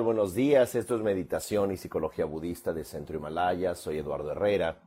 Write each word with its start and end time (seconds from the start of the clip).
Buenos 0.00 0.34
días. 0.34 0.74
Esto 0.74 0.96
es 0.96 1.02
Meditación 1.02 1.70
y 1.70 1.76
Psicología 1.76 2.24
Budista 2.24 2.72
de 2.72 2.82
Centro 2.82 3.18
Himalaya. 3.18 3.74
Soy 3.74 3.98
Eduardo 3.98 4.32
Herrera. 4.32 4.80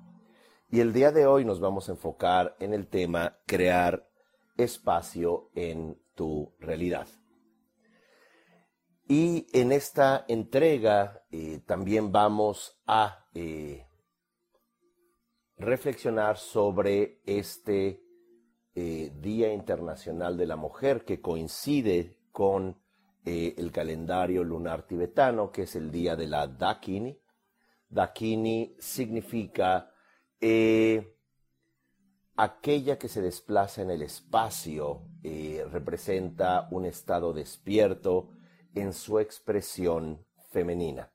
Y 0.72 0.80
el 0.80 0.94
día 0.94 1.12
de 1.12 1.28
hoy 1.28 1.46
nos 1.46 1.60
vamos 1.60 1.88
a 1.88 1.92
enfocar 1.92 2.56
en 2.60 2.74
el 2.74 2.88
tema 2.88 3.38
crear 3.46 4.10
espacio 4.58 5.52
en 5.54 6.02
tu 6.16 6.56
realidad. 6.60 7.08
Y 9.08 9.46
en 9.54 9.72
esta 9.72 10.26
entrega 10.28 11.24
eh, 11.30 11.60
también 11.68 12.12
vamos 12.12 12.82
a 12.88 13.28
eh, 13.36 13.86
reflexionar 15.56 16.38
sobre 16.38 17.22
este 17.26 18.02
eh, 18.74 19.12
Día 19.22 19.54
Internacional 19.54 20.36
de 20.36 20.48
la 20.48 20.56
Mujer 20.56 21.06
que 21.06 21.22
coincide 21.22 22.18
con 22.32 22.84
eh, 23.26 23.56
el 23.58 23.72
calendario 23.72 24.44
lunar 24.44 24.86
tibetano, 24.86 25.52
que 25.52 25.64
es 25.64 25.76
el 25.76 25.92
día 25.92 26.16
de 26.16 26.28
la 26.28 26.46
Dakini. 26.46 27.20
Dakini 27.90 28.76
significa 28.78 29.92
eh, 30.40 31.16
aquella 32.36 33.00
que 33.00 33.08
se 33.08 33.22
desplaza 33.22 33.82
en 33.82 33.90
el 33.90 34.04
espacio, 34.04 35.08
eh, 35.24 35.66
representa 35.72 36.68
un 36.70 36.86
estado 36.86 37.34
despierto 37.34 38.30
en 38.76 38.94
su 38.94 39.20
expresión 39.20 40.26
femenina. 40.52 41.12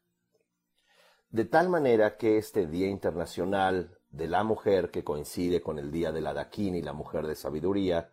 De 1.29 1.45
tal 1.45 1.69
manera 1.69 2.17
que 2.17 2.39
este 2.39 2.67
Día 2.67 2.89
Internacional 2.89 3.99
de 4.11 4.27
la 4.27 4.43
Mujer, 4.43 4.91
que 4.91 5.05
coincide 5.05 5.63
con 5.63 5.79
el 5.79 5.93
Día 5.93 6.11
de 6.11 6.23
la 6.23 6.35
Dakini, 6.35 6.83
la 6.83 6.93
mujer 6.93 7.27
de 7.29 7.37
sabiduría, 7.37 8.13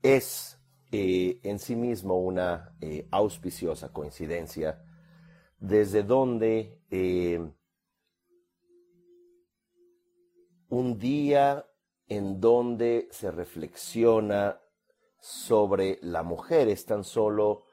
es 0.00 0.60
eh, 0.92 1.40
en 1.42 1.58
sí 1.58 1.74
mismo 1.74 2.20
una 2.20 2.76
eh, 2.80 3.08
auspiciosa 3.10 3.92
coincidencia, 3.92 4.84
desde 5.58 6.04
donde 6.04 6.80
eh, 6.90 7.40
un 10.68 10.98
día 10.98 11.66
en 12.06 12.40
donde 12.40 13.08
se 13.10 13.32
reflexiona 13.32 14.60
sobre 15.18 15.98
la 16.02 16.22
mujer. 16.22 16.68
Es 16.68 16.84
tan 16.86 17.02
solo 17.02 17.64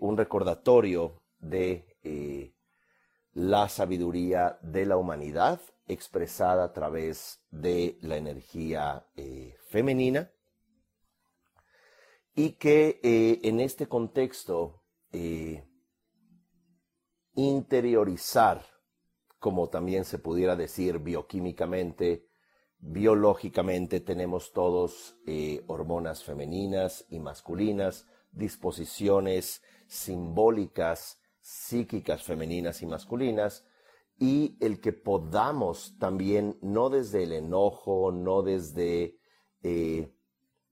un 0.00 0.16
recordatorio 0.16 1.22
de 1.38 1.96
la 3.34 3.68
sabiduría 3.68 4.58
de 4.62 4.86
la 4.86 4.96
humanidad 4.96 5.60
expresada 5.86 6.64
a 6.64 6.72
través 6.72 7.44
de 7.50 7.96
la 8.00 8.16
energía 8.16 9.06
femenina 9.68 10.32
y 12.38 12.52
que 12.52 13.00
eh, 13.02 13.40
en 13.42 13.58
este 13.58 13.88
contexto 13.88 14.84
eh, 15.10 15.64
interiorizar, 17.34 18.64
como 19.40 19.70
también 19.70 20.04
se 20.04 20.20
pudiera 20.20 20.54
decir 20.54 21.00
bioquímicamente, 21.00 22.28
biológicamente 22.78 23.98
tenemos 23.98 24.52
todos 24.52 25.16
eh, 25.26 25.64
hormonas 25.66 26.22
femeninas 26.22 27.06
y 27.08 27.18
masculinas, 27.18 28.06
disposiciones 28.30 29.60
simbólicas, 29.88 31.20
psíquicas 31.40 32.22
femeninas 32.22 32.82
y 32.82 32.86
masculinas, 32.86 33.66
y 34.16 34.56
el 34.60 34.80
que 34.80 34.92
podamos 34.92 35.98
también, 35.98 36.56
no 36.62 36.88
desde 36.88 37.24
el 37.24 37.32
enojo, 37.32 38.12
no 38.12 38.42
desde 38.42 39.18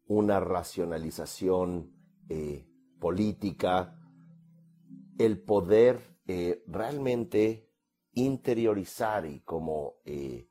una 0.06 0.40
racionalización 0.40 1.92
eh, 2.28 2.68
política, 3.00 3.98
el 5.18 5.42
poder 5.42 6.18
eh, 6.26 6.62
realmente 6.66 7.70
interiorizar 8.12 9.26
y 9.26 9.40
como 9.40 9.96
eh, 10.04 10.48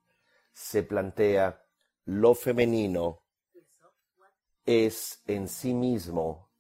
se 0.52 0.84
plantea, 0.84 1.62
lo 2.06 2.36
femenino 2.36 3.24
es 4.66 5.24
en 5.28 5.48
sí 5.48 5.74
mismo 5.74 6.52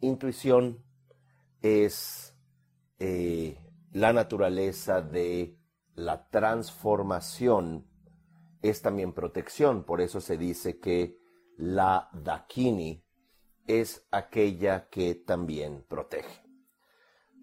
intuición, 0.00 0.84
es 1.62 2.36
la 2.98 4.12
naturaleza 4.12 5.00
de 5.00 5.58
la 5.94 6.28
transformación 6.28 7.87
es 8.62 8.82
también 8.82 9.12
protección. 9.12 9.84
Por 9.84 10.00
eso 10.00 10.20
se 10.20 10.36
dice 10.36 10.78
que 10.78 11.18
la 11.56 12.08
Dakini 12.12 13.04
es 13.66 14.06
aquella 14.10 14.88
que 14.88 15.14
también 15.14 15.84
protege. 15.88 16.42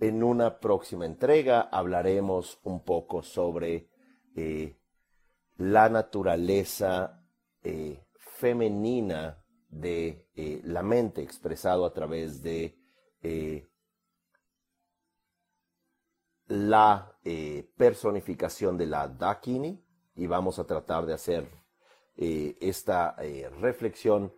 En 0.01 0.23
una 0.23 0.59
próxima 0.59 1.05
entrega 1.05 1.61
hablaremos 1.71 2.59
un 2.63 2.83
poco 2.83 3.21
sobre 3.21 3.89
eh, 4.35 4.77
la 5.57 5.87
naturaleza 5.87 7.23
eh, 7.63 8.05
femenina 8.17 9.41
de 9.69 10.27
eh, 10.35 10.61
la 10.65 10.83
mente 10.83 11.21
expresado 11.21 11.85
a 11.85 11.93
través 11.93 12.41
de 12.41 12.77
la 16.47 17.17
personificación 17.75 18.77
de 18.77 18.85
la 18.85 19.07
Dakini 19.07 19.84
y 20.15 20.27
vamos 20.27 20.59
a 20.59 20.65
tratar 20.65 21.05
de 21.05 21.13
hacer 21.13 21.49
eh, 22.17 22.57
esta 22.61 23.15
eh, 23.19 23.49
reflexión 23.59 24.33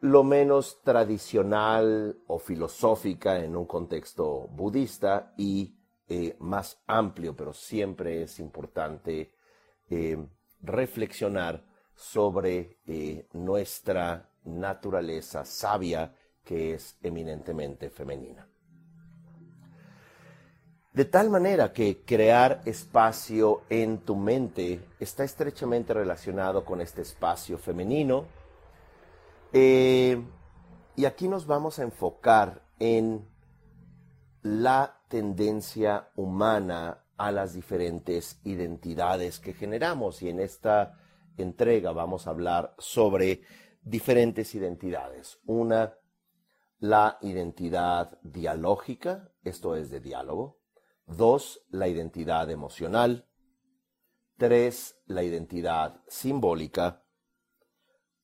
lo 0.00 0.24
menos 0.24 0.82
tradicional 0.82 2.18
o 2.26 2.38
filosófica 2.38 3.42
en 3.42 3.56
un 3.56 3.66
contexto 3.66 4.48
budista 4.48 5.32
y 5.36 5.76
eh, 6.08 6.36
más 6.40 6.82
amplio, 6.86 7.34
pero 7.34 7.52
siempre 7.52 8.22
es 8.22 8.38
importante 8.38 9.32
reflexionar 10.60 11.64
sobre 11.94 12.78
nuestra 13.34 14.30
naturaleza 14.44 15.44
sabia 15.44 16.12
que 16.42 16.74
es 16.74 16.98
eminentemente 17.02 17.90
femenina. 17.90 18.48
De 20.94 21.04
tal 21.04 21.28
manera 21.28 21.72
que 21.72 22.04
crear 22.04 22.60
espacio 22.66 23.62
en 23.68 23.98
tu 23.98 24.14
mente 24.14 24.80
está 25.00 25.24
estrechamente 25.24 25.92
relacionado 25.92 26.64
con 26.64 26.80
este 26.80 27.02
espacio 27.02 27.58
femenino. 27.58 28.26
Eh, 29.52 30.22
y 30.94 31.04
aquí 31.04 31.26
nos 31.26 31.48
vamos 31.48 31.80
a 31.80 31.82
enfocar 31.82 32.62
en 32.78 33.26
la 34.42 35.00
tendencia 35.08 36.10
humana 36.14 37.02
a 37.16 37.32
las 37.32 37.54
diferentes 37.54 38.38
identidades 38.44 39.40
que 39.40 39.52
generamos. 39.52 40.22
Y 40.22 40.28
en 40.28 40.38
esta 40.38 40.96
entrega 41.36 41.90
vamos 41.90 42.28
a 42.28 42.30
hablar 42.30 42.72
sobre 42.78 43.42
diferentes 43.82 44.54
identidades. 44.54 45.40
Una, 45.44 45.92
la 46.78 47.18
identidad 47.20 48.16
dialógica, 48.22 49.32
esto 49.42 49.74
es 49.74 49.90
de 49.90 49.98
diálogo. 49.98 50.62
Dos, 51.06 51.64
la 51.70 51.88
identidad 51.88 52.50
emocional. 52.50 53.28
Tres, 54.36 55.00
la 55.06 55.22
identidad 55.22 56.02
simbólica. 56.08 57.04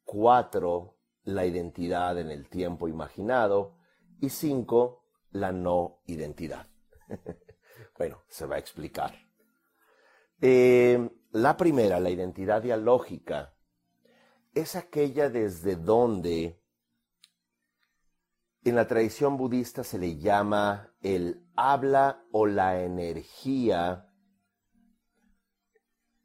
Cuatro, 0.04 0.98
la 1.24 1.46
identidad 1.46 2.18
en 2.18 2.30
el 2.30 2.48
tiempo 2.48 2.88
imaginado. 2.88 3.76
Y 4.20 4.30
cinco, 4.30 5.04
la 5.30 5.52
no 5.52 6.02
identidad. 6.06 6.66
bueno, 7.98 8.22
se 8.28 8.46
va 8.46 8.56
a 8.56 8.58
explicar. 8.58 9.14
Eh, 10.40 11.10
la 11.32 11.56
primera, 11.56 12.00
la 12.00 12.10
identidad 12.10 12.62
dialógica, 12.62 13.54
es 14.54 14.74
aquella 14.74 15.28
desde 15.28 15.76
donde 15.76 16.59
en 18.64 18.76
la 18.76 18.86
tradición 18.86 19.36
budista 19.36 19.84
se 19.84 19.98
le 19.98 20.18
llama 20.18 20.94
el 21.00 21.46
habla 21.56 22.24
o 22.30 22.46
la 22.46 22.82
energía 22.82 24.06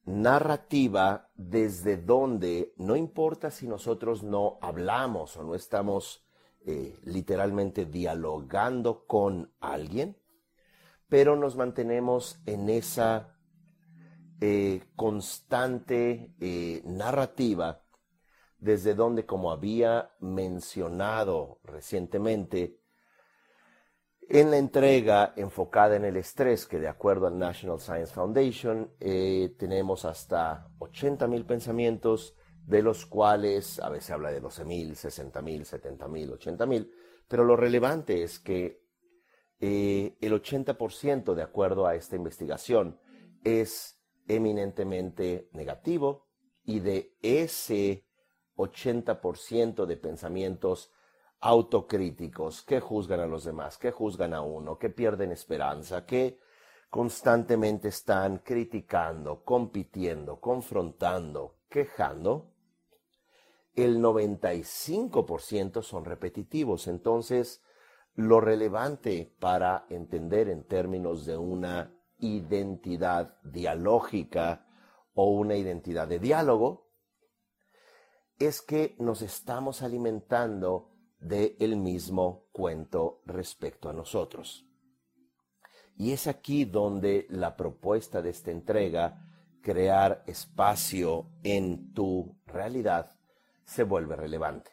narrativa 0.04 1.32
desde 1.36 1.98
donde 1.98 2.74
no 2.78 2.96
importa 2.96 3.50
si 3.52 3.68
nosotros 3.68 4.24
no 4.24 4.60
hablamos 4.62 5.36
o 5.38 5.44
no 5.44 5.56
estamos 5.56 6.26
eh, 6.66 7.00
literalmente 7.04 7.86
dialogando 7.86 9.06
con 9.06 9.54
alguien, 9.60 10.18
pero 11.08 11.36
nos 11.36 11.56
mantenemos 11.56 12.42
en 12.46 12.70
esa 12.70 13.38
eh, 14.42 14.84
constante 14.96 16.36
eh, 16.40 16.82
narrativa 16.86 17.85
desde 18.66 18.96
donde, 18.96 19.28
como 19.28 19.52
había 19.52 20.10
mencionado 20.20 21.60
recientemente, 21.64 22.80
en 24.28 24.50
la 24.50 24.58
entrega 24.58 25.34
enfocada 25.36 25.96
en 25.96 26.04
el 26.04 26.18
estrés, 26.18 26.66
que 26.66 26.80
de 26.80 26.88
acuerdo 26.88 27.28
al 27.28 27.38
National 27.38 27.80
Science 27.80 28.12
Foundation, 28.12 28.92
eh, 29.00 29.56
tenemos 29.60 30.04
hasta 30.04 30.68
80 30.80 31.28
mil 31.28 31.46
pensamientos, 31.46 32.36
de 32.66 32.82
los 32.82 33.06
cuales 33.06 33.80
a 33.80 33.90
veces 33.90 34.10
habla 34.10 34.32
de 34.32 34.40
12 34.40 34.66
mil, 34.66 34.96
60 34.96 35.44
mil, 35.44 35.64
70 35.64 36.08
mil, 36.08 36.32
80 36.32 36.66
mil, 36.66 36.92
pero 37.28 37.44
lo 37.44 37.56
relevante 37.56 38.24
es 38.24 38.40
que 38.40 38.84
eh, 39.60 40.18
el 40.22 40.34
80% 40.34 41.36
de 41.36 41.44
acuerdo 41.44 41.86
a 41.86 41.94
esta 41.94 42.16
investigación 42.16 43.00
es 43.44 44.02
eminentemente 44.28 45.50
negativo 45.54 46.26
y 46.64 46.80
de 46.80 47.16
ese 47.22 48.05
80% 48.56 49.86
de 49.86 49.98
pensamientos 49.98 50.92
autocríticos. 51.40 52.62
Que 52.64 52.80
juzgan 52.80 53.20
a 53.20 53.28
los 53.28 53.44
demás, 53.44 53.78
que 53.78 53.92
juzgan 53.92 54.34
a 54.34 54.42
uno, 54.42 54.78
que 54.78 54.90
pierden 54.90 55.32
esperanza, 55.32 56.06
que 56.06 56.40
constantemente 56.90 57.90
están 57.90 58.40
criticando, 58.40 59.44
compitiendo, 59.44 60.40
confrontando, 60.40 61.58
quejando, 61.70 62.54
el 63.76 64.00
95% 64.00 65.82
son 65.82 66.06
repetitivos. 66.06 66.88
Entonces, 66.88 67.62
lo 68.16 68.40
relevante 68.40 69.36
para 69.40 69.86
entender 69.90 70.50
en 70.50 70.64
términos 70.64 71.26
de 71.26 71.38
una 71.38 71.94
identidad 72.20 73.38
dialógica 73.44 74.66
o 75.14 75.32
una 75.32 75.56
identidad 75.56 76.08
de 76.08 76.20
diálogo 76.20 76.85
es 78.40 78.62
que 78.62 78.96
nos 79.00 79.22
estamos 79.22 79.82
alimentando 79.82 80.92
del 81.20 81.56
el 81.60 81.78
mismo 81.78 82.48
cuento 82.52 83.22
respecto 83.26 83.90
a 83.90 83.94
nosotros. 83.94 84.66
Y 85.98 86.12
es 86.12 86.28
aquí 86.28 86.66
donde 86.66 87.26
la 87.30 87.56
propuesta 87.56 88.22
de 88.22 88.30
esta 88.30 88.52
entrega, 88.52 89.26
crear 89.62 90.24
espacio 90.28 91.32
en 91.44 91.94
tu 91.94 92.38
realidad, 92.46 93.18
se 93.64 93.84
vuelve 93.84 94.16
relevante. 94.16 94.72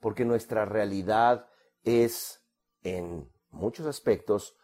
Porque 0.00 0.24
nuestra 0.24 0.64
realidad 0.64 1.46
es, 1.84 2.42
en 2.82 3.30
muchos 3.50 3.86
aspectos, 3.86 4.56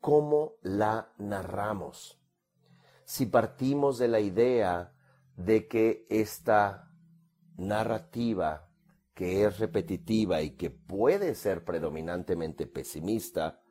cómo 0.00 0.54
la 0.62 1.12
narramos. 1.18 2.20
Si 3.04 3.26
partimos 3.26 3.98
de 3.98 4.08
la 4.08 4.20
idea 4.20 4.94
de 5.36 5.66
que 5.66 6.06
esta 6.08 6.91
narrativa, 7.56 8.68
que 9.14 9.44
es 9.44 9.58
repetitiva 9.58 10.42
y 10.42 10.56
que 10.56 10.70
puede 10.70 11.34
ser 11.34 11.64
predominantemente 11.64 12.66
pesimista, 12.66 13.62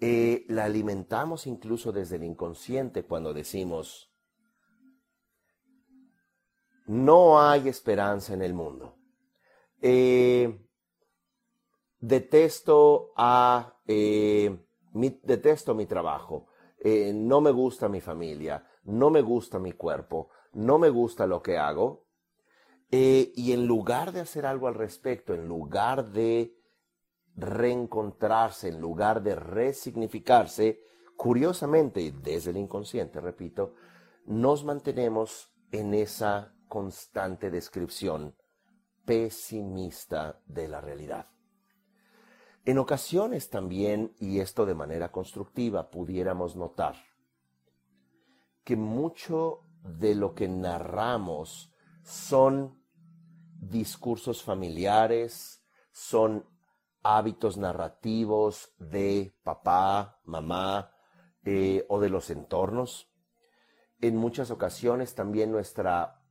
eh, 0.00 0.46
la 0.48 0.64
alimentamos 0.64 1.46
incluso 1.46 1.92
desde 1.92 2.16
el 2.16 2.24
inconsciente 2.24 3.04
cuando 3.04 3.34
decimos, 3.34 4.10
no 6.86 7.40
hay 7.40 7.68
esperanza 7.68 8.32
en 8.32 8.42
el 8.42 8.54
mundo. 8.54 8.96
Eh, 9.82 10.66
detesto 11.98 13.12
a 13.16 13.78
eh, 13.86 14.66
mi, 14.92 15.20
detesto 15.22 15.74
mi 15.74 15.86
trabajo, 15.86 16.46
no 16.82 17.42
me 17.42 17.50
gusta 17.50 17.90
mi 17.90 18.00
familia, 18.00 18.66
no 18.84 19.10
me 19.10 19.20
gusta 19.20 19.58
mi 19.58 19.72
cuerpo, 19.72 20.30
no 20.54 20.78
me 20.78 20.88
gusta 20.88 21.26
lo 21.26 21.42
que 21.42 21.58
hago. 21.58 22.06
Y 22.90 23.52
en 23.52 23.66
lugar 23.66 24.12
de 24.12 24.20
hacer 24.20 24.46
algo 24.46 24.66
al 24.66 24.74
respecto, 24.74 25.32
en 25.34 25.46
lugar 25.46 26.10
de 26.10 26.56
reencontrarse, 27.36 28.68
en 28.68 28.80
lugar 28.80 29.22
de 29.22 29.34
resignificarse, 29.34 30.80
curiosamente, 31.16 32.12
desde 32.12 32.50
el 32.50 32.56
inconsciente, 32.56 33.20
repito, 33.20 33.74
nos 34.26 34.64
mantenemos 34.64 35.52
en 35.70 35.94
esa 35.94 36.54
constante 36.68 37.50
descripción 37.50 38.34
pesimista 39.04 40.40
de 40.46 40.68
la 40.68 40.80
realidad. 40.80 41.28
En 42.64 42.78
ocasiones 42.78 43.50
también, 43.50 44.14
y 44.18 44.40
esto 44.40 44.66
de 44.66 44.74
manera 44.74 45.10
constructiva, 45.10 45.90
pudiéramos 45.90 46.56
notar 46.56 46.96
que 48.64 48.76
mucho 48.76 49.62
de 49.82 50.14
lo 50.14 50.34
que 50.34 50.46
narramos 50.46 51.72
son 52.02 52.79
discursos 53.60 54.42
familiares, 54.42 55.62
son 55.92 56.46
hábitos 57.02 57.56
narrativos 57.56 58.74
de 58.78 59.36
papá, 59.42 60.20
mamá 60.24 60.92
eh, 61.44 61.84
o 61.88 62.00
de 62.00 62.08
los 62.08 62.30
entornos. 62.30 63.12
En 64.00 64.16
muchas 64.16 64.50
ocasiones 64.50 65.14
también 65.14 65.52
nuestra 65.52 66.22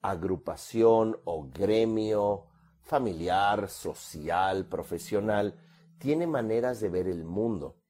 agrupación 0.00 1.20
o 1.24 1.48
gremio 1.48 2.46
familiar, 2.82 3.68
social, 3.68 4.66
profesional, 4.66 5.58
tiene 5.98 6.26
maneras 6.26 6.80
de 6.80 6.90
ver 6.90 7.08
el 7.08 7.24
mundo, 7.24 7.80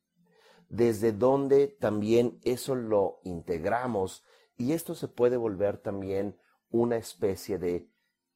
desde 0.68 1.12
donde 1.12 1.66
también 1.68 2.38
eso 2.44 2.74
lo 2.74 3.20
integramos 3.24 4.22
y 4.56 4.72
esto 4.72 4.94
se 4.94 5.08
puede 5.08 5.36
volver 5.36 5.78
también 5.78 6.38
una 6.70 6.96
especie 6.96 7.58
de 7.58 7.93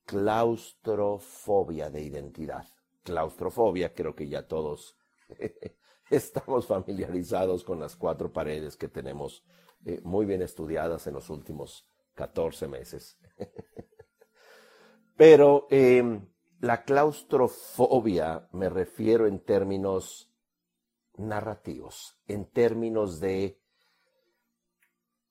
claustrofobia 0.08 1.90
de 1.90 2.00
identidad 2.00 2.66
claustrofobia, 3.08 3.94
creo 3.94 4.14
que 4.14 4.28
ya 4.28 4.46
todos 4.46 4.98
estamos 6.10 6.66
familiarizados 6.66 7.64
con 7.64 7.80
las 7.80 7.96
cuatro 7.96 8.30
paredes 8.30 8.76
que 8.76 8.88
tenemos 8.88 9.44
eh, 9.86 10.00
muy 10.04 10.26
bien 10.26 10.42
estudiadas 10.42 11.06
en 11.06 11.14
los 11.14 11.30
últimos 11.30 11.88
14 12.14 12.68
meses. 12.68 13.18
Pero 15.16 15.66
em, 15.70 16.28
la 16.60 16.84
claustrofobia 16.84 18.46
me 18.52 18.68
refiero 18.68 19.26
en 19.26 19.40
términos 19.40 20.30
narrativos, 21.16 22.20
en 22.26 22.44
términos 22.44 23.20
de 23.20 23.58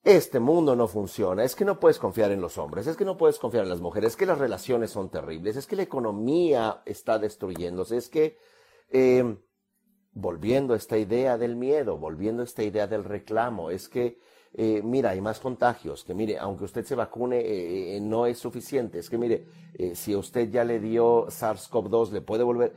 este 0.08 0.40
mundo 0.40 0.74
no 0.74 0.88
funciona, 0.88 1.44
es 1.44 1.54
que 1.54 1.66
no 1.66 1.78
puedes 1.78 1.98
confiar 1.98 2.30
en 2.30 2.40
los 2.40 2.56
hombres, 2.56 2.86
es 2.86 2.96
que 2.96 3.04
no 3.04 3.18
puedes 3.18 3.38
confiar 3.38 3.64
en 3.64 3.68
las 3.68 3.82
mujeres, 3.82 4.12
es 4.12 4.16
que 4.16 4.24
las 4.24 4.38
relaciones 4.38 4.90
son 4.90 5.10
terribles, 5.10 5.54
es 5.56 5.66
que 5.66 5.76
la 5.76 5.82
economía 5.82 6.82
está 6.86 7.18
destruyéndose, 7.18 7.98
es 7.98 8.08
que, 8.08 8.38
eh, 8.90 9.36
volviendo 10.12 10.72
a 10.72 10.78
esta 10.78 10.96
idea 10.96 11.36
del 11.36 11.56
miedo, 11.56 11.98
volviendo 11.98 12.40
a 12.40 12.46
esta 12.46 12.62
idea 12.62 12.86
del 12.86 13.04
reclamo, 13.04 13.70
es 13.70 13.90
que, 13.90 14.18
eh, 14.54 14.80
mira, 14.82 15.10
hay 15.10 15.20
más 15.20 15.40
contagios, 15.40 16.04
que 16.04 16.14
mire, 16.14 16.38
aunque 16.38 16.64
usted 16.64 16.86
se 16.86 16.94
vacune, 16.94 17.42
eh, 17.44 18.00
no 18.00 18.24
es 18.24 18.38
suficiente, 18.38 19.00
es 19.00 19.10
que 19.10 19.18
mire, 19.18 19.46
si 19.94 20.16
usted 20.16 20.48
ya 20.48 20.64
le 20.64 20.80
dio 20.80 21.26
SARS-CoV-2, 21.26 22.12
le 22.12 22.22
puede 22.22 22.44
volver, 22.44 22.74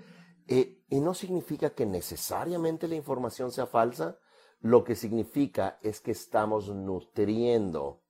y 0.47 0.99
no 0.99 1.13
significa 1.13 1.69
que 1.69 1.85
necesariamente 1.85 2.89
la 2.89 2.95
información 2.95 3.53
sea 3.53 3.67
falsa, 3.67 4.17
lo 4.61 4.83
que 4.83 4.95
significa 4.95 5.79
es 5.81 6.01
que 6.01 6.11
estamos 6.11 6.69
nutriendo, 6.69 8.03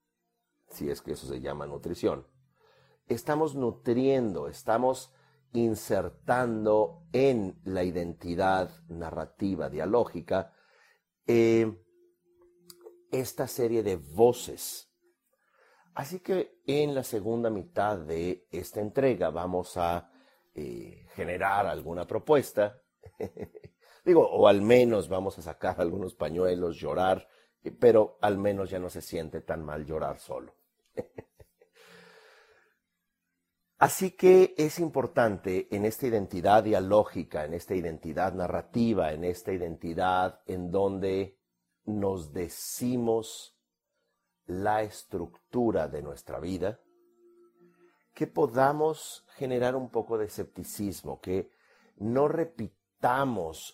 si 0.68 0.90
es 0.90 1.00
que 1.00 1.12
eso 1.12 1.26
se 1.26 1.40
llama 1.40 1.66
nutrición, 1.66 2.26
estamos 3.06 3.54
nutriendo, 3.54 4.48
estamos 4.48 5.14
insertando 5.52 7.06
en 7.12 7.60
la 7.64 7.84
identidad 7.84 8.70
narrativa 8.88 9.68
dialógica 9.68 10.54
eh, 11.26 11.78
esta 13.10 13.46
serie 13.46 13.82
de 13.82 13.96
voces. 13.96 14.90
Así 15.94 16.20
que 16.20 16.60
en 16.66 16.94
la 16.94 17.02
segunda 17.02 17.50
mitad 17.50 17.98
de 17.98 18.46
esta 18.50 18.80
entrega 18.80 19.30
vamos 19.30 19.76
a 19.76 20.10
eh, 20.54 21.06
generar 21.14 21.66
alguna 21.66 22.06
propuesta 22.06 22.80
Digo, 24.04 24.28
o 24.28 24.48
al 24.48 24.62
menos 24.62 25.08
vamos 25.08 25.38
a 25.38 25.42
sacar 25.42 25.76
algunos 25.80 26.14
pañuelos, 26.14 26.76
llorar, 26.76 27.28
pero 27.78 28.18
al 28.20 28.38
menos 28.38 28.70
ya 28.70 28.78
no 28.78 28.90
se 28.90 29.02
siente 29.02 29.40
tan 29.40 29.64
mal 29.64 29.84
llorar 29.84 30.18
solo. 30.18 30.54
Así 33.78 34.12
que 34.12 34.54
es 34.56 34.78
importante 34.78 35.66
en 35.74 35.84
esta 35.84 36.06
identidad 36.06 36.62
dialógica, 36.62 37.44
en 37.44 37.54
esta 37.54 37.74
identidad 37.74 38.32
narrativa, 38.32 39.12
en 39.12 39.24
esta 39.24 39.52
identidad 39.52 40.40
en 40.46 40.70
donde 40.70 41.40
nos 41.84 42.32
decimos 42.32 43.58
la 44.46 44.82
estructura 44.82 45.88
de 45.88 46.00
nuestra 46.00 46.38
vida, 46.38 46.80
que 48.14 48.28
podamos 48.28 49.26
generar 49.34 49.74
un 49.74 49.90
poco 49.90 50.16
de 50.16 50.26
escepticismo, 50.26 51.20
que 51.20 51.50
no 51.96 52.28
repitamos 52.28 52.81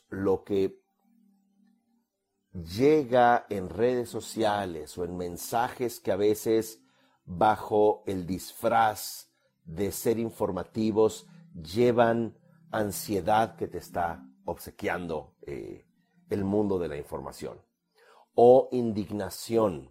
lo 0.09 0.43
que 0.43 0.81
llega 2.53 3.47
en 3.51 3.69
redes 3.69 4.09
sociales 4.09 4.97
o 4.97 5.05
en 5.05 5.17
mensajes 5.17 6.01
que 6.01 6.13
a 6.13 6.17
veces 6.17 6.83
bajo 7.25 8.05
el 8.07 8.27
disfraz 8.27 9.31
de 9.65 9.93
ser 9.93 10.19
informativos 10.19 11.27
llevan 11.55 12.39
ansiedad 12.71 13.57
que 13.57 13.69
te 13.69 13.79
está 13.79 14.25
obsequiando 14.47 15.35
eh, 15.43 15.85
el 16.31 16.45
mundo 16.45 16.79
de 16.79 16.89
la 16.89 16.97
información 16.97 17.61
o 18.35 18.71
indignación. 18.73 19.91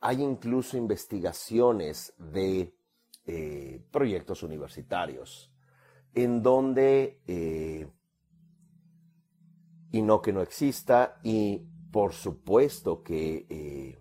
Hay 0.00 0.22
incluso 0.22 0.76
investigaciones 0.76 2.14
de 2.18 2.74
eh, 3.26 3.86
proyectos 3.92 4.42
universitarios 4.42 5.52
en 6.14 6.42
donde 6.42 7.22
eh, 7.28 7.88
y 9.92 10.02
no 10.02 10.22
que 10.22 10.32
no 10.32 10.42
exista 10.42 11.20
y 11.22 11.66
por 11.90 12.12
supuesto 12.12 13.02
que 13.02 13.46
eh, 13.48 13.98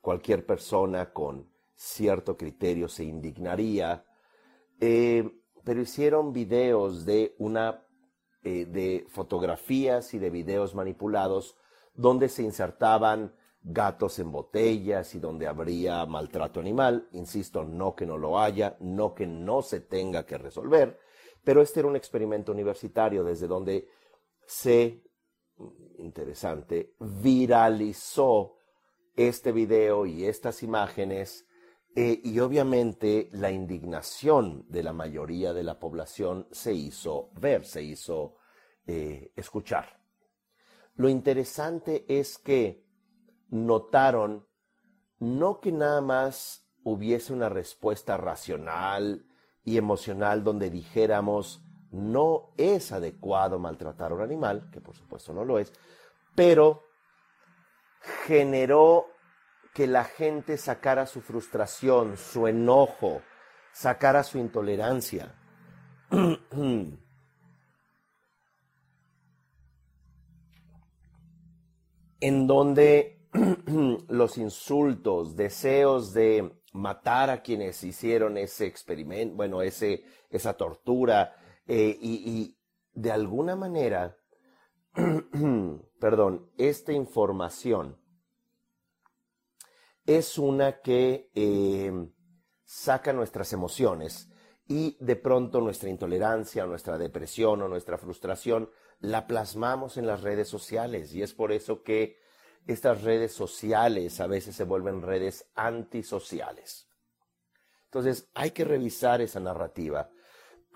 cualquier 0.00 0.44
persona 0.44 1.12
con 1.12 1.50
cierto 1.74 2.36
criterio 2.36 2.88
se 2.88 3.04
indignaría, 3.04 4.04
eh, 4.80 5.30
pero 5.64 5.80
hicieron 5.80 6.32
videos 6.32 7.04
de 7.06 7.34
una 7.38 7.86
eh, 8.44 8.66
de 8.66 9.06
fotografías 9.08 10.12
y 10.14 10.18
de 10.18 10.30
videos 10.30 10.74
manipulados 10.74 11.56
donde 11.94 12.28
se 12.28 12.42
insertaban 12.42 13.34
gatos 13.62 14.18
en 14.18 14.32
botellas 14.32 15.14
y 15.14 15.20
donde 15.20 15.46
habría 15.46 16.04
maltrato 16.06 16.58
animal. 16.58 17.08
Insisto, 17.12 17.64
no 17.64 17.94
que 17.94 18.06
no 18.06 18.18
lo 18.18 18.40
haya, 18.40 18.76
no 18.80 19.14
que 19.14 19.26
no 19.26 19.62
se 19.62 19.80
tenga 19.80 20.26
que 20.26 20.38
resolver, 20.38 20.98
pero 21.44 21.62
este 21.62 21.80
era 21.80 21.88
un 21.88 21.96
experimento 21.96 22.52
universitario 22.52 23.22
desde 23.22 23.46
donde 23.46 23.88
se, 24.46 25.02
interesante, 25.98 26.94
viralizó 26.98 28.56
este 29.14 29.52
video 29.52 30.06
y 30.06 30.24
estas 30.24 30.62
imágenes 30.62 31.46
eh, 31.94 32.20
y 32.24 32.38
obviamente 32.40 33.28
la 33.32 33.50
indignación 33.50 34.64
de 34.68 34.82
la 34.82 34.94
mayoría 34.94 35.52
de 35.52 35.62
la 35.62 35.78
población 35.78 36.48
se 36.50 36.72
hizo 36.72 37.30
ver, 37.34 37.66
se 37.66 37.82
hizo 37.82 38.36
eh, 38.86 39.32
escuchar. 39.36 40.00
Lo 40.94 41.08
interesante 41.08 42.04
es 42.08 42.38
que 42.38 42.86
notaron 43.50 44.46
no 45.18 45.60
que 45.60 45.70
nada 45.70 46.00
más 46.00 46.66
hubiese 46.82 47.32
una 47.32 47.48
respuesta 47.48 48.16
racional 48.16 49.26
y 49.62 49.76
emocional 49.76 50.42
donde 50.42 50.70
dijéramos 50.70 51.62
no 51.92 52.50
es 52.56 52.90
adecuado 52.92 53.58
maltratar 53.58 54.10
a 54.12 54.14
un 54.14 54.22
animal, 54.22 54.68
que 54.72 54.80
por 54.80 54.96
supuesto 54.96 55.32
no 55.32 55.44
lo 55.44 55.58
es, 55.58 55.72
pero 56.34 56.82
generó 58.26 59.06
que 59.74 59.86
la 59.86 60.04
gente 60.04 60.56
sacara 60.56 61.06
su 61.06 61.20
frustración, 61.20 62.16
su 62.16 62.46
enojo, 62.46 63.22
sacara 63.72 64.22
su 64.22 64.38
intolerancia. 64.38 65.34
en 72.22 72.46
donde 72.46 73.18
los 74.08 74.38
insultos, 74.38 75.36
deseos 75.36 76.12
de 76.14 76.52
matar 76.72 77.30
a 77.30 77.42
quienes 77.42 77.82
hicieron 77.82 78.36
ese 78.38 78.66
experimento, 78.66 79.34
bueno, 79.34 79.60
ese, 79.60 80.04
esa 80.30 80.54
tortura, 80.54 81.34
eh, 81.66 81.96
y, 82.00 82.56
de 82.92 83.10
alguna 83.10 83.56
manera, 83.56 84.16
perdón, 86.00 86.50
esta 86.58 86.92
información 86.92 87.98
es 90.04 90.38
una 90.38 90.80
que 90.80 91.30
eh, 91.34 91.92
saca 92.64 93.12
nuestras 93.12 93.52
emociones 93.52 94.28
y 94.66 94.96
de 95.00 95.16
pronto 95.16 95.60
nuestra 95.60 95.88
intolerancia, 95.88 96.66
nuestra 96.66 96.98
depresión 96.98 97.62
o 97.62 97.68
nuestra 97.68 97.98
frustración 97.98 98.70
la 99.00 99.26
plasmamos 99.26 99.96
en 99.96 100.06
las 100.06 100.22
redes 100.22 100.48
sociales 100.48 101.12
y 101.14 101.22
es 101.22 101.34
por 101.34 101.52
eso 101.52 101.82
que 101.82 102.18
estas 102.66 103.02
redes 103.02 103.32
sociales 103.32 104.20
a 104.20 104.26
veces 104.26 104.54
se 104.54 104.64
vuelven 104.64 105.02
redes 105.02 105.50
antisociales. 105.54 106.88
Entonces 107.86 108.30
hay 108.34 108.52
que 108.52 108.64
revisar 108.64 109.20
esa 109.20 109.40
narrativa. 109.40 110.10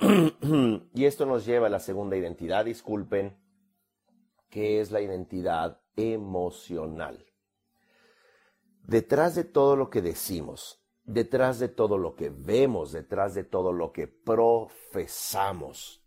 Y 0.00 1.04
esto 1.04 1.26
nos 1.26 1.46
lleva 1.46 1.68
a 1.68 1.70
la 1.70 1.80
segunda 1.80 2.16
identidad, 2.16 2.64
disculpen, 2.64 3.36
que 4.50 4.80
es 4.80 4.90
la 4.90 5.00
identidad 5.00 5.80
emocional. 5.96 7.24
Detrás 8.82 9.34
de 9.34 9.44
todo 9.44 9.74
lo 9.74 9.90
que 9.90 10.02
decimos, 10.02 10.82
detrás 11.04 11.58
de 11.58 11.68
todo 11.68 11.98
lo 11.98 12.14
que 12.14 12.30
vemos, 12.30 12.92
detrás 12.92 13.34
de 13.34 13.44
todo 13.44 13.72
lo 13.72 13.92
que 13.92 14.06
profesamos, 14.06 16.04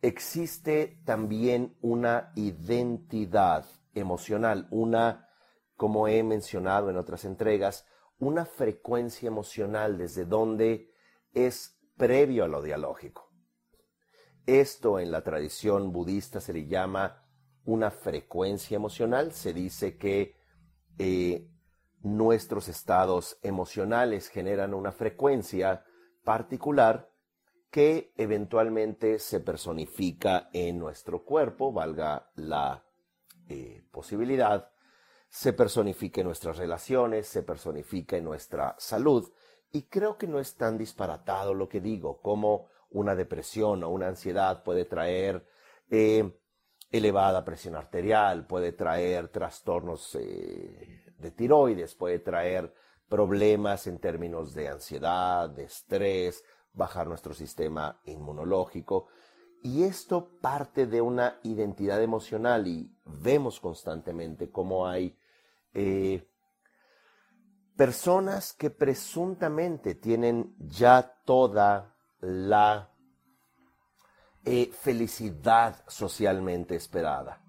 existe 0.00 1.00
también 1.04 1.76
una 1.80 2.32
identidad 2.36 3.66
emocional, 3.94 4.68
una, 4.70 5.28
como 5.76 6.06
he 6.08 6.22
mencionado 6.22 6.90
en 6.90 6.96
otras 6.96 7.24
entregas, 7.24 7.86
una 8.18 8.44
frecuencia 8.44 9.26
emocional 9.26 9.98
desde 9.98 10.24
donde 10.24 10.92
es 11.32 11.77
previo 11.98 12.44
a 12.44 12.48
lo 12.48 12.62
dialógico. 12.62 13.30
Esto 14.46 14.98
en 14.98 15.10
la 15.10 15.22
tradición 15.22 15.92
budista 15.92 16.40
se 16.40 16.54
le 16.54 16.66
llama 16.66 17.22
una 17.64 17.90
frecuencia 17.90 18.76
emocional. 18.76 19.32
Se 19.32 19.52
dice 19.52 19.98
que 19.98 20.36
eh, 20.98 21.46
nuestros 22.00 22.68
estados 22.68 23.38
emocionales 23.42 24.28
generan 24.28 24.72
una 24.72 24.92
frecuencia 24.92 25.84
particular 26.24 27.10
que 27.70 28.14
eventualmente 28.16 29.18
se 29.18 29.40
personifica 29.40 30.48
en 30.54 30.78
nuestro 30.78 31.24
cuerpo, 31.24 31.72
valga 31.72 32.30
la 32.36 32.84
eh, 33.48 33.84
posibilidad, 33.90 34.70
se 35.28 35.52
personifica 35.52 36.22
en 36.22 36.28
nuestras 36.28 36.56
relaciones, 36.56 37.26
se 37.26 37.42
personifica 37.42 38.16
en 38.16 38.24
nuestra 38.24 38.74
salud, 38.78 39.30
y 39.72 39.82
creo 39.82 40.16
que 40.16 40.26
no 40.26 40.38
es 40.38 40.56
tan 40.56 40.78
disparatado 40.78 41.54
lo 41.54 41.68
que 41.68 41.80
digo, 41.80 42.20
como 42.20 42.68
una 42.90 43.14
depresión 43.14 43.84
o 43.84 43.90
una 43.90 44.08
ansiedad 44.08 44.62
puede 44.62 44.84
traer 44.84 45.46
eh, 45.90 46.38
elevada 46.90 47.44
presión 47.44 47.76
arterial, 47.76 48.46
puede 48.46 48.72
traer 48.72 49.28
trastornos 49.28 50.14
eh, 50.14 51.04
de 51.18 51.30
tiroides, 51.30 51.94
puede 51.94 52.18
traer 52.18 52.72
problemas 53.08 53.86
en 53.86 53.98
términos 53.98 54.54
de 54.54 54.68
ansiedad, 54.68 55.50
de 55.50 55.64
estrés, 55.64 56.44
bajar 56.72 57.06
nuestro 57.06 57.34
sistema 57.34 58.00
inmunológico. 58.04 59.08
Y 59.62 59.82
esto 59.82 60.38
parte 60.40 60.86
de 60.86 61.00
una 61.00 61.40
identidad 61.42 62.02
emocional 62.02 62.66
y 62.66 62.90
vemos 63.04 63.60
constantemente 63.60 64.50
cómo 64.50 64.86
hay 64.86 65.18
eh, 65.74 66.26
personas 67.78 68.54
que 68.54 68.70
presuntamente 68.70 69.94
tienen 69.94 70.56
ya 70.58 71.14
toda 71.24 71.94
la 72.18 72.92
eh, 74.44 74.72
felicidad 74.72 75.84
socialmente 75.86 76.74
esperada. 76.74 77.40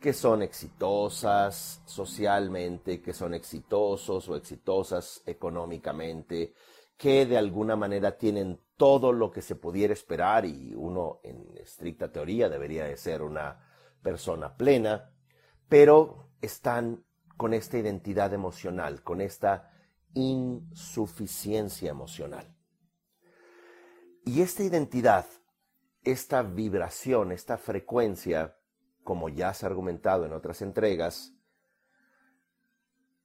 Que 0.00 0.12
son 0.12 0.42
exitosas 0.42 1.82
socialmente, 1.84 3.00
que 3.00 3.12
son 3.12 3.32
exitosos 3.32 4.28
o 4.28 4.34
exitosas 4.34 5.22
económicamente, 5.24 6.52
que 6.96 7.24
de 7.24 7.38
alguna 7.38 7.76
manera 7.76 8.18
tienen 8.18 8.60
todo 8.76 9.12
lo 9.12 9.30
que 9.30 9.40
se 9.40 9.54
pudiera 9.54 9.92
esperar 9.92 10.46
y 10.46 10.74
uno 10.74 11.20
en 11.22 11.56
estricta 11.58 12.10
teoría 12.10 12.48
debería 12.48 12.86
de 12.86 12.96
ser 12.96 13.22
una 13.22 13.64
persona 14.02 14.52
plena, 14.56 15.12
pero 15.68 16.30
están 16.42 17.04
con 17.40 17.54
esta 17.54 17.78
identidad 17.78 18.34
emocional, 18.34 19.02
con 19.02 19.22
esta 19.22 19.72
insuficiencia 20.12 21.88
emocional. 21.88 22.54
Y 24.26 24.42
esta 24.42 24.62
identidad, 24.62 25.24
esta 26.04 26.42
vibración, 26.42 27.32
esta 27.32 27.56
frecuencia, 27.56 28.58
como 29.04 29.30
ya 29.30 29.54
se 29.54 29.64
ha 29.64 29.70
argumentado 29.70 30.26
en 30.26 30.34
otras 30.34 30.60
entregas, 30.60 31.32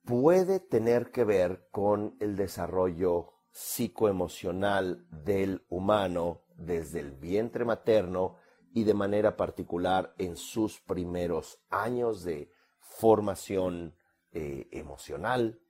puede 0.06 0.62
tener 0.62 1.12
que 1.12 1.26
ver 1.26 1.68
con 1.70 2.16
el 2.22 2.38
desarrollo 2.38 3.34
psicoemocional 3.52 5.06
del 5.10 5.66
humano 5.68 6.46
desde 6.56 7.02
el 7.02 7.12
vientre 7.12 7.66
materno 7.66 8.38
y 8.74 8.86
de 8.86 8.94
manera 8.94 9.36
particular 9.36 10.16
en 10.18 10.38
sus 10.38 10.80
primeros 10.80 11.60
años 11.70 12.24
de 12.24 12.50
formación 12.80 13.94
eh, 14.38 14.68
emocional, 14.72 15.62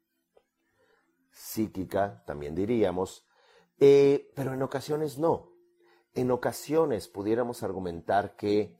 psíquica, 1.31 2.23
también 2.25 2.55
diríamos, 2.55 3.27
eh, 3.79 4.31
pero 4.35 4.53
en 4.53 4.63
ocasiones 4.63 5.19
no. 5.19 5.51
En 6.15 6.31
ocasiones 6.31 7.07
pudiéramos 7.07 7.61
argumentar 7.61 8.35
que 8.35 8.75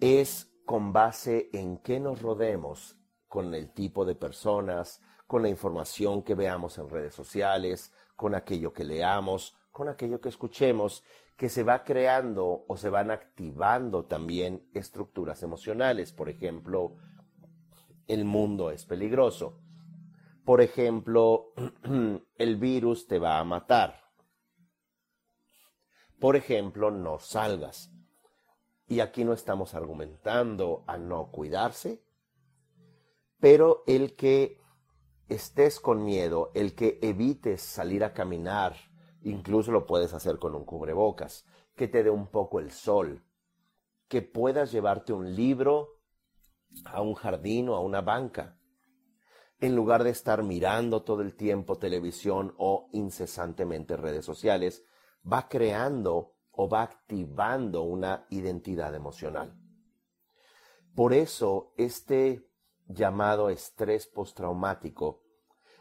es 0.00 0.50
con 0.64 0.94
base 0.94 1.50
en 1.52 1.76
qué 1.76 2.00
nos 2.00 2.22
rodemos 2.22 2.96
con 3.28 3.54
el 3.54 3.74
tipo 3.74 4.06
de 4.06 4.14
personas, 4.14 5.02
con 5.26 5.42
la 5.42 5.50
información 5.50 6.22
que 6.22 6.34
veamos 6.34 6.78
en 6.78 6.88
redes 6.88 7.14
sociales, 7.14 7.92
con 8.16 8.34
aquello 8.34 8.72
que 8.72 8.84
leamos, 8.84 9.54
con 9.72 9.90
aquello 9.90 10.22
que 10.22 10.30
escuchemos, 10.30 11.04
que 11.36 11.50
se 11.50 11.64
va 11.64 11.84
creando 11.84 12.64
o 12.66 12.76
se 12.78 12.88
van 12.88 13.10
activando 13.10 14.06
también 14.06 14.70
estructuras 14.72 15.42
emocionales. 15.42 16.12
Por 16.12 16.30
ejemplo, 16.30 16.96
el 18.08 18.24
mundo 18.24 18.70
es 18.70 18.84
peligroso. 18.84 19.60
Por 20.44 20.60
ejemplo, 20.60 21.52
el 22.36 22.56
virus 22.56 23.06
te 23.06 23.18
va 23.18 23.38
a 23.38 23.44
matar. 23.44 24.02
Por 26.20 26.36
ejemplo, 26.36 26.90
no 26.90 27.18
salgas. 27.18 27.90
y 28.86 29.00
aquí 29.00 29.24
no 29.24 29.32
estamos 29.32 29.74
argumentando 29.74 30.84
a 30.86 30.98
no 30.98 31.30
cuidarse, 31.30 32.04
pero 33.40 33.82
el 33.86 34.14
que 34.14 34.60
estés 35.28 35.80
con 35.80 36.04
miedo, 36.04 36.50
el 36.54 36.74
que 36.74 36.98
evites 37.02 37.62
salir 37.62 38.04
a 38.04 38.12
caminar, 38.12 38.76
incluso 39.22 39.72
lo 39.72 39.86
puedes 39.86 40.12
hacer 40.12 40.38
con 40.38 40.54
un 40.54 40.64
cubrebocas, 40.64 41.46
que 41.74 41.88
te 41.88 42.02
dé 42.02 42.10
un 42.10 42.26
poco 42.26 42.60
el 42.60 42.70
sol, 42.70 43.24
que 44.08 44.22
puedas 44.22 44.70
llevarte 44.70 45.12
un 45.12 45.34
libro 45.34 45.93
a 46.84 47.00
un 47.00 47.14
jardín 47.14 47.68
o 47.68 47.74
a 47.74 47.80
una 47.80 48.00
banca, 48.00 48.58
en 49.60 49.76
lugar 49.76 50.04
de 50.04 50.10
estar 50.10 50.42
mirando 50.42 51.02
todo 51.02 51.22
el 51.22 51.36
tiempo 51.36 51.78
televisión 51.78 52.54
o 52.58 52.88
incesantemente 52.92 53.96
redes 53.96 54.24
sociales, 54.24 54.84
va 55.30 55.48
creando 55.48 56.34
o 56.50 56.68
va 56.68 56.82
activando 56.82 57.82
una 57.82 58.26
identidad 58.30 58.94
emocional. 58.94 59.56
Por 60.94 61.12
eso 61.12 61.72
este 61.76 62.48
llamado 62.86 63.50
estrés 63.50 64.06
postraumático 64.06 65.22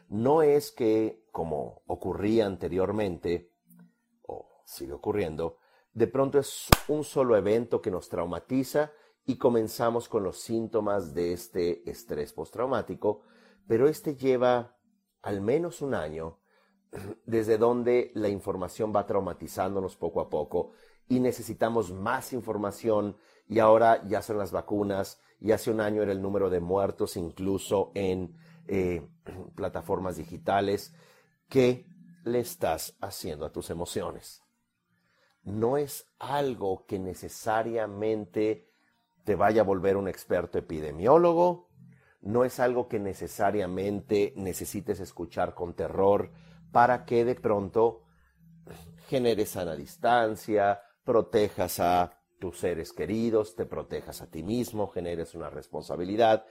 no 0.09 0.41
es 0.41 0.71
que, 0.71 1.25
como 1.31 1.83
ocurría 1.87 2.45
anteriormente, 2.45 3.51
o 4.23 4.47
sigue 4.65 4.93
ocurriendo, 4.93 5.57
de 5.93 6.07
pronto 6.07 6.39
es 6.39 6.67
un 6.87 7.03
solo 7.03 7.37
evento 7.37 7.81
que 7.81 7.91
nos 7.91 8.09
traumatiza 8.09 8.91
y 9.25 9.37
comenzamos 9.37 10.09
con 10.09 10.23
los 10.23 10.39
síntomas 10.39 11.13
de 11.13 11.33
este 11.33 11.89
estrés 11.89 12.33
postraumático, 12.33 13.21
pero 13.67 13.87
este 13.87 14.15
lleva 14.15 14.77
al 15.21 15.41
menos 15.41 15.81
un 15.81 15.93
año 15.93 16.39
desde 17.25 17.57
donde 17.57 18.11
la 18.13 18.29
información 18.29 18.93
va 18.95 19.05
traumatizándonos 19.05 19.95
poco 19.95 20.21
a 20.21 20.29
poco 20.29 20.71
y 21.07 21.19
necesitamos 21.19 21.91
más 21.91 22.33
información 22.33 23.17
y 23.47 23.59
ahora 23.59 24.05
ya 24.07 24.21
son 24.21 24.37
las 24.37 24.51
vacunas 24.51 25.19
y 25.39 25.51
hace 25.51 25.71
un 25.71 25.81
año 25.81 26.01
era 26.01 26.11
el 26.11 26.21
número 26.21 26.49
de 26.49 26.59
muertos 26.59 27.17
incluso 27.17 27.91
en 27.95 28.37
eh, 28.67 29.07
plataformas 29.55 30.17
digitales. 30.17 30.93
¿Qué 31.49 31.85
le 32.23 32.39
estás 32.39 32.95
haciendo 33.01 33.45
a 33.45 33.51
tus 33.51 33.69
emociones? 33.69 34.43
No 35.43 35.77
es 35.77 36.07
algo 36.19 36.85
que 36.85 36.99
necesariamente 36.99 38.72
te 39.23 39.35
vaya 39.35 39.61
a 39.61 39.65
volver 39.65 39.97
un 39.97 40.07
experto 40.07 40.57
epidemiólogo, 40.57 41.69
no 42.21 42.45
es 42.45 42.59
algo 42.59 42.87
que 42.87 42.99
necesariamente 42.99 44.33
necesites 44.35 44.99
escuchar 44.99 45.53
con 45.53 45.73
terror 45.73 46.31
para 46.71 47.05
que 47.05 47.25
de 47.25 47.35
pronto 47.35 48.03
generes 49.07 49.49
sana 49.49 49.75
distancia, 49.75 50.81
protejas 51.03 51.79
a 51.79 52.19
tus 52.39 52.59
seres 52.59 52.93
queridos, 52.93 53.55
te 53.55 53.65
protejas 53.65 54.21
a 54.21 54.29
ti 54.29 54.43
mismo, 54.43 54.87
generes 54.87 55.35
una 55.35 55.49
responsabilidad, 55.49 56.45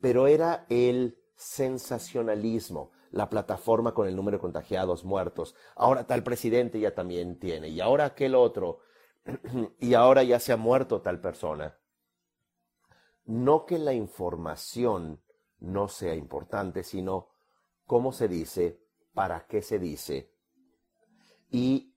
pero 0.00 0.26
era 0.26 0.66
el 0.68 1.18
sensacionalismo, 1.34 2.92
la 3.10 3.28
plataforma 3.28 3.94
con 3.94 4.06
el 4.06 4.14
número 4.14 4.38
de 4.38 4.42
contagiados, 4.42 5.04
muertos. 5.04 5.54
Ahora 5.74 6.06
tal 6.06 6.22
presidente 6.22 6.78
ya 6.78 6.94
también 6.94 7.38
tiene, 7.38 7.68
y 7.68 7.80
ahora 7.80 8.06
aquel 8.06 8.34
otro, 8.34 8.78
y 9.80 9.94
ahora 9.94 10.22
ya 10.22 10.38
se 10.38 10.52
ha 10.52 10.56
muerto 10.56 11.00
tal 11.00 11.20
persona. 11.20 11.79
No 13.24 13.66
que 13.66 13.78
la 13.78 13.92
información 13.92 15.22
no 15.58 15.88
sea 15.88 16.14
importante, 16.14 16.82
sino 16.82 17.28
cómo 17.86 18.12
se 18.12 18.28
dice, 18.28 18.80
para 19.12 19.46
qué 19.46 19.62
se 19.62 19.78
dice, 19.78 20.32
y 21.50 21.94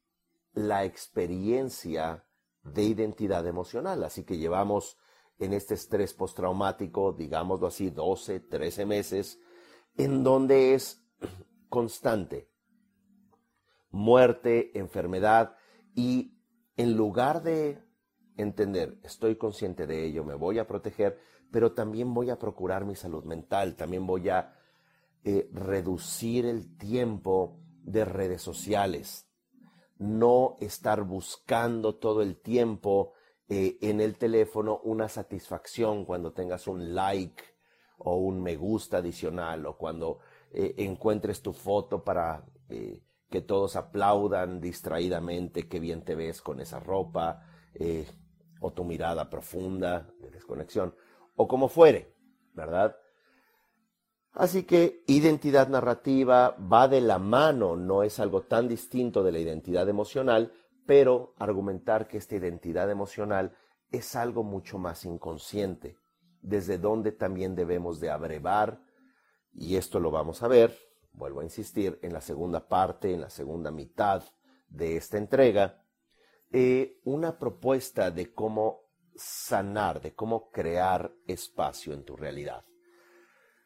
la 0.53 0.83
experiencia 0.83 2.25
de 2.63 2.83
identidad 2.83 3.45
emocional. 3.47 4.03
Así 4.03 4.23
que 4.23 4.37
llevamos 4.37 4.97
en 5.39 5.53
este 5.53 5.73
estrés 5.73 6.13
postraumático, 6.13 7.13
digámoslo 7.13 7.67
así, 7.67 7.89
12, 7.89 8.39
13 8.41 8.85
meses, 8.85 9.39
en 9.97 10.23
donde 10.23 10.73
es 10.73 11.05
constante. 11.69 12.49
Muerte, 13.89 14.77
enfermedad 14.77 15.55
y 15.95 16.39
en 16.77 16.95
lugar 16.95 17.43
de 17.43 17.83
entender, 18.37 18.97
estoy 19.03 19.35
consciente 19.35 19.87
de 19.87 20.05
ello, 20.05 20.23
me 20.23 20.35
voy 20.35 20.59
a 20.59 20.67
proteger, 20.67 21.19
pero 21.51 21.73
también 21.73 22.13
voy 22.13 22.29
a 22.29 22.39
procurar 22.39 22.85
mi 22.85 22.95
salud 22.95 23.23
mental, 23.23 23.75
también 23.75 24.07
voy 24.07 24.29
a 24.29 24.55
eh, 25.23 25.49
reducir 25.53 26.45
el 26.45 26.77
tiempo 26.77 27.59
de 27.83 28.05
redes 28.05 28.41
sociales, 28.41 29.29
no 29.97 30.57
estar 30.59 31.03
buscando 31.03 31.95
todo 31.95 32.21
el 32.21 32.41
tiempo 32.41 33.13
eh, 33.47 33.77
en 33.81 34.01
el 34.01 34.17
teléfono 34.17 34.79
una 34.83 35.07
satisfacción 35.07 36.05
cuando 36.05 36.33
tengas 36.33 36.67
un 36.67 36.95
like 36.95 37.43
o 37.99 38.15
un 38.15 38.41
me 38.41 38.55
gusta 38.55 38.97
adicional 38.97 39.65
o 39.65 39.77
cuando 39.77 40.19
eh, 40.51 40.73
encuentres 40.77 41.41
tu 41.41 41.53
foto 41.53 42.03
para 42.03 42.45
que 43.29 43.41
todos 43.41 43.75
aplaudan 43.75 44.59
distraídamente 44.59 45.67
qué 45.67 45.79
bien 45.79 46.03
te 46.03 46.15
ves 46.15 46.41
con 46.41 46.59
esa 46.59 46.79
ropa 46.79 47.45
o 48.63 48.71
tu 48.71 48.85
mirada 48.85 49.29
profunda 49.29 50.07
de 50.21 50.31
desconexión 50.31 50.95
o 51.35 51.47
como 51.49 51.67
fuere, 51.67 52.15
¿verdad? 52.53 52.95
Así 54.31 54.63
que 54.63 55.03
identidad 55.05 55.67
narrativa 55.67 56.55
va 56.57 56.87
de 56.87 57.01
la 57.01 57.19
mano, 57.19 57.75
no 57.75 58.03
es 58.03 58.19
algo 58.19 58.43
tan 58.43 58.69
distinto 58.69 59.21
de 59.21 59.33
la 59.33 59.39
identidad 59.39 59.87
emocional, 59.89 60.53
pero 60.85 61.35
argumentar 61.37 62.07
que 62.07 62.17
esta 62.17 62.35
identidad 62.35 62.89
emocional 62.89 63.53
es 63.91 64.15
algo 64.15 64.43
mucho 64.43 64.77
más 64.77 65.03
inconsciente, 65.03 65.97
desde 66.41 66.77
donde 66.77 67.11
también 67.11 67.55
debemos 67.55 67.99
de 67.99 68.11
abrevar, 68.11 68.81
y 69.51 69.75
esto 69.75 69.99
lo 69.99 70.09
vamos 70.09 70.41
a 70.41 70.47
ver, 70.47 70.73
vuelvo 71.11 71.41
a 71.41 71.43
insistir, 71.43 71.99
en 72.01 72.13
la 72.13 72.21
segunda 72.21 72.67
parte, 72.69 73.13
en 73.13 73.19
la 73.19 73.29
segunda 73.29 73.71
mitad 73.71 74.23
de 74.69 74.95
esta 74.95 75.17
entrega, 75.17 75.82
eh, 76.53 77.01
una 77.03 77.39
propuesta 77.39 78.11
de 78.11 78.31
cómo 78.31 78.83
sanar, 79.15 80.01
de 80.01 80.13
cómo 80.13 80.51
crear 80.51 81.11
espacio 81.25 81.93
en 81.93 82.03
tu 82.03 82.15
realidad. 82.15 82.63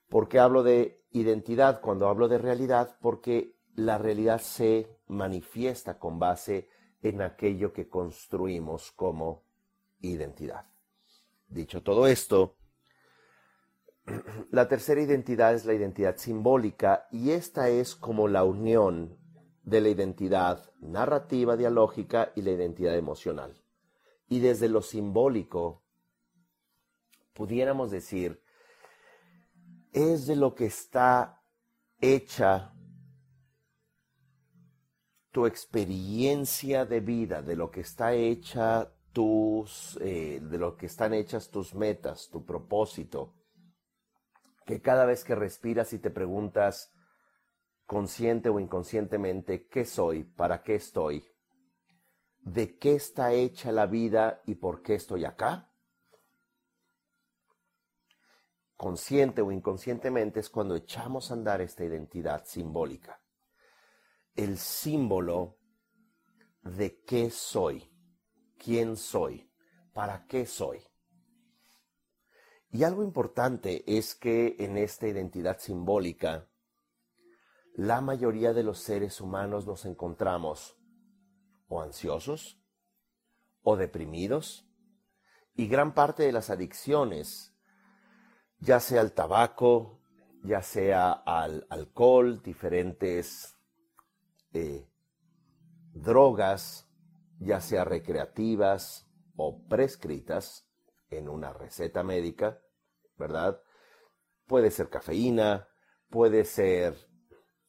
¿Por 0.07 0.29
qué 0.29 0.39
hablo 0.39 0.63
de 0.63 1.03
identidad 1.11 1.81
cuando 1.81 2.07
hablo 2.07 2.29
de 2.29 2.37
realidad? 2.37 2.97
Porque 3.01 3.57
la 3.75 3.97
realidad 3.97 4.39
se 4.39 4.87
manifiesta 5.07 5.99
con 5.99 6.17
base 6.17 6.69
en 7.01 7.21
aquello 7.21 7.73
que 7.73 7.89
construimos 7.89 8.93
como 8.93 9.43
identidad. 9.99 10.65
Dicho 11.49 11.83
todo 11.83 12.07
esto, 12.07 12.55
la 14.51 14.69
tercera 14.69 15.01
identidad 15.01 15.53
es 15.53 15.65
la 15.65 15.73
identidad 15.73 16.15
simbólica 16.15 17.07
y 17.11 17.31
esta 17.31 17.67
es 17.67 17.95
como 17.95 18.29
la 18.29 18.45
unión 18.45 19.17
de 19.67 19.81
la 19.81 19.89
identidad 19.89 20.71
narrativa 20.79 21.57
dialógica 21.57 22.31
y 22.37 22.41
la 22.41 22.51
identidad 22.51 22.95
emocional. 22.95 23.61
Y 24.29 24.39
desde 24.39 24.69
lo 24.69 24.81
simbólico, 24.81 25.83
pudiéramos 27.33 27.91
decir, 27.91 28.41
es 29.91 30.25
de 30.25 30.37
lo 30.37 30.55
que 30.55 30.67
está 30.67 31.43
hecha 31.99 32.73
tu 35.31 35.45
experiencia 35.45 36.85
de 36.85 37.01
vida, 37.01 37.41
de 37.41 37.57
lo 37.57 37.69
que 37.69 37.81
está 37.81 38.13
hecha 38.13 38.93
tus, 39.11 39.99
eh, 39.99 40.39
de 40.41 40.57
lo 40.57 40.77
que 40.77 40.85
están 40.85 41.13
hechas 41.13 41.51
tus 41.51 41.75
metas, 41.75 42.29
tu 42.29 42.45
propósito, 42.45 43.35
que 44.65 44.81
cada 44.81 45.05
vez 45.05 45.25
que 45.25 45.35
respiras 45.35 45.91
y 45.91 45.99
te 45.99 46.09
preguntas 46.09 46.93
consciente 47.87 48.49
o 48.49 48.59
inconscientemente, 48.59 49.67
¿qué 49.67 49.85
soy? 49.85 50.23
¿Para 50.23 50.61
qué 50.61 50.75
estoy? 50.75 51.25
¿De 52.41 52.77
qué 52.77 52.93
está 52.93 53.33
hecha 53.33 53.71
la 53.71 53.87
vida 53.87 54.43
y 54.45 54.53
por 54.55 54.83
qué 54.83 54.93
estoy 54.93 55.25
acá? 55.25 55.71
Consciente 58.75 59.41
o 59.41 59.51
inconscientemente 59.51 60.39
es 60.41 60.51
cuando 60.51 60.75
echamos 60.75 61.31
a 61.31 61.33
andar 61.33 61.61
esta 61.61 61.83
identidad 61.83 62.45
simbólica 62.45 63.19
el 64.37 64.59
símbolo 64.59 65.57
de 66.61 67.01
qué 67.03 67.31
soy, 67.31 67.91
quién 68.57 68.95
soy, 68.95 69.51
para 69.93 70.25
qué 70.27 70.45
soy. 70.45 70.79
Y 72.69 72.83
algo 72.83 73.03
importante 73.03 73.83
es 73.97 74.13
que 74.13 74.55
en 74.59 74.77
esta 74.77 75.07
identidad 75.07 75.59
simbólica, 75.59 76.47
la 77.77 78.01
mayoría 78.01 78.53
de 78.53 78.63
los 78.63 78.79
seres 78.79 79.21
humanos 79.21 79.67
nos 79.67 79.85
encontramos 79.85 80.75
o 81.67 81.79
ansiosos 81.79 82.59
o 83.61 83.77
deprimidos 83.77 84.67
y 85.53 85.67
gran 85.67 85.93
parte 85.93 86.23
de 86.23 86.31
las 86.31 86.49
adicciones, 86.49 87.55
ya 88.59 88.79
sea 88.79 89.01
al 89.01 89.11
tabaco, 89.11 90.01
ya 90.43 90.63
sea 90.63 91.11
al 91.11 91.67
alcohol, 91.69 92.41
diferentes 92.41 93.55
drogas, 95.93 96.89
ya 97.39 97.61
sea 97.61 97.85
recreativas 97.85 99.07
o 99.35 99.67
prescritas 99.67 100.67
en 101.11 101.29
una 101.29 101.53
receta 101.53 102.01
médica, 102.01 102.59
¿verdad? 103.17 103.61
Puede 104.47 104.71
ser 104.71 104.89
cafeína, 104.89 105.67
puede 106.09 106.43
ser 106.43 107.07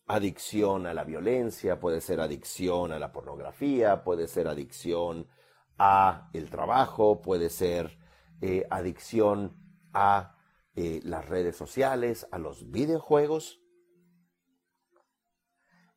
adicción 0.09 0.87
a 0.87 0.95
la 0.95 1.05
violencia, 1.05 1.79
puede 1.79 2.01
ser 2.01 2.21
adicción 2.21 2.93
a 2.93 2.99
la 2.99 3.13
pornografía, 3.13 4.03
puede 4.03 4.27
ser 4.27 4.49
adicción 4.49 5.29
a 5.77 6.31
el 6.33 6.49
trabajo, 6.49 7.21
puede 7.21 7.51
ser 7.51 7.99
eh, 8.41 8.67
adicción 8.71 9.55
a 9.93 10.35
eh, 10.75 11.01
las 11.05 11.29
redes 11.29 11.57
sociales, 11.57 12.27
a 12.33 12.39
los 12.39 12.71
videojuegos. 12.71 13.61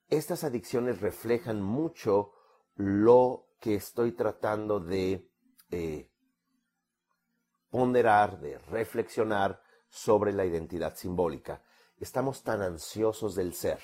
Estas 0.09 0.43
adicciones 0.43 0.99
reflejan 0.99 1.61
mucho 1.61 2.33
lo 2.75 3.47
que 3.61 3.75
estoy 3.75 4.11
tratando 4.11 4.81
de 4.81 5.31
eh, 5.69 6.11
ponderar, 7.69 8.41
de 8.41 8.57
reflexionar 8.57 9.61
sobre 9.87 10.33
la 10.33 10.45
identidad 10.45 10.95
simbólica. 10.95 11.63
Estamos 11.97 12.43
tan 12.43 12.61
ansiosos 12.61 13.35
del 13.35 13.53
ser 13.53 13.79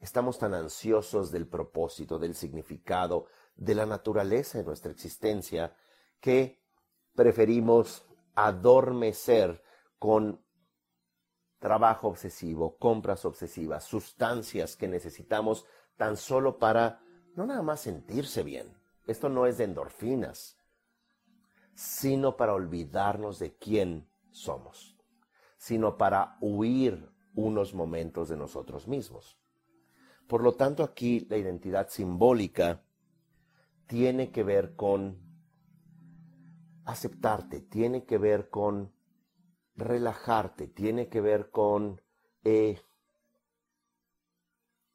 Estamos 0.00 0.38
tan 0.38 0.54
ansiosos 0.54 1.32
del 1.32 1.48
propósito, 1.48 2.18
del 2.18 2.34
significado, 2.34 3.26
de 3.56 3.74
la 3.74 3.86
naturaleza 3.86 4.58
de 4.58 4.64
nuestra 4.64 4.92
existencia, 4.92 5.76
que 6.20 6.62
preferimos 7.14 8.06
adormecer 8.34 9.62
con 9.98 10.44
trabajo 11.58 12.08
obsesivo, 12.08 12.78
compras 12.78 13.24
obsesivas, 13.24 13.84
sustancias 13.84 14.76
que 14.76 14.86
necesitamos 14.86 15.66
tan 15.96 16.16
solo 16.16 16.58
para 16.58 17.02
no 17.34 17.46
nada 17.46 17.62
más 17.62 17.80
sentirse 17.80 18.44
bien. 18.44 18.72
Esto 19.06 19.28
no 19.28 19.46
es 19.46 19.58
de 19.58 19.64
endorfinas, 19.64 20.56
sino 21.74 22.36
para 22.36 22.54
olvidarnos 22.54 23.38
de 23.38 23.56
quién 23.56 24.08
somos, 24.30 24.96
sino 25.56 25.96
para 25.96 26.36
huir 26.40 27.10
unos 27.34 27.74
momentos 27.74 28.28
de 28.28 28.36
nosotros 28.36 28.86
mismos. 28.86 29.37
Por 30.28 30.42
lo 30.42 30.54
tanto, 30.54 30.84
aquí 30.84 31.20
la 31.30 31.38
identidad 31.38 31.88
simbólica 31.88 32.84
tiene 33.86 34.30
que 34.30 34.44
ver 34.44 34.76
con 34.76 35.18
aceptarte, 36.84 37.62
tiene 37.62 38.04
que 38.04 38.18
ver 38.18 38.50
con 38.50 38.92
relajarte, 39.74 40.68
tiene 40.68 41.08
que 41.08 41.22
ver 41.22 41.50
con 41.50 42.02
eh, 42.44 42.78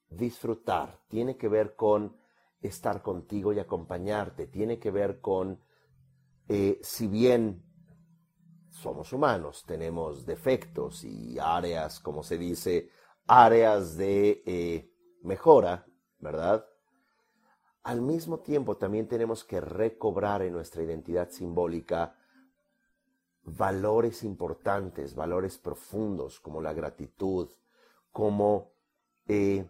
disfrutar, 0.10 1.00
tiene 1.08 1.36
que 1.36 1.48
ver 1.48 1.76
con 1.76 2.16
estar 2.62 3.02
contigo 3.02 3.54
y 3.54 3.60
acompañarte, 3.60 4.46
tiene 4.46 4.78
que 4.78 4.92
ver 4.92 5.20
con, 5.20 5.60
eh, 6.48 6.80
si 6.84 7.08
bien 7.08 7.64
somos 8.70 9.12
humanos, 9.14 9.64
tenemos 9.66 10.28
defectos 10.28 11.04
y 11.04 11.40
áreas, 11.40 12.00
como 12.00 12.22
se 12.22 12.38
dice, 12.38 12.90
áreas 13.26 13.98
de 13.98 14.44
eh, 14.46 14.93
mejora, 15.24 15.86
¿verdad? 16.20 16.66
Al 17.84 18.02
mismo 18.02 18.40
tiempo 18.40 18.78
también 18.78 19.08
tenemos 19.08 19.44
que 19.44 19.60
recobrar 19.60 20.42
en 20.42 20.54
nuestra 20.54 20.84
identidad 20.84 21.30
simbólica 21.30 22.16
valores 23.44 24.24
importantes, 24.24 25.16
valores 25.16 25.58
profundos 25.58 26.40
como 26.40 26.62
la 26.62 26.74
gratitud, 26.74 27.50
como 28.12 28.72
eh, 29.28 29.66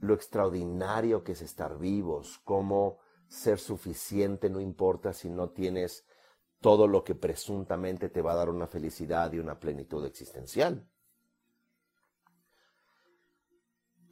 lo 0.00 0.14
extraordinario 0.14 1.22
que 1.22 1.32
es 1.32 1.42
estar 1.42 1.78
vivos, 1.78 2.40
como 2.44 2.98
ser 3.28 3.58
suficiente, 3.58 4.50
no 4.50 4.60
importa 4.60 5.12
si 5.12 5.28
no 5.28 5.50
tienes 5.50 6.04
todo 6.60 6.86
lo 6.88 7.04
que 7.04 7.14
presuntamente 7.14 8.08
te 8.08 8.22
va 8.22 8.32
a 8.32 8.36
dar 8.36 8.48
una 8.48 8.66
felicidad 8.66 9.32
y 9.32 9.38
una 9.38 9.58
plenitud 9.58 10.04
existencial. 10.04 10.88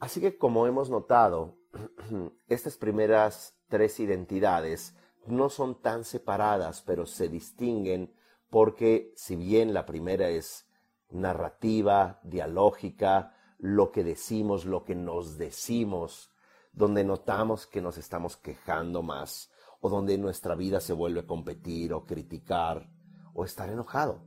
Así 0.05 0.21
que 0.21 0.37
como 0.37 0.67
hemos 0.67 0.91
notado, 0.91 1.57
estas 2.47 2.77
primeras 2.77 3.57
tres 3.69 3.99
identidades 3.99 4.95
no 5.25 5.49
son 5.49 5.81
tan 5.81 6.03
separadas, 6.03 6.83
pero 6.83 7.07
se 7.07 7.27
distinguen 7.27 8.13
porque 8.51 9.13
si 9.15 9.35
bien 9.35 9.73
la 9.73 9.87
primera 9.87 10.29
es 10.29 10.69
narrativa, 11.09 12.19
dialógica, 12.23 13.35
lo 13.57 13.91
que 13.91 14.03
decimos, 14.03 14.65
lo 14.65 14.85
que 14.85 14.93
nos 14.93 15.39
decimos, 15.39 16.31
donde 16.71 17.03
notamos 17.03 17.65
que 17.65 17.81
nos 17.81 17.97
estamos 17.97 18.37
quejando 18.37 19.01
más, 19.01 19.51
o 19.79 19.89
donde 19.89 20.19
nuestra 20.19 20.53
vida 20.53 20.81
se 20.81 20.93
vuelve 20.93 21.21
a 21.21 21.25
competir 21.25 21.93
o 21.93 22.05
criticar 22.05 22.91
o 23.33 23.43
estar 23.43 23.69
enojado. 23.69 24.23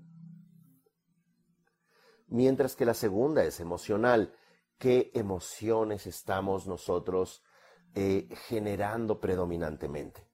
Mientras 2.26 2.74
que 2.74 2.84
la 2.84 2.94
segunda 2.94 3.44
es 3.44 3.60
emocional, 3.60 4.34
qué 4.78 5.10
emociones 5.14 6.06
estamos 6.06 6.66
nosotros 6.66 7.42
eh, 7.94 8.28
generando 8.46 9.20
predominantemente. 9.20 10.26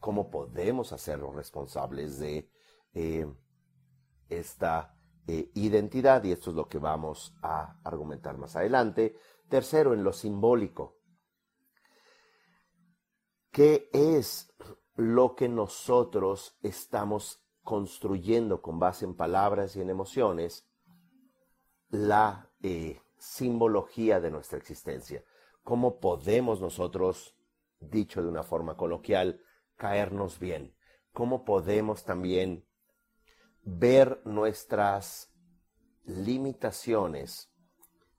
¿Cómo 0.00 0.30
podemos 0.30 0.92
hacerlos 0.92 1.34
responsables 1.34 2.18
de 2.18 2.50
eh, 2.94 3.26
esta 4.28 4.96
eh, 5.26 5.50
identidad? 5.54 6.24
Y 6.24 6.32
esto 6.32 6.50
es 6.50 6.56
lo 6.56 6.68
que 6.68 6.78
vamos 6.78 7.36
a 7.42 7.78
argumentar 7.84 8.38
más 8.38 8.56
adelante. 8.56 9.16
Tercero, 9.48 9.92
en 9.92 10.04
lo 10.04 10.12
simbólico. 10.12 10.98
¿Qué 13.50 13.90
es 13.92 14.54
lo 14.94 15.34
que 15.34 15.48
nosotros 15.48 16.56
estamos 16.62 17.44
construyendo 17.62 18.62
con 18.62 18.78
base 18.78 19.04
en 19.04 19.16
palabras 19.16 19.74
y 19.76 19.80
en 19.80 19.90
emociones? 19.90 20.70
La 21.88 22.50
simbología 23.18 24.20
de 24.20 24.30
nuestra 24.30 24.58
existencia. 24.58 25.24
¿Cómo 25.62 26.00
podemos 26.00 26.60
nosotros, 26.60 27.36
dicho 27.80 28.22
de 28.22 28.28
una 28.28 28.42
forma 28.42 28.76
coloquial, 28.76 29.42
caernos 29.76 30.38
bien? 30.38 30.74
¿Cómo 31.12 31.44
podemos 31.44 32.04
también 32.04 32.66
ver 33.62 34.22
nuestras 34.24 35.32
limitaciones, 36.04 37.52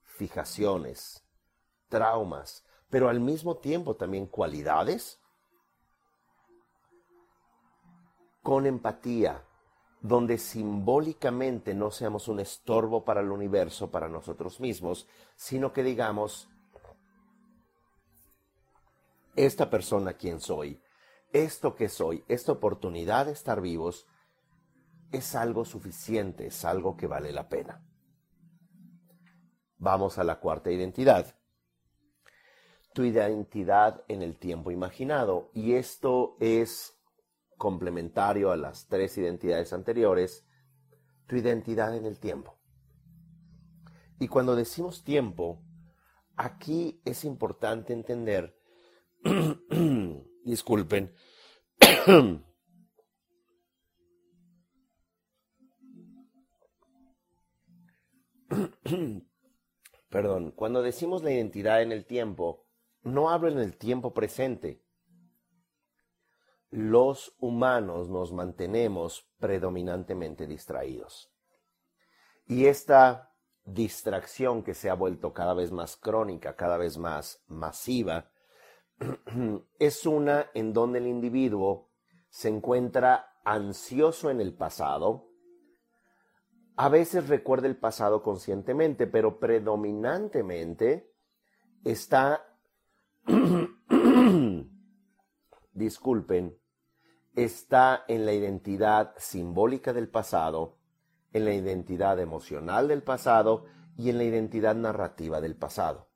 fijaciones, 0.03 1.25
traumas, 1.87 2.65
pero 2.89 3.09
al 3.09 3.19
mismo 3.19 3.57
tiempo 3.57 3.95
también 3.95 4.27
cualidades? 4.27 5.19
Con 8.43 8.65
empatía, 8.65 9.43
donde 10.01 10.37
simbólicamente 10.37 11.73
no 11.73 11.91
seamos 11.91 12.27
un 12.27 12.39
estorbo 12.39 13.03
para 13.03 13.21
el 13.21 13.31
universo, 13.31 13.91
para 13.91 14.07
nosotros 14.07 14.59
mismos, 14.59 15.07
sino 15.35 15.73
que 15.73 15.83
digamos, 15.83 16.49
esta 19.35 19.69
persona 19.69 20.13
quien 20.13 20.39
soy, 20.39 20.81
esto 21.31 21.75
que 21.75 21.89
soy, 21.89 22.23
esta 22.27 22.53
oportunidad 22.53 23.25
de 23.25 23.33
estar 23.33 23.61
vivos, 23.61 24.07
es 25.11 25.35
algo 25.35 25.65
suficiente, 25.65 26.47
es 26.47 26.65
algo 26.65 26.95
que 26.95 27.07
vale 27.07 27.31
la 27.31 27.49
pena. 27.49 27.83
Vamos 29.77 30.17
a 30.17 30.23
la 30.23 30.39
cuarta 30.39 30.71
identidad. 30.71 31.35
Tu 32.93 33.03
identidad 33.05 34.03
en 34.07 34.21
el 34.21 34.37
tiempo 34.37 34.71
imaginado. 34.71 35.49
Y 35.53 35.73
esto 35.73 36.35
es 36.39 36.98
complementario 37.59 38.51
a 38.51 38.57
las 38.57 38.87
tres 38.87 39.15
identidades 39.19 39.73
anteriores, 39.73 40.47
tu 41.27 41.35
identidad 41.35 41.95
en 41.95 42.05
el 42.05 42.19
tiempo. 42.19 42.59
Y 44.19 44.27
cuando 44.27 44.55
decimos 44.55 45.03
tiempo, 45.03 45.63
aquí 46.35 46.99
es 47.05 47.25
importante 47.25 47.93
entender, 47.93 48.57
disculpen, 50.43 51.13
perdón, 60.09 60.51
cuando 60.51 60.81
decimos 60.81 61.23
la 61.23 61.31
identidad 61.31 61.83
en 61.83 61.91
el 61.91 62.05
tiempo, 62.05 62.65
no 63.03 63.29
hablo 63.29 63.49
en 63.49 63.59
el 63.59 63.77
tiempo 63.77 64.13
presente, 64.13 64.83
los 66.71 67.35
humanos 67.39 68.09
nos 68.09 68.31
mantenemos 68.31 69.27
predominantemente 69.39 70.47
distraídos. 70.47 71.31
Y 72.45 72.65
esta 72.65 73.33
distracción 73.65 74.63
que 74.63 74.73
se 74.73 74.89
ha 74.89 74.93
vuelto 74.93 75.33
cada 75.33 75.53
vez 75.53 75.71
más 75.71 75.97
crónica, 75.97 76.55
cada 76.55 76.77
vez 76.77 76.97
más 76.97 77.43
masiva, 77.47 78.31
es 79.79 80.05
una 80.05 80.49
en 80.53 80.73
donde 80.73 80.99
el 80.99 81.07
individuo 81.07 81.89
se 82.29 82.49
encuentra 82.49 83.39
ansioso 83.43 84.29
en 84.29 84.41
el 84.41 84.53
pasado, 84.53 85.29
a 86.75 86.87
veces 86.87 87.27
recuerda 87.27 87.67
el 87.67 87.75
pasado 87.75 88.23
conscientemente, 88.23 89.05
pero 89.05 89.39
predominantemente 89.39 91.11
está, 91.83 92.45
disculpen, 95.79 96.59
está 97.35 98.03
en 98.07 98.25
la 98.25 98.33
identidad 98.33 99.13
simbólica 99.17 99.93
del 99.93 100.09
pasado, 100.09 100.77
en 101.33 101.45
la 101.45 101.53
identidad 101.53 102.19
emocional 102.19 102.87
del 102.87 103.01
pasado 103.01 103.65
y 103.97 104.09
en 104.09 104.17
la 104.17 104.25
identidad 104.25 104.75
narrativa 104.75 105.41
del 105.41 105.55
pasado. 105.55 106.09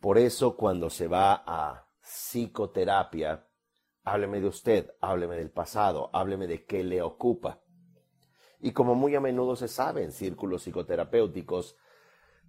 Por 0.00 0.18
eso 0.18 0.56
cuando 0.56 0.88
se 0.88 1.08
va 1.08 1.42
a 1.46 1.88
psicoterapia, 2.00 3.46
hábleme 4.04 4.40
de 4.40 4.48
usted, 4.48 4.94
hábleme 5.00 5.36
del 5.36 5.50
pasado, 5.50 6.10
hábleme 6.12 6.46
de 6.46 6.64
qué 6.64 6.84
le 6.84 7.02
ocupa. 7.02 7.62
Y 8.60 8.72
como 8.72 8.94
muy 8.94 9.14
a 9.14 9.20
menudo 9.20 9.56
se 9.56 9.68
sabe 9.68 10.04
en 10.04 10.12
círculos 10.12 10.62
psicoterapéuticos, 10.62 11.76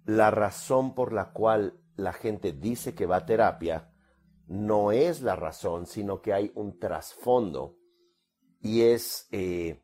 la 0.04 0.30
razón 0.30 0.94
por 0.94 1.12
la 1.12 1.32
cual 1.32 1.80
la 1.96 2.12
gente 2.12 2.52
dice 2.52 2.94
que 2.94 3.06
va 3.06 3.16
a 3.16 3.26
terapia 3.26 3.90
no 4.46 4.92
es 4.92 5.22
la 5.22 5.36
razón, 5.36 5.86
sino 5.86 6.20
que 6.22 6.32
hay 6.32 6.52
un 6.54 6.78
trasfondo 6.78 7.76
y 8.60 8.82
es 8.82 9.28
eh, 9.32 9.82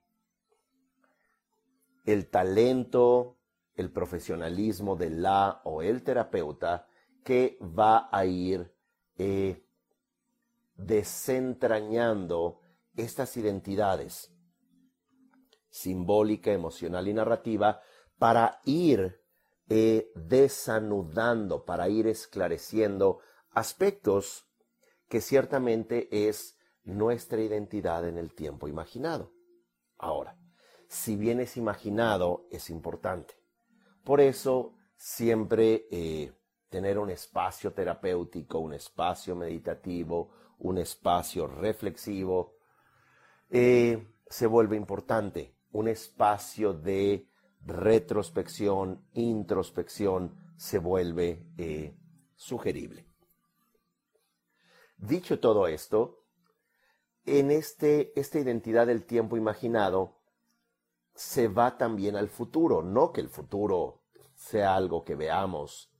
el 2.05 2.31
talento, 2.31 3.39
el 3.75 3.93
profesionalismo 3.93 4.97
de 4.97 5.11
la 5.11 5.61
o 5.65 5.83
el 5.83 6.03
terapeuta 6.03 6.87
que 7.25 7.59
va 7.61 8.09
a 8.11 8.25
ir 8.25 8.75
eh, 9.17 9.67
desentrañando 10.75 12.61
estas 12.97 13.37
identidades 13.37 14.33
simbólica, 15.73 16.53
emocional 16.53 17.09
y 17.09 17.15
narrativa 17.15 17.81
para 18.19 18.61
ir 18.65 19.21
eh, 19.69 20.13
desanudando, 20.15 21.65
para 21.65 21.89
ir 21.89 22.07
esclareciendo 22.07 23.21
aspectos 23.51 24.52
que 25.13 25.21
ciertamente 25.21 26.09
es 26.27 26.59
nuestra 26.85 27.39
identidad 27.39 28.09
en 28.09 28.17
el 28.17 28.33
tiempo 28.33 28.67
imaginado. 28.67 29.31
Ahora, 29.99 30.39
si 30.89 31.17
bien 31.17 31.39
es 31.39 31.59
imaginado, 31.59 32.47
es 32.51 32.71
importante. 32.71 33.35
Por 34.05 34.23
eso, 34.23 34.75
siempre 34.97 35.87
eh, 35.91 36.33
tener 36.71 36.99
un 36.99 37.11
espacio 37.11 37.75
terapéutico, 37.75 38.59
un 38.61 38.73
espacio 38.73 39.37
meditativo, 39.37 40.31
un 40.61 40.79
espacio 40.79 41.47
reflexivo, 41.47 42.57
eh, 43.51 44.17
se 44.31 44.47
vuelve 44.47 44.77
importante. 44.79 45.59
Un 45.73 45.89
espacio 45.89 46.73
de 46.73 47.29
retrospección, 47.67 49.05
introspección, 49.13 50.55
se 50.57 50.79
vuelve 50.79 51.45
eh, 51.59 51.95
sugerible. 52.35 53.12
Dicho 55.03 55.41
todo 55.41 55.67
esto, 55.67 56.23
en 57.27 57.51
este, 57.51 58.13
esta 58.15 58.39
identidad 58.39 58.87
del 58.87 59.05
tiempo 59.05 59.37
imaginado 59.37 60.21
se 61.13 61.49
va 61.49 61.77
también 61.77 62.15
al 62.15 62.29
futuro, 62.29 62.85
no 62.85 63.11
que 63.13 63.21
el 63.21 63.29
futuro 63.29 64.05
sea 64.37 64.77
algo 64.77 65.03
que 65.03 65.17
veamos 65.17 65.93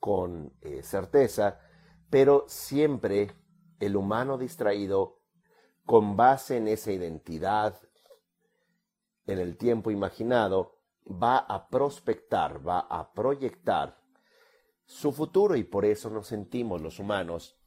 con 0.00 0.52
eh, 0.62 0.82
certeza, 0.82 1.60
pero 2.10 2.44
siempre 2.48 3.30
el 3.78 3.94
humano 3.94 4.36
distraído, 4.36 5.20
con 5.86 6.16
base 6.16 6.56
en 6.56 6.66
esa 6.66 6.90
identidad, 6.90 7.80
en 9.28 9.38
el 9.38 9.56
tiempo 9.56 9.92
imaginado, 9.92 10.80
va 11.06 11.38
a 11.38 11.68
prospectar, 11.68 12.66
va 12.66 12.80
a 12.80 13.12
proyectar 13.12 13.96
su 14.86 15.12
futuro. 15.12 15.54
Y 15.54 15.62
por 15.62 15.84
eso 15.84 16.10
nos 16.10 16.26
sentimos 16.26 16.82
los 16.82 16.98
humanos 16.98 17.60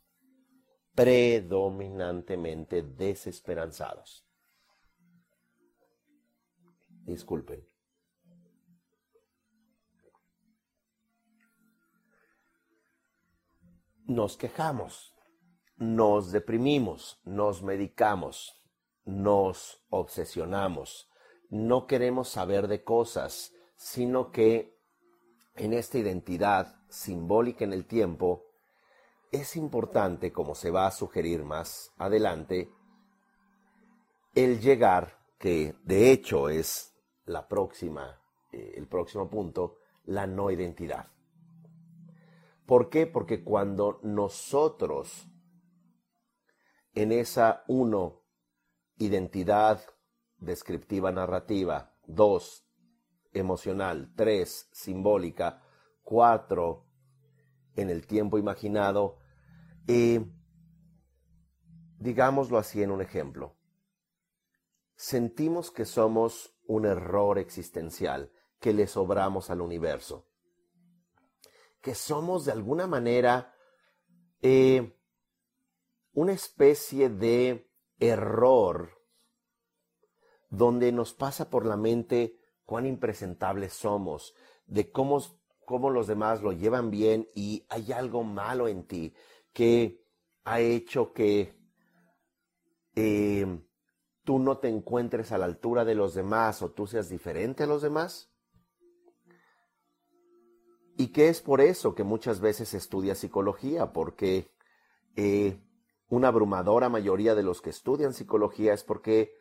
predominantemente 0.97 2.81
desesperanzados. 2.81 4.25
Disculpen. 7.05 7.63
Nos 14.07 14.37
quejamos, 14.37 15.13
nos 15.75 16.31
deprimimos, 16.31 17.21
nos 17.23 17.61
medicamos, 17.61 18.59
nos 19.05 19.85
obsesionamos, 19.89 21.11
no 21.51 21.85
queremos 21.85 22.29
saber 22.29 22.67
de 22.67 22.83
cosas, 22.83 23.53
sino 23.75 24.31
que 24.31 24.75
en 25.57 25.73
esta 25.73 25.99
identidad 25.99 26.81
simbólica 26.89 27.65
en 27.65 27.73
el 27.73 27.85
tiempo, 27.85 28.46
es 29.31 29.55
importante, 29.55 30.31
como 30.31 30.55
se 30.55 30.71
va 30.71 30.87
a 30.87 30.91
sugerir 30.91 31.43
más 31.43 31.93
adelante, 31.97 32.71
el 34.33 34.59
llegar, 34.59 35.17
que 35.37 35.75
de 35.83 36.11
hecho 36.11 36.49
es 36.49 36.95
la 37.25 37.47
próxima, 37.47 38.21
eh, 38.51 38.73
el 38.75 38.87
próximo 38.87 39.29
punto, 39.29 39.77
la 40.05 40.27
no 40.27 40.51
identidad. 40.51 41.07
¿Por 42.65 42.89
qué? 42.89 43.07
Porque 43.07 43.43
cuando 43.43 43.99
nosotros 44.03 45.27
en 46.93 47.11
esa 47.11 47.63
uno, 47.67 48.23
identidad 48.97 49.81
descriptiva 50.37 51.11
narrativa, 51.11 51.93
dos, 52.05 52.67
emocional, 53.33 54.11
tres, 54.15 54.67
simbólica, 54.71 55.61
cuatro, 56.03 56.86
en 57.77 57.89
el 57.89 58.05
tiempo 58.05 58.37
imaginado, 58.37 59.19
eh, 59.87 60.25
digámoslo 61.99 62.57
así 62.57 62.83
en 62.83 62.91
un 62.91 63.01
ejemplo, 63.01 63.55
sentimos 64.95 65.71
que 65.71 65.85
somos 65.85 66.57
un 66.65 66.85
error 66.85 67.37
existencial, 67.37 68.31
que 68.59 68.73
le 68.73 68.87
sobramos 68.87 69.49
al 69.49 69.61
universo, 69.61 70.27
que 71.81 71.95
somos 71.95 72.45
de 72.45 72.51
alguna 72.51 72.87
manera 72.87 73.55
eh, 74.41 74.99
una 76.13 76.33
especie 76.33 77.09
de 77.09 77.71
error 77.99 78.97
donde 80.49 80.91
nos 80.91 81.13
pasa 81.13 81.49
por 81.49 81.65
la 81.65 81.77
mente 81.77 82.39
cuán 82.65 82.85
impresentables 82.85 83.73
somos, 83.73 84.33
de 84.65 84.91
cómo 84.91 85.21
cómo 85.67 85.89
los 85.89 86.07
demás 86.07 86.41
lo 86.41 86.53
llevan 86.53 86.89
bien 86.91 87.27
y 87.35 87.65
hay 87.67 87.91
algo 87.91 88.23
malo 88.23 88.69
en 88.69 88.87
ti 88.87 89.13
que 89.51 90.01
ha 90.45 90.61
hecho 90.61 91.11
que 91.11 91.53
eh, 92.95 93.45
tú 94.23 94.39
no 94.39 94.59
te 94.59 94.69
encuentres 94.69 95.33
a 95.33 95.37
la 95.37 95.43
altura 95.43 95.83
de 95.83 95.93
los 95.93 96.13
demás 96.13 96.61
o 96.61 96.71
tú 96.71 96.87
seas 96.87 97.09
diferente 97.09 97.63
a 97.63 97.67
los 97.67 97.81
demás? 97.81 98.31
Y 100.95 101.09
que 101.09 101.27
es 101.27 101.41
por 101.41 101.59
eso 101.59 101.93
que 101.93 102.05
muchas 102.05 102.39
veces 102.39 102.73
estudia 102.73 103.13
psicología, 103.13 103.91
porque 103.91 104.49
eh, 105.17 105.59
una 106.07 106.29
abrumadora 106.29 106.87
mayoría 106.87 107.35
de 107.35 107.43
los 107.43 107.61
que 107.61 107.71
estudian 107.71 108.13
psicología 108.13 108.73
es 108.73 108.85
porque 108.85 109.33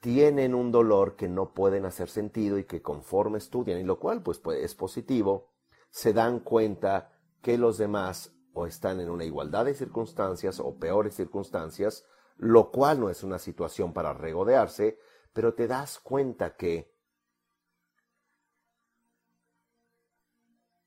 tienen 0.00 0.54
un 0.54 0.70
dolor 0.70 1.16
que 1.16 1.28
no 1.28 1.52
pueden 1.52 1.84
hacer 1.84 2.08
sentido 2.08 2.58
y 2.58 2.64
que 2.64 2.82
conforme 2.82 3.38
estudian, 3.38 3.80
y 3.80 3.84
lo 3.84 3.98
cual 3.98 4.22
pues, 4.22 4.38
pues, 4.38 4.62
es 4.62 4.74
positivo, 4.74 5.52
se 5.90 6.12
dan 6.12 6.40
cuenta 6.40 7.18
que 7.42 7.58
los 7.58 7.78
demás 7.78 8.34
o 8.52 8.66
están 8.66 9.00
en 9.00 9.10
una 9.10 9.24
igualdad 9.24 9.64
de 9.64 9.74
circunstancias 9.74 10.60
o 10.60 10.78
peores 10.78 11.14
circunstancias, 11.14 12.04
lo 12.36 12.70
cual 12.70 13.00
no 13.00 13.10
es 13.10 13.22
una 13.22 13.38
situación 13.38 13.92
para 13.92 14.12
regodearse, 14.12 14.98
pero 15.32 15.54
te 15.54 15.66
das 15.66 15.98
cuenta 15.98 16.56
que 16.56 16.92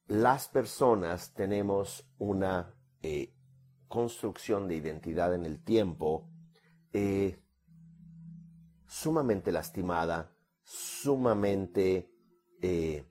las 0.08 0.50
personas 0.50 1.34
tenemos 1.34 2.10
una 2.18 2.76
eh, 3.02 3.34
construcción 3.88 4.68
de 4.68 4.76
identidad 4.76 5.34
en 5.34 5.46
el 5.46 5.64
tiempo 5.64 6.30
eh, 6.92 7.42
sumamente 8.92 9.54
lastimada, 9.54 10.36
sumamente 10.64 12.12
eh, 12.62 13.10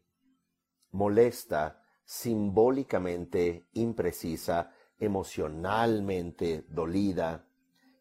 molesta, 0.90 1.82
simbólicamente 2.04 3.66
imprecisa, 3.72 4.74
emocionalmente 4.98 6.66
dolida 6.68 7.48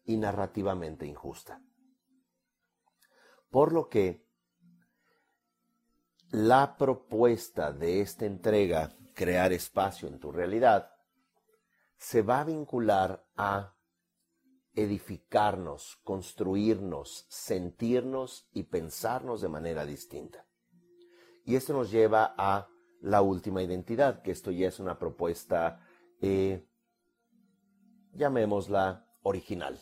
y 0.04 0.18
narrativamente 0.18 1.06
injusta. 1.06 1.62
Por 3.48 3.72
lo 3.72 3.88
que 3.88 4.28
la 6.32 6.76
propuesta 6.76 7.72
de 7.72 8.02
esta 8.02 8.26
entrega, 8.26 8.94
crear 9.14 9.54
espacio 9.54 10.06
en 10.06 10.20
tu 10.20 10.30
realidad, 10.30 10.92
se 11.96 12.20
va 12.20 12.40
a 12.40 12.44
vincular 12.44 13.24
a 13.36 13.74
edificarnos, 14.74 16.00
construirnos, 16.04 17.26
sentirnos 17.28 18.48
y 18.52 18.64
pensarnos 18.64 19.40
de 19.40 19.48
manera 19.48 19.84
distinta. 19.84 20.46
Y 21.44 21.56
esto 21.56 21.72
nos 21.72 21.90
lleva 21.90 22.34
a 22.36 22.68
la 23.00 23.22
última 23.22 23.62
identidad, 23.62 24.22
que 24.22 24.30
esto 24.30 24.50
ya 24.50 24.68
es 24.68 24.78
una 24.78 24.98
propuesta, 24.98 25.80
eh, 26.20 26.66
llamémosla 28.12 29.06
original. 29.22 29.78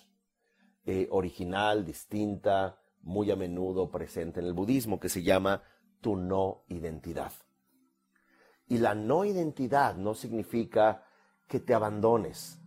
eh, 0.90 1.06
original, 1.10 1.84
distinta, 1.84 2.80
muy 3.02 3.30
a 3.30 3.36
menudo 3.36 3.90
presente 3.90 4.40
en 4.40 4.46
el 4.46 4.54
budismo, 4.54 4.98
que 4.98 5.10
se 5.10 5.22
llama 5.22 5.62
tu 6.00 6.16
no 6.16 6.64
identidad. 6.68 7.32
Y 8.68 8.78
la 8.78 8.94
no 8.94 9.26
identidad 9.26 9.96
no 9.96 10.14
significa 10.14 11.04
que 11.46 11.60
te 11.60 11.74
abandones, 11.74 12.58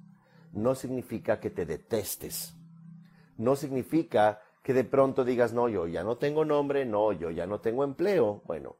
no 0.54 0.76
significa 0.76 1.40
que 1.40 1.50
te 1.50 1.66
detestes, 1.66 2.56
no 3.38 3.56
significa 3.56 4.42
que 4.64 4.74
de 4.74 4.84
pronto 4.84 5.26
digas, 5.26 5.54
no, 5.54 5.68
yo 5.70 5.88
ya 5.88 6.04
no 6.04 6.18
tengo 6.18 6.46
nombre, 6.46 6.86
no, 6.86 7.12
yo 7.14 7.32
ya 7.32 7.48
no 7.48 7.60
tengo 7.60 7.84
empleo. 7.84 8.42
Bueno, 8.46 8.78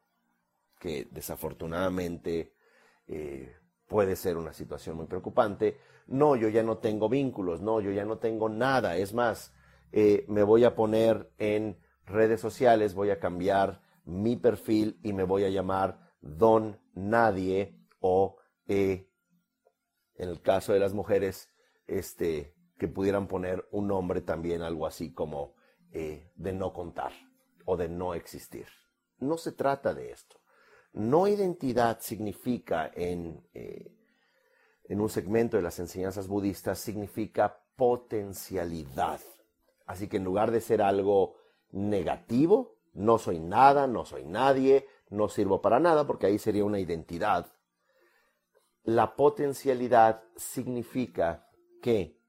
que 0.80 1.08
desafortunadamente 1.12 2.54
eh, 3.08 3.56
puede 3.88 4.16
ser 4.16 4.38
una 4.38 4.54
situación 4.54 4.98
muy 4.98 5.08
preocupante. 5.08 5.80
No, 6.08 6.36
yo 6.36 6.50
ya 6.50 6.64
no 6.64 6.78
tengo 6.78 7.10
vínculos, 7.10 7.62
no, 7.62 7.82
yo 7.82 7.92
ya 7.92 8.06
no 8.06 8.18
tengo 8.18 8.50
nada. 8.50 8.98
Es 8.98 9.14
más, 9.14 9.54
eh, 9.92 10.26
me 10.28 10.44
voy 10.44 10.64
a 10.64 10.76
poner 10.76 11.32
en 11.38 11.78
redes 12.06 12.42
sociales, 12.42 12.94
voy 12.94 13.10
a 13.10 13.20
cambiar 13.20 13.82
mi 14.06 14.36
perfil 14.36 15.00
y 15.04 15.14
me 15.14 15.24
voy 15.24 15.46
a 15.46 15.50
llamar 15.50 16.12
Don 16.22 16.80
Nadie 16.94 17.76
o 18.00 18.38
eh, 18.68 19.08
en 20.16 20.30
el 20.30 20.42
caso 20.42 20.74
de 20.74 20.80
las 20.80 20.94
mujeres, 20.94 21.50
este, 21.92 22.56
que 22.78 22.88
pudieran 22.88 23.28
poner 23.28 23.68
un 23.72 23.88
nombre 23.88 24.22
también, 24.22 24.62
algo 24.62 24.88
así 24.88 25.14
como 25.14 25.56
eh, 25.92 26.32
de 26.36 26.54
no 26.54 26.74
contar 26.74 27.12
o 27.66 27.78
de 27.78 27.90
no 27.90 28.14
existir. 28.14 28.66
No 29.20 29.38
se 29.38 29.52
trata 29.52 29.94
de 29.94 30.12
esto. 30.12 30.38
No 30.94 31.28
identidad 31.28 32.00
significa 32.00 32.90
en, 32.96 33.48
eh, 33.54 33.94
en 34.86 35.02
un 35.02 35.10
segmento 35.10 35.58
de 35.58 35.64
las 35.64 35.80
enseñanzas 35.80 36.28
budistas, 36.28 36.80
significa 36.80 37.62
potencialidad. 37.76 39.20
Así 39.86 40.08
que 40.08 40.18
en 40.18 40.24
lugar 40.24 40.52
de 40.52 40.62
ser 40.62 40.82
algo 40.82 41.36
negativo, 41.72 42.78
no 42.94 43.18
soy 43.18 43.40
nada, 43.40 43.88
no 43.88 44.06
soy 44.06 44.26
nadie, 44.26 44.88
no 45.10 45.30
sirvo 45.30 45.62
para 45.62 45.80
nada, 45.80 46.08
porque 46.08 46.26
ahí 46.26 46.40
sería 46.40 46.66
una 46.66 46.80
identidad. 46.80 47.48
La 48.84 49.16
potencialidad 49.16 50.24
significa 50.36 51.51
que 51.82 52.22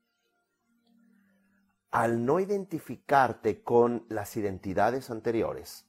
al 1.91 2.25
no 2.25 2.41
identificarte 2.41 3.62
con 3.62 4.07
las 4.09 4.37
identidades 4.37 5.11
anteriores, 5.11 5.87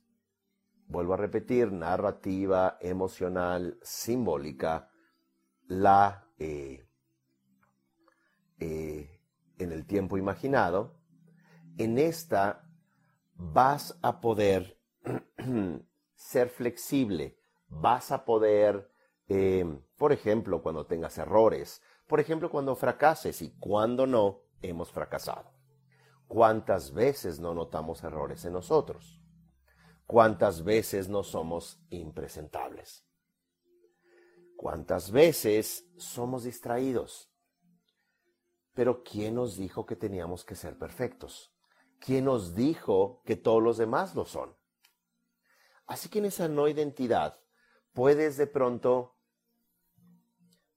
vuelvo 0.87 1.13
a 1.13 1.17
repetir, 1.17 1.71
narrativa, 1.71 2.77
emocional, 2.81 3.79
simbólica, 3.81 4.91
la 5.67 6.27
eh, 6.37 6.85
eh, 8.59 9.21
en 9.57 9.71
el 9.71 9.85
tiempo 9.85 10.17
imaginado, 10.17 10.99
en 11.77 11.97
esta 11.97 12.69
vas 13.35 13.97
a 14.01 14.19
poder 14.19 14.77
ser 16.15 16.49
flexible, 16.49 17.37
vas 17.67 18.11
a 18.11 18.25
poder, 18.25 18.91
eh, 19.27 19.65
por 19.97 20.11
ejemplo, 20.11 20.61
cuando 20.61 20.85
tengas 20.85 21.17
errores, 21.17 21.81
por 22.07 22.19
ejemplo, 22.19 22.49
cuando 22.49 22.75
fracases 22.75 23.41
y 23.41 23.51
cuando 23.57 24.05
no 24.05 24.41
hemos 24.61 24.91
fracasado. 24.91 25.51
¿Cuántas 26.27 26.93
veces 26.93 27.39
no 27.39 27.53
notamos 27.53 28.03
errores 28.03 28.43
en 28.45 28.53
nosotros? 28.53 29.21
¿Cuántas 30.05 30.63
veces 30.63 31.07
no 31.09 31.23
somos 31.23 31.79
impresentables? 31.89 33.05
¿Cuántas 34.55 35.11
veces 35.11 35.87
somos 35.97 36.43
distraídos? 36.43 37.31
Pero 38.73 39.03
¿quién 39.03 39.35
nos 39.35 39.57
dijo 39.57 39.85
que 39.85 39.95
teníamos 39.95 40.43
que 40.43 40.55
ser 40.55 40.77
perfectos? 40.77 41.53
¿Quién 41.99 42.25
nos 42.25 42.55
dijo 42.55 43.21
que 43.25 43.35
todos 43.35 43.61
los 43.61 43.77
demás 43.77 44.15
lo 44.15 44.25
son? 44.25 44.55
Así 45.85 46.09
que 46.09 46.19
en 46.19 46.25
esa 46.25 46.47
no 46.47 46.67
identidad 46.67 47.39
puedes 47.93 48.37
de 48.37 48.47
pronto 48.47 49.12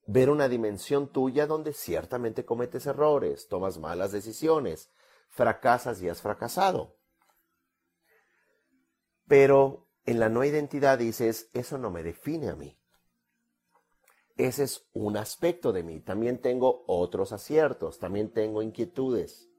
ver 0.07 0.29
una 0.29 0.47
dimensión 0.47 1.11
tuya 1.11 1.45
donde 1.45 1.73
ciertamente 1.73 2.45
cometes 2.45 2.87
errores, 2.87 3.47
tomas 3.47 3.77
malas 3.77 4.13
decisiones, 4.13 4.89
fracasas 5.29 6.01
y 6.01 6.09
has 6.09 6.21
fracasado. 6.21 6.95
Pero 9.27 9.89
en 10.05 10.19
la 10.19 10.29
no 10.29 10.45
identidad 10.45 10.97
dices, 10.97 11.49
eso 11.53 11.77
no 11.77 11.91
me 11.91 12.03
define 12.03 12.49
a 12.49 12.55
mí. 12.55 12.79
Ese 14.37 14.63
es 14.63 14.87
un 14.93 15.17
aspecto 15.17 15.73
de 15.73 15.83
mí. 15.83 15.99
También 15.99 16.41
tengo 16.41 16.85
otros 16.87 17.33
aciertos, 17.33 17.99
también 17.99 18.31
tengo 18.31 18.61
inquietudes. 18.61 19.49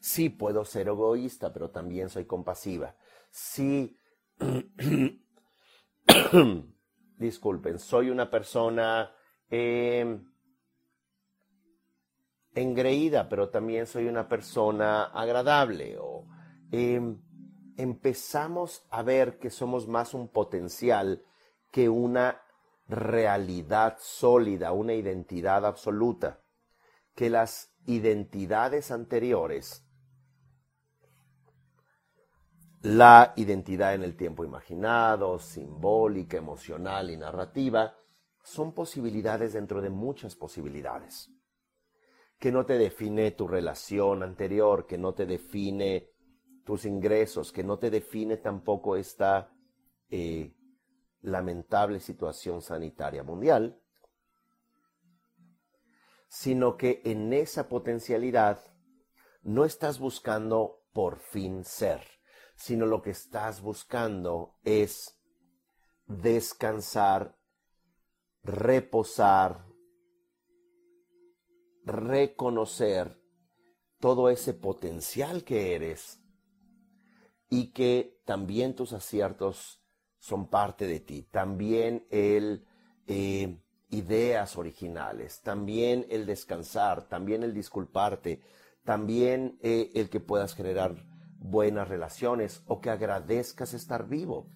Sí 0.00 0.28
puedo 0.28 0.66
ser 0.66 0.88
egoísta, 0.88 1.52
pero 1.52 1.70
también 1.70 2.10
soy 2.10 2.26
compasiva. 2.26 2.94
Sí, 3.30 3.96
disculpen, 7.18 7.78
soy 7.78 8.10
una 8.10 8.30
persona 8.30 9.12
eh, 9.50 10.18
engreída, 12.54 13.28
pero 13.28 13.50
también 13.50 13.86
soy 13.86 14.08
una 14.08 14.28
persona 14.28 15.04
agradable. 15.04 15.96
O 16.00 16.26
em, 16.72 17.20
empezamos 17.76 18.86
a 18.90 19.02
ver 19.02 19.38
que 19.38 19.50
somos 19.50 19.86
más 19.86 20.14
un 20.14 20.28
potencial 20.28 21.22
que 21.70 21.88
una 21.88 22.42
realidad 22.88 23.96
sólida, 24.00 24.72
una 24.72 24.94
identidad 24.94 25.66
absoluta, 25.66 26.40
que 27.14 27.30
las 27.30 27.74
identidades 27.86 28.90
anteriores, 28.90 29.85
la 32.86 33.32
identidad 33.34 33.94
en 33.94 34.04
el 34.04 34.16
tiempo 34.16 34.44
imaginado, 34.44 35.40
simbólica, 35.40 36.36
emocional 36.36 37.10
y 37.10 37.16
narrativa, 37.16 37.96
son 38.44 38.72
posibilidades 38.72 39.54
dentro 39.54 39.82
de 39.82 39.90
muchas 39.90 40.36
posibilidades. 40.36 41.28
Que 42.38 42.52
no 42.52 42.64
te 42.64 42.78
define 42.78 43.32
tu 43.32 43.48
relación 43.48 44.22
anterior, 44.22 44.86
que 44.86 44.98
no 44.98 45.14
te 45.14 45.26
define 45.26 46.10
tus 46.64 46.84
ingresos, 46.84 47.50
que 47.50 47.64
no 47.64 47.76
te 47.76 47.90
define 47.90 48.36
tampoco 48.36 48.94
esta 48.94 49.50
eh, 50.08 50.54
lamentable 51.22 51.98
situación 51.98 52.62
sanitaria 52.62 53.24
mundial, 53.24 53.80
sino 56.28 56.76
que 56.76 57.02
en 57.04 57.32
esa 57.32 57.68
potencialidad 57.68 58.60
no 59.42 59.64
estás 59.64 59.98
buscando 59.98 60.84
por 60.92 61.18
fin 61.18 61.64
ser, 61.64 62.15
sino 62.56 62.86
lo 62.86 63.02
que 63.02 63.10
estás 63.10 63.60
buscando 63.60 64.56
es 64.64 65.20
descansar, 66.06 67.36
reposar, 68.42 69.66
reconocer 71.84 73.20
todo 74.00 74.30
ese 74.30 74.54
potencial 74.54 75.44
que 75.44 75.74
eres 75.74 76.20
y 77.48 77.72
que 77.72 78.20
también 78.24 78.74
tus 78.74 78.92
aciertos 78.92 79.82
son 80.18 80.48
parte 80.48 80.86
de 80.86 81.00
ti, 81.00 81.22
también 81.22 82.06
el 82.10 82.66
eh, 83.06 83.60
ideas 83.90 84.56
originales, 84.56 85.40
también 85.42 86.06
el 86.10 86.26
descansar, 86.26 87.08
también 87.08 87.44
el 87.44 87.54
disculparte, 87.54 88.40
también 88.84 89.58
eh, 89.62 89.92
el 89.94 90.10
que 90.10 90.20
puedas 90.20 90.54
generar 90.54 90.96
buenas 91.38 91.88
relaciones 91.88 92.62
o 92.66 92.80
que 92.80 92.90
agradezcas 92.90 93.74
estar 93.74 94.08
vivo, 94.08 94.48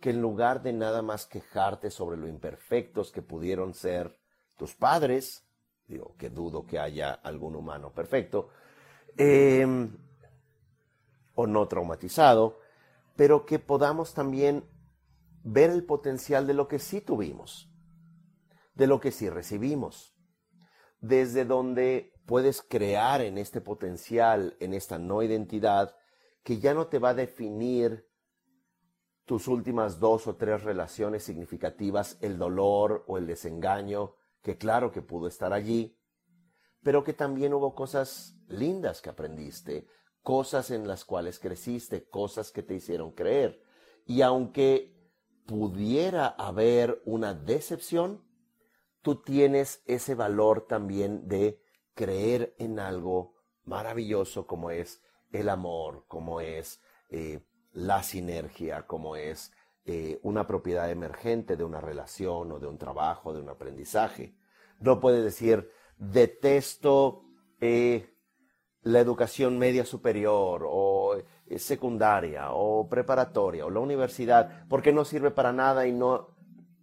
que 0.00 0.10
en 0.10 0.20
lugar 0.20 0.62
de 0.62 0.72
nada 0.72 1.02
más 1.02 1.26
quejarte 1.26 1.90
sobre 1.90 2.16
lo 2.16 2.28
imperfectos 2.28 3.10
que 3.10 3.22
pudieron 3.22 3.74
ser 3.74 4.18
tus 4.56 4.74
padres, 4.74 5.46
digo, 5.86 6.14
que 6.16 6.30
dudo 6.30 6.66
que 6.66 6.78
haya 6.78 7.12
algún 7.12 7.56
humano 7.56 7.92
perfecto, 7.92 8.50
em, 9.16 9.96
o 11.34 11.46
no 11.46 11.66
traumatizado, 11.68 12.60
pero 13.16 13.44
que 13.46 13.58
podamos 13.58 14.14
también 14.14 14.64
ver 15.42 15.70
el 15.70 15.84
potencial 15.84 16.46
de 16.46 16.54
lo 16.54 16.68
que 16.68 16.78
sí 16.78 17.00
tuvimos, 17.00 17.70
de 18.74 18.86
lo 18.86 19.00
que 19.00 19.12
sí 19.12 19.28
recibimos, 19.28 20.16
desde 21.00 21.44
donde 21.44 22.13
puedes 22.26 22.62
crear 22.62 23.20
en 23.20 23.38
este 23.38 23.60
potencial, 23.60 24.56
en 24.60 24.74
esta 24.74 24.98
no 24.98 25.22
identidad, 25.22 25.96
que 26.42 26.58
ya 26.58 26.74
no 26.74 26.86
te 26.88 26.98
va 26.98 27.10
a 27.10 27.14
definir 27.14 28.06
tus 29.24 29.48
últimas 29.48 30.00
dos 30.00 30.26
o 30.26 30.36
tres 30.36 30.62
relaciones 30.62 31.22
significativas, 31.22 32.18
el 32.20 32.38
dolor 32.38 33.04
o 33.06 33.16
el 33.16 33.26
desengaño, 33.26 34.16
que 34.42 34.58
claro 34.58 34.90
que 34.90 35.00
pudo 35.00 35.26
estar 35.26 35.52
allí, 35.52 35.98
pero 36.82 37.02
que 37.02 37.14
también 37.14 37.54
hubo 37.54 37.74
cosas 37.74 38.36
lindas 38.46 39.00
que 39.00 39.08
aprendiste, 39.08 39.88
cosas 40.22 40.70
en 40.70 40.86
las 40.86 41.04
cuales 41.04 41.38
creciste, 41.38 42.08
cosas 42.08 42.52
que 42.52 42.62
te 42.62 42.74
hicieron 42.74 43.12
creer. 43.12 43.62
Y 44.04 44.20
aunque 44.20 44.94
pudiera 45.46 46.26
haber 46.26 47.00
una 47.06 47.32
decepción, 47.32 48.22
tú 49.00 49.22
tienes 49.22 49.82
ese 49.86 50.14
valor 50.14 50.66
también 50.66 51.26
de 51.26 51.63
creer 51.94 52.54
en 52.58 52.78
algo 52.78 53.34
maravilloso 53.64 54.46
como 54.46 54.70
es 54.70 55.02
el 55.32 55.48
amor, 55.48 56.04
como 56.06 56.40
es 56.40 56.80
eh, 57.08 57.40
la 57.72 58.02
sinergia, 58.02 58.86
como 58.86 59.16
es 59.16 59.52
eh, 59.84 60.18
una 60.22 60.46
propiedad 60.46 60.90
emergente 60.90 61.56
de 61.56 61.64
una 61.64 61.80
relación 61.80 62.52
o 62.52 62.58
de 62.58 62.66
un 62.66 62.78
trabajo, 62.78 63.32
de 63.32 63.40
un 63.40 63.48
aprendizaje. 63.48 64.36
No 64.80 65.00
puede 65.00 65.22
decir, 65.22 65.70
detesto 65.98 67.24
eh, 67.60 68.14
la 68.82 69.00
educación 69.00 69.58
media 69.58 69.84
superior 69.84 70.64
o 70.66 71.16
secundaria 71.56 72.52
o 72.52 72.88
preparatoria 72.88 73.64
o 73.64 73.70
la 73.70 73.80
universidad 73.80 74.66
porque 74.68 74.92
no 74.92 75.04
sirve 75.04 75.30
para 75.30 75.52
nada 75.52 75.86
y 75.86 75.92
no 75.92 76.33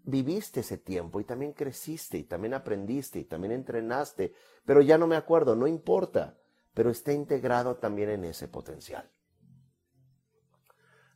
viviste 0.03 0.61
ese 0.61 0.77
tiempo 0.77 1.19
y 1.19 1.23
también 1.23 1.53
creciste 1.53 2.17
y 2.17 2.23
también 2.23 2.53
aprendiste 2.53 3.19
y 3.19 3.25
también 3.25 3.51
entrenaste, 3.51 4.33
pero 4.65 4.81
ya 4.81 4.97
no 4.97 5.07
me 5.07 5.15
acuerdo, 5.15 5.55
no 5.55 5.67
importa, 5.67 6.37
pero 6.73 6.89
está 6.89 7.13
integrado 7.13 7.77
también 7.77 8.09
en 8.09 8.25
ese 8.25 8.47
potencial. 8.47 9.11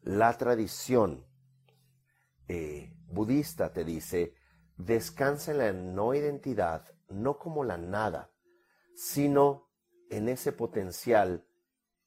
La 0.01 0.37
tradición 0.37 1.25
eh, 2.47 2.93
budista 3.07 3.73
te 3.73 3.83
dice, 3.83 4.35
descansa 4.77 5.51
en 5.51 5.57
la 5.57 5.73
no 5.73 6.13
identidad, 6.13 6.85
no 7.09 7.37
como 7.39 7.63
la 7.63 7.77
nada, 7.77 8.31
sino 8.95 9.71
en 10.09 10.29
ese 10.29 10.51
potencial 10.51 11.47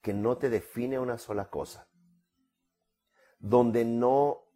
que 0.01 0.15
no 0.15 0.39
te 0.39 0.49
define 0.49 0.99
una 0.99 1.19
sola 1.19 1.51
cosa, 1.51 1.89
donde 3.41 3.85
no 3.85 4.48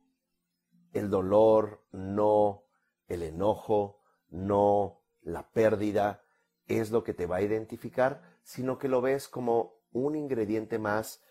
el 0.93 1.11
dolor, 1.11 1.85
no 1.93 2.65
el 3.09 3.23
enojo, 3.23 4.01
no 4.31 5.03
la 5.23 5.51
pérdida 5.51 6.23
es 6.67 6.91
lo 6.91 7.05
que 7.05 7.15
te 7.15 7.27
va 7.27 7.37
a 7.37 7.43
identificar, 7.43 8.23
sino 8.43 8.79
que 8.79 8.89
lo 8.89 9.01
ves 9.01 9.29
como 9.29 9.75
un 9.93 10.17
ingrediente 10.17 10.79
más 10.79 11.23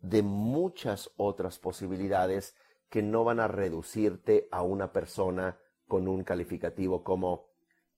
de 0.00 0.22
muchas 0.22 1.10
otras 1.16 1.58
posibilidades 1.58 2.54
que 2.88 3.02
no 3.02 3.24
van 3.24 3.40
a 3.40 3.48
reducirte 3.48 4.48
a 4.50 4.62
una 4.62 4.92
persona 4.92 5.58
con 5.86 6.08
un 6.08 6.24
calificativo 6.24 7.02
como 7.02 7.50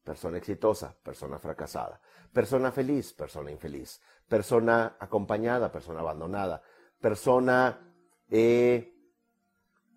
persona 0.04 0.38
exitosa, 0.38 0.96
persona 1.02 1.38
fracasada, 1.38 2.00
persona 2.32 2.72
feliz, 2.72 3.12
persona 3.12 3.50
infeliz, 3.50 4.00
persona 4.28 4.96
acompañada, 4.98 5.70
persona 5.70 6.00
abandonada, 6.00 6.62
persona 7.00 7.94
eh, 8.30 8.92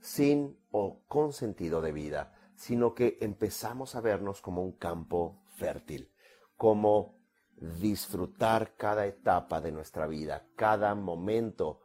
sin 0.06 0.60
o 0.70 1.04
con 1.08 1.34
sentido 1.34 1.82
de 1.82 1.92
vida, 1.92 2.32
sino 2.56 2.94
que 2.94 3.18
empezamos 3.22 3.96
a 3.96 4.02
vernos 4.02 4.40
como 4.40 4.62
un 4.62 4.74
campo 4.74 5.44
fértil, 5.58 6.12
como 6.56 7.18
disfrutar 7.58 8.76
cada 8.76 9.08
etapa 9.08 9.62
de 9.62 9.72
nuestra 9.72 10.06
vida, 10.06 10.48
cada 10.56 10.94
momento. 10.94 11.82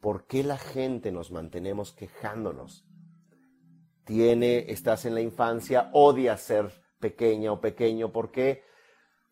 ¿Por 0.00 0.26
qué 0.26 0.44
la 0.44 0.56
gente 0.56 1.10
nos 1.10 1.32
mantenemos 1.32 1.92
quejándonos? 1.92 2.86
Tiene, 4.04 4.70
estás 4.70 5.04
en 5.04 5.14
la 5.14 5.20
infancia, 5.20 5.90
odias 5.94 6.42
ser 6.42 6.70
pequeña 7.00 7.50
o 7.50 7.60
pequeño, 7.60 8.12
¿por 8.12 8.30
qué? 8.30 8.62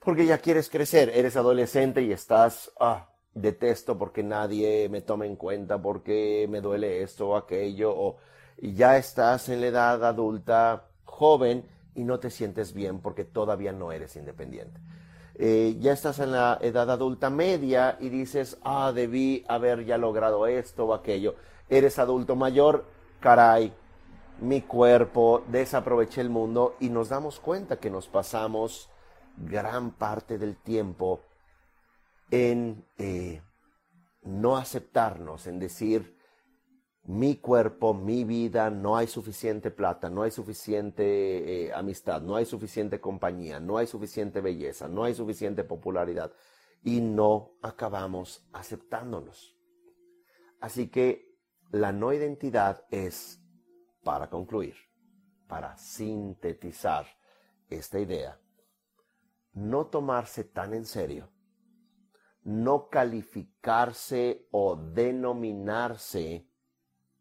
Porque 0.00 0.26
ya 0.26 0.38
quieres 0.38 0.68
crecer, 0.68 1.10
eres 1.14 1.36
adolescente 1.36 2.02
y 2.02 2.10
estás, 2.10 2.72
ah, 2.80 3.11
detesto 3.34 3.98
porque 3.98 4.22
nadie 4.22 4.88
me 4.88 5.00
toma 5.00 5.26
en 5.26 5.36
cuenta, 5.36 5.80
porque 5.80 6.46
me 6.50 6.60
duele 6.60 7.02
esto 7.02 7.30
o 7.30 7.36
aquello, 7.36 7.92
o 7.94 8.16
ya 8.60 8.96
estás 8.96 9.48
en 9.48 9.60
la 9.60 9.66
edad 9.68 10.04
adulta 10.04 10.88
joven 11.04 11.64
y 11.94 12.04
no 12.04 12.18
te 12.18 12.30
sientes 12.30 12.72
bien 12.72 13.00
porque 13.00 13.24
todavía 13.24 13.72
no 13.72 13.92
eres 13.92 14.16
independiente. 14.16 14.80
Eh, 15.34 15.76
ya 15.80 15.92
estás 15.92 16.18
en 16.18 16.32
la 16.32 16.58
edad 16.60 16.90
adulta 16.90 17.30
media 17.30 17.96
y 18.00 18.10
dices, 18.10 18.58
ah, 18.62 18.92
debí 18.94 19.44
haber 19.48 19.84
ya 19.84 19.98
logrado 19.98 20.46
esto 20.46 20.86
o 20.86 20.94
aquello. 20.94 21.34
Eres 21.68 21.98
adulto 21.98 22.36
mayor, 22.36 22.84
caray, 23.20 23.72
mi 24.40 24.60
cuerpo, 24.62 25.42
desaproveché 25.48 26.20
el 26.20 26.28
mundo 26.28 26.76
y 26.80 26.90
nos 26.90 27.08
damos 27.08 27.40
cuenta 27.40 27.78
que 27.78 27.90
nos 27.90 28.08
pasamos 28.08 28.90
gran 29.36 29.92
parte 29.92 30.36
del 30.36 30.56
tiempo 30.56 31.20
en 32.32 32.86
eh, 32.96 33.42
no 34.22 34.56
aceptarnos, 34.56 35.46
en 35.46 35.58
decir, 35.58 36.16
mi 37.04 37.36
cuerpo, 37.36 37.92
mi 37.92 38.24
vida, 38.24 38.70
no 38.70 38.96
hay 38.96 39.06
suficiente 39.06 39.70
plata, 39.70 40.08
no 40.08 40.22
hay 40.22 40.30
suficiente 40.30 41.66
eh, 41.66 41.72
amistad, 41.74 42.22
no 42.22 42.36
hay 42.36 42.46
suficiente 42.46 43.00
compañía, 43.00 43.60
no 43.60 43.76
hay 43.76 43.86
suficiente 43.86 44.40
belleza, 44.40 44.88
no 44.88 45.04
hay 45.04 45.14
suficiente 45.14 45.62
popularidad 45.62 46.32
y 46.82 47.02
no 47.02 47.58
acabamos 47.60 48.48
aceptándonos. 48.54 49.54
Así 50.58 50.88
que 50.88 51.36
la 51.70 51.92
no 51.92 52.14
identidad 52.14 52.86
es, 52.90 53.42
para 54.02 54.30
concluir, 54.30 54.76
para 55.48 55.76
sintetizar 55.76 57.04
esta 57.68 57.98
idea, 57.98 58.40
no 59.52 59.88
tomarse 59.88 60.44
tan 60.44 60.72
en 60.72 60.86
serio, 60.86 61.28
no 62.44 62.88
calificarse 62.88 64.48
o 64.50 64.76
denominarse 64.76 66.48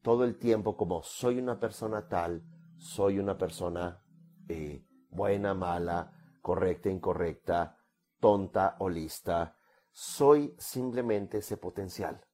todo 0.01 0.23
el 0.23 0.37
tiempo 0.37 0.75
como 0.75 1.03
soy 1.03 1.37
una 1.37 1.59
persona 1.59 2.07
tal, 2.07 2.43
soy 2.77 3.19
una 3.19 3.37
persona 3.37 4.03
eh, 4.49 4.83
buena, 5.09 5.53
mala, 5.53 6.11
correcta, 6.41 6.89
incorrecta, 6.89 7.77
tonta 8.19 8.77
o 8.79 8.89
lista. 8.89 9.55
Soy 9.91 10.55
simplemente 10.57 11.39
ese 11.39 11.57
potencial. 11.57 12.25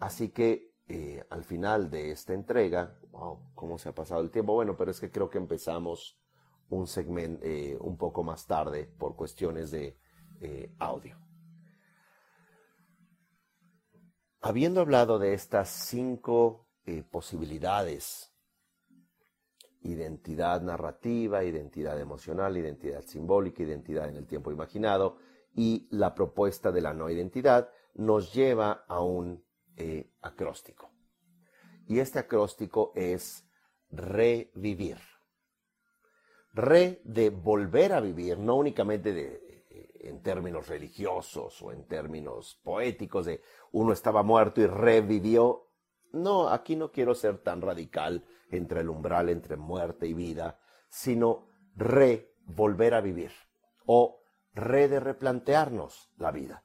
Así 0.00 0.30
que 0.30 0.74
eh, 0.88 1.24
al 1.30 1.44
final 1.44 1.90
de 1.90 2.10
esta 2.10 2.32
entrega, 2.32 2.98
wow, 3.10 3.52
¿cómo 3.54 3.78
se 3.78 3.90
ha 3.90 3.94
pasado 3.94 4.20
el 4.20 4.30
tiempo? 4.30 4.54
Bueno, 4.54 4.76
pero 4.76 4.90
es 4.90 5.00
que 5.00 5.10
creo 5.10 5.30
que 5.30 5.38
empezamos 5.38 6.18
un 6.68 6.88
segmento 6.88 7.44
eh, 7.44 7.76
un 7.80 7.96
poco 7.96 8.24
más 8.24 8.46
tarde 8.46 8.92
por 8.98 9.14
cuestiones 9.14 9.70
de 9.70 9.96
audio. 10.78 11.25
Habiendo 14.40 14.80
hablado 14.80 15.18
de 15.18 15.34
estas 15.34 15.68
cinco 15.68 16.68
eh, 16.84 17.02
posibilidades, 17.02 18.32
identidad 19.82 20.62
narrativa, 20.62 21.44
identidad 21.44 22.00
emocional, 22.00 22.56
identidad 22.56 23.02
simbólica, 23.02 23.62
identidad 23.62 24.08
en 24.08 24.16
el 24.16 24.26
tiempo 24.26 24.52
imaginado, 24.52 25.18
y 25.54 25.88
la 25.90 26.14
propuesta 26.14 26.70
de 26.70 26.82
la 26.82 26.92
no 26.92 27.08
identidad, 27.08 27.70
nos 27.94 28.34
lleva 28.34 28.84
a 28.88 29.00
un 29.00 29.44
eh, 29.76 30.12
acróstico. 30.20 30.92
Y 31.88 31.98
este 31.98 32.18
acróstico 32.18 32.92
es 32.94 33.48
revivir. 33.90 34.98
Re 36.52 37.00
de 37.04 37.30
volver 37.30 37.92
a 37.92 38.00
vivir, 38.00 38.38
no 38.38 38.56
únicamente 38.56 39.12
de 39.12 39.45
en 40.08 40.22
términos 40.22 40.68
religiosos 40.68 41.60
o 41.62 41.72
en 41.72 41.86
términos 41.86 42.60
poéticos 42.62 43.26
de 43.26 43.42
uno 43.72 43.92
estaba 43.92 44.22
muerto 44.22 44.60
y 44.60 44.66
revivió. 44.66 45.70
No, 46.12 46.48
aquí 46.48 46.76
no 46.76 46.90
quiero 46.90 47.14
ser 47.14 47.38
tan 47.38 47.60
radical 47.60 48.24
entre 48.50 48.80
el 48.80 48.88
umbral 48.88 49.28
entre 49.28 49.56
muerte 49.56 50.06
y 50.06 50.14
vida, 50.14 50.58
sino 50.88 51.48
re 51.74 52.32
volver 52.44 52.94
a 52.94 53.00
vivir 53.00 53.32
o 53.86 54.20
re 54.54 54.88
de 54.88 55.00
replantearnos 55.00 56.10
la 56.16 56.30
vida. 56.30 56.64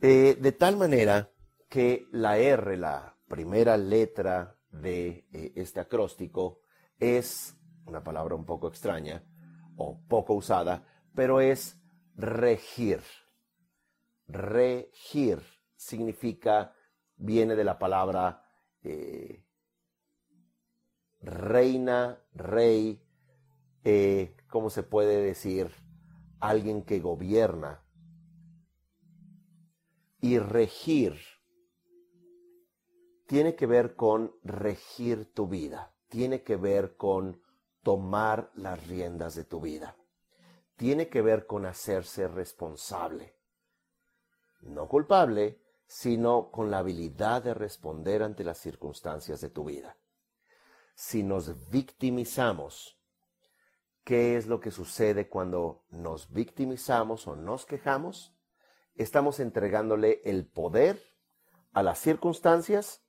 Eh, 0.00 0.36
de 0.40 0.52
tal 0.52 0.76
manera 0.76 1.30
que 1.68 2.06
la 2.12 2.38
R, 2.38 2.76
la 2.76 3.16
primera 3.26 3.76
letra 3.76 4.56
de 4.70 5.26
eh, 5.32 5.52
este 5.56 5.80
acróstico, 5.80 6.60
es 6.98 7.56
una 7.86 8.02
palabra 8.02 8.34
un 8.34 8.44
poco 8.44 8.68
extraña 8.68 9.24
o 9.76 10.00
poco 10.06 10.34
usada, 10.34 10.84
pero 11.14 11.40
es 11.40 11.80
regir. 12.16 13.02
Regir 14.26 15.40
significa, 15.76 16.74
viene 17.16 17.54
de 17.56 17.64
la 17.64 17.78
palabra 17.78 18.44
eh, 18.82 19.44
reina, 21.20 22.22
rey, 22.32 23.02
eh, 23.84 24.36
¿cómo 24.48 24.70
se 24.70 24.82
puede 24.82 25.22
decir? 25.22 25.70
Alguien 26.40 26.82
que 26.82 27.00
gobierna. 27.00 27.82
Y 30.20 30.38
regir 30.38 31.18
tiene 33.26 33.54
que 33.54 33.66
ver 33.66 33.94
con 33.94 34.34
regir 34.42 35.32
tu 35.34 35.48
vida, 35.48 35.94
tiene 36.08 36.42
que 36.42 36.56
ver 36.56 36.96
con 36.96 37.42
tomar 37.82 38.50
las 38.54 38.86
riendas 38.86 39.34
de 39.34 39.44
tu 39.44 39.60
vida 39.60 39.96
tiene 40.76 41.08
que 41.08 41.22
ver 41.22 41.46
con 41.46 41.66
hacerse 41.66 42.28
responsable. 42.28 43.36
No 44.60 44.88
culpable, 44.88 45.60
sino 45.86 46.50
con 46.50 46.70
la 46.70 46.78
habilidad 46.78 47.42
de 47.42 47.54
responder 47.54 48.22
ante 48.22 48.44
las 48.44 48.58
circunstancias 48.58 49.40
de 49.40 49.50
tu 49.50 49.64
vida. 49.64 49.96
Si 50.94 51.22
nos 51.22 51.70
victimizamos, 51.70 52.98
¿qué 54.04 54.36
es 54.36 54.46
lo 54.46 54.60
que 54.60 54.70
sucede 54.70 55.28
cuando 55.28 55.84
nos 55.90 56.32
victimizamos 56.32 57.26
o 57.26 57.36
nos 57.36 57.66
quejamos? 57.66 58.34
Estamos 58.94 59.40
entregándole 59.40 60.22
el 60.24 60.46
poder 60.46 61.02
a 61.72 61.82
las 61.82 61.98
circunstancias. 61.98 63.02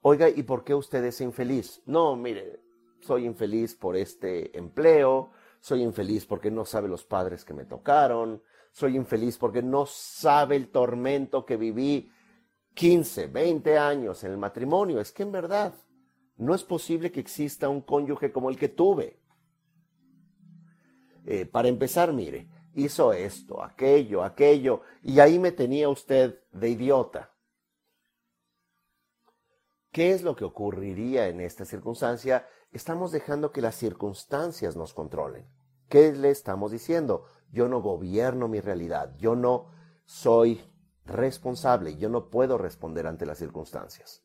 Oiga, 0.00 0.28
¿y 0.28 0.42
por 0.42 0.64
qué 0.64 0.74
usted 0.74 1.04
es 1.04 1.20
infeliz? 1.20 1.82
No, 1.86 2.16
mire, 2.16 2.60
soy 3.00 3.24
infeliz 3.24 3.74
por 3.74 3.96
este 3.96 4.56
empleo, 4.58 5.30
soy 5.62 5.82
infeliz 5.82 6.26
porque 6.26 6.50
no 6.50 6.64
sabe 6.64 6.88
los 6.88 7.04
padres 7.04 7.44
que 7.44 7.54
me 7.54 7.64
tocaron, 7.64 8.42
soy 8.72 8.96
infeliz 8.96 9.38
porque 9.38 9.62
no 9.62 9.86
sabe 9.86 10.56
el 10.56 10.68
tormento 10.70 11.46
que 11.46 11.56
viví 11.56 12.10
15, 12.74 13.28
20 13.28 13.78
años 13.78 14.24
en 14.24 14.32
el 14.32 14.38
matrimonio. 14.38 15.00
Es 15.00 15.12
que 15.12 15.22
en 15.22 15.30
verdad 15.30 15.72
no 16.36 16.52
es 16.52 16.64
posible 16.64 17.12
que 17.12 17.20
exista 17.20 17.68
un 17.68 17.80
cónyuge 17.82 18.32
como 18.32 18.50
el 18.50 18.58
que 18.58 18.70
tuve. 18.70 19.20
Eh, 21.26 21.46
para 21.46 21.68
empezar, 21.68 22.12
mire, 22.12 22.48
hizo 22.74 23.12
esto, 23.12 23.62
aquello, 23.62 24.24
aquello, 24.24 24.82
y 25.00 25.20
ahí 25.20 25.38
me 25.38 25.52
tenía 25.52 25.88
usted 25.88 26.40
de 26.50 26.70
idiota. 26.70 27.32
¿Qué 29.92 30.10
es 30.10 30.22
lo 30.22 30.34
que 30.34 30.44
ocurriría 30.44 31.28
en 31.28 31.40
esta 31.40 31.64
circunstancia? 31.64 32.48
Estamos 32.72 33.12
dejando 33.12 33.52
que 33.52 33.60
las 33.60 33.74
circunstancias 33.76 34.76
nos 34.76 34.94
controlen. 34.94 35.46
¿Qué 35.88 36.12
le 36.12 36.30
estamos 36.30 36.72
diciendo? 36.72 37.26
Yo 37.50 37.68
no 37.68 37.82
gobierno 37.82 38.48
mi 38.48 38.60
realidad, 38.60 39.14
yo 39.18 39.36
no 39.36 39.66
soy 40.06 40.62
responsable, 41.04 41.96
yo 41.96 42.08
no 42.08 42.30
puedo 42.30 42.56
responder 42.56 43.06
ante 43.06 43.26
las 43.26 43.38
circunstancias. 43.38 44.24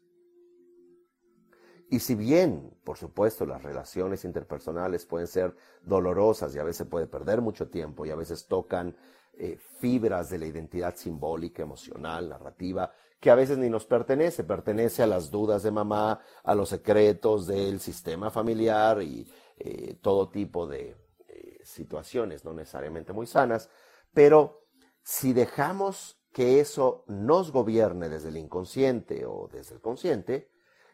Y 1.90 2.00
si 2.00 2.16
bien, 2.16 2.78
por 2.86 2.98
supuesto, 2.98 3.46
las 3.46 3.64
relaciones 3.64 4.24
interpersonales 4.24 5.06
pueden 5.06 5.28
ser 5.28 5.56
dolorosas 5.82 6.56
y 6.56 6.60
a 6.60 6.64
veces 6.64 6.88
puede 6.88 7.08
perder 7.08 7.42
mucho 7.42 7.70
tiempo 7.70 8.06
y 8.06 8.12
a 8.12 8.16
veces 8.16 8.48
tocan 8.48 8.96
eh, 9.34 9.58
fibras 9.58 10.30
de 10.30 10.38
la 10.38 10.48
identidad 10.48 10.96
simbólica, 10.96 11.64
emocional, 11.64 12.30
narrativa, 12.30 12.94
que 13.20 13.32
a 13.32 13.36
veces 13.36 13.58
ni 13.58 13.70
nos 13.70 13.86
pertenece, 13.86 14.44
pertenece 14.44 15.04
a 15.04 15.08
las 15.08 15.32
dudas 15.32 15.64
de 15.64 15.72
mamá, 15.72 16.22
a 16.44 16.56
los 16.56 16.70
secretos 16.70 17.48
del 17.48 17.80
sistema 17.80 18.30
familiar 18.30 19.02
y 19.02 19.28
eh, 19.58 19.98
todo 20.02 20.30
tipo 20.30 20.68
de 20.68 20.96
eh, 21.28 21.60
situaciones 21.64 22.46
no 22.46 22.54
necesariamente 22.54 23.14
muy 23.14 23.26
sanas, 23.26 23.70
pero 24.14 24.68
si 25.02 25.34
dejamos 25.34 26.20
que 26.32 26.60
eso 26.60 27.04
nos 27.08 27.52
gobierne 27.52 28.10
desde 28.10 28.30
el 28.30 28.38
inconsciente 28.38 29.26
o 29.26 29.50
desde 29.52 29.76
el 29.76 29.82
consciente, 29.82 30.52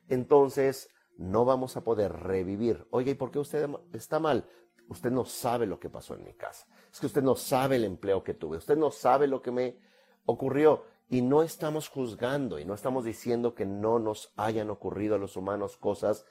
entonces 0.07 0.89
no 1.17 1.45
vamos 1.45 1.75
a 1.77 1.83
poder 1.83 2.13
revivir. 2.13 2.87
Oye, 2.91 3.11
¿y 3.11 3.15
por 3.15 3.31
qué 3.31 3.39
usted 3.39 3.69
está 3.93 4.19
mal? 4.19 4.47
Usted 4.89 5.11
no 5.11 5.25
sabe 5.25 5.65
lo 5.65 5.79
que 5.79 5.89
pasó 5.89 6.13
en 6.15 6.23
mi 6.23 6.33
casa. 6.33 6.67
Es 6.91 6.99
que 6.99 7.07
usted 7.07 7.23
no 7.23 7.35
sabe 7.35 7.77
el 7.77 7.85
empleo 7.85 8.23
que 8.23 8.33
tuve. 8.33 8.57
Usted 8.57 8.77
no 8.77 8.91
sabe 8.91 9.27
lo 9.27 9.41
que 9.41 9.51
me 9.51 9.79
ocurrió. 10.25 10.83
Y 11.09 11.21
no 11.21 11.43
estamos 11.43 11.89
juzgando 11.89 12.59
y 12.59 12.65
no 12.65 12.73
estamos 12.73 13.05
diciendo 13.05 13.53
que 13.53 13.65
no 13.65 13.99
nos 13.99 14.33
hayan 14.35 14.69
ocurrido 14.69 15.15
a 15.15 15.19
los 15.19 15.37
humanos 15.37 15.77
cosas 15.77 16.25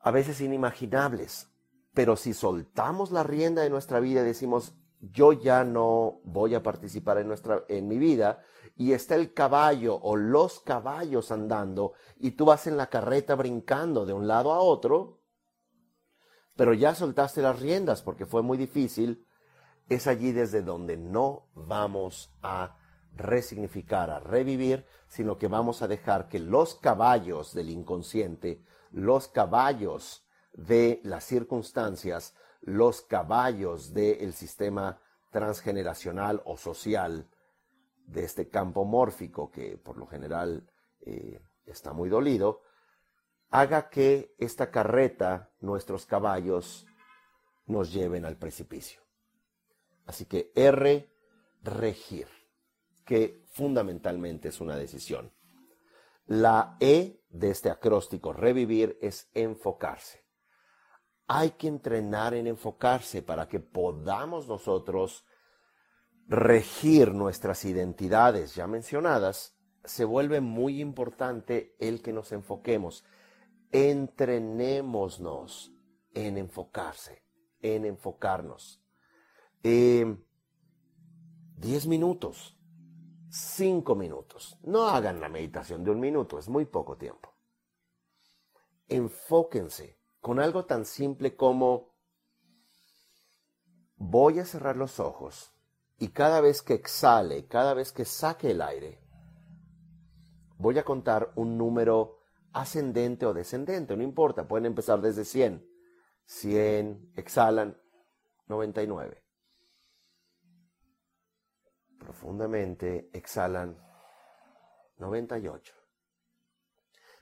a 0.00 0.10
veces 0.10 0.40
inimaginables. 0.40 1.48
Pero 1.92 2.16
si 2.16 2.34
soltamos 2.34 3.10
la 3.10 3.22
rienda 3.22 3.62
de 3.62 3.70
nuestra 3.70 4.00
vida 4.00 4.20
y 4.20 4.24
decimos, 4.24 4.74
yo 5.00 5.32
ya 5.32 5.64
no 5.64 6.20
voy 6.24 6.54
a 6.54 6.62
participar 6.62 7.18
en, 7.18 7.28
nuestra, 7.28 7.64
en 7.68 7.88
mi 7.88 7.98
vida, 7.98 8.42
y 8.76 8.92
está 8.92 9.14
el 9.14 9.32
caballo 9.32 9.96
o 9.96 10.16
los 10.16 10.60
caballos 10.60 11.30
andando, 11.30 11.92
y 12.18 12.32
tú 12.32 12.44
vas 12.44 12.66
en 12.66 12.76
la 12.76 12.88
carreta 12.88 13.34
brincando 13.34 14.04
de 14.04 14.12
un 14.12 14.26
lado 14.26 14.52
a 14.52 14.60
otro, 14.60 15.20
pero 16.56 16.72
ya 16.72 16.94
soltaste 16.94 17.42
las 17.42 17.60
riendas 17.60 18.02
porque 18.02 18.26
fue 18.26 18.42
muy 18.42 18.58
difícil, 18.58 19.26
es 19.88 20.06
allí 20.06 20.32
desde 20.32 20.62
donde 20.62 20.96
no 20.96 21.48
vamos 21.54 22.32
a 22.42 22.76
resignificar, 23.16 24.10
a 24.10 24.20
revivir, 24.20 24.86
sino 25.08 25.38
que 25.38 25.48
vamos 25.48 25.82
a 25.82 25.88
dejar 25.88 26.28
que 26.28 26.38
los 26.38 26.74
caballos 26.74 27.54
del 27.54 27.70
inconsciente, 27.70 28.62
los 28.92 29.28
caballos 29.28 30.26
de 30.52 31.00
las 31.02 31.24
circunstancias, 31.24 32.34
los 32.60 33.02
caballos 33.02 33.92
del 33.92 34.32
sistema 34.32 35.00
transgeneracional 35.30 36.42
o 36.44 36.56
social 36.56 37.28
de 38.06 38.24
este 38.24 38.48
campo 38.48 38.84
mórfico 38.84 39.50
que 39.50 39.76
por 39.76 39.98
lo 39.98 40.06
general 40.06 40.70
eh, 41.00 41.40
está 41.66 41.92
muy 41.92 42.08
dolido, 42.08 42.62
haga 43.50 43.88
que 43.88 44.34
esta 44.38 44.70
carreta, 44.70 45.50
nuestros 45.60 46.06
caballos, 46.06 46.86
nos 47.66 47.92
lleven 47.92 48.24
al 48.24 48.36
precipicio. 48.36 49.02
Así 50.06 50.24
que 50.26 50.52
R, 50.54 51.10
regir, 51.62 52.28
que 53.06 53.42
fundamentalmente 53.46 54.48
es 54.48 54.60
una 54.60 54.76
decisión. 54.76 55.32
La 56.26 56.76
E 56.80 57.22
de 57.30 57.50
este 57.50 57.70
acróstico, 57.70 58.34
revivir, 58.34 58.98
es 59.00 59.30
enfocarse. 59.32 60.26
Hay 61.28 61.52
que 61.52 61.68
entrenar 61.68 62.34
en 62.34 62.48
enfocarse 62.48 63.22
para 63.22 63.48
que 63.48 63.60
podamos 63.60 64.48
nosotros 64.48 65.24
regir 66.28 67.14
nuestras 67.14 67.64
identidades 67.64 68.56
ya 68.56 68.66
mencionadas, 68.66 69.56
se 69.84 70.04
vuelve 70.04 70.40
muy 70.40 70.80
importante 70.80 71.76
el 71.78 72.02
que 72.02 72.12
nos 72.12 72.32
enfoquemos. 72.32 73.04
Entrenémonos 73.70 75.72
en 76.12 76.38
enfocarse, 76.38 77.22
en 77.60 77.84
enfocarnos. 77.84 78.82
Eh, 79.62 80.16
diez 81.56 81.86
minutos, 81.86 82.55
cinco 83.36 83.94
minutos. 83.94 84.58
No 84.62 84.88
hagan 84.88 85.20
la 85.20 85.28
meditación 85.28 85.84
de 85.84 85.90
un 85.90 86.00
minuto, 86.00 86.38
es 86.38 86.48
muy 86.48 86.64
poco 86.64 86.96
tiempo. 86.96 87.34
Enfóquense 88.88 89.98
con 90.20 90.40
algo 90.40 90.64
tan 90.64 90.84
simple 90.84 91.36
como 91.36 91.94
voy 93.96 94.38
a 94.38 94.44
cerrar 94.44 94.76
los 94.76 95.00
ojos 95.00 95.52
y 95.98 96.08
cada 96.08 96.40
vez 96.40 96.62
que 96.62 96.74
exhale, 96.74 97.46
cada 97.46 97.74
vez 97.74 97.92
que 97.92 98.04
saque 98.04 98.50
el 98.50 98.62
aire, 98.62 99.00
voy 100.58 100.78
a 100.78 100.84
contar 100.84 101.32
un 101.36 101.56
número 101.56 102.18
ascendente 102.52 103.26
o 103.26 103.34
descendente, 103.34 103.96
no 103.96 104.02
importa, 104.02 104.48
pueden 104.48 104.66
empezar 104.66 105.00
desde 105.00 105.24
100. 105.24 105.66
100, 106.24 107.12
exhalan, 107.16 107.80
99. 108.48 109.25
Profundamente 111.98 113.10
exhalan, 113.12 113.78
98. 114.98 115.74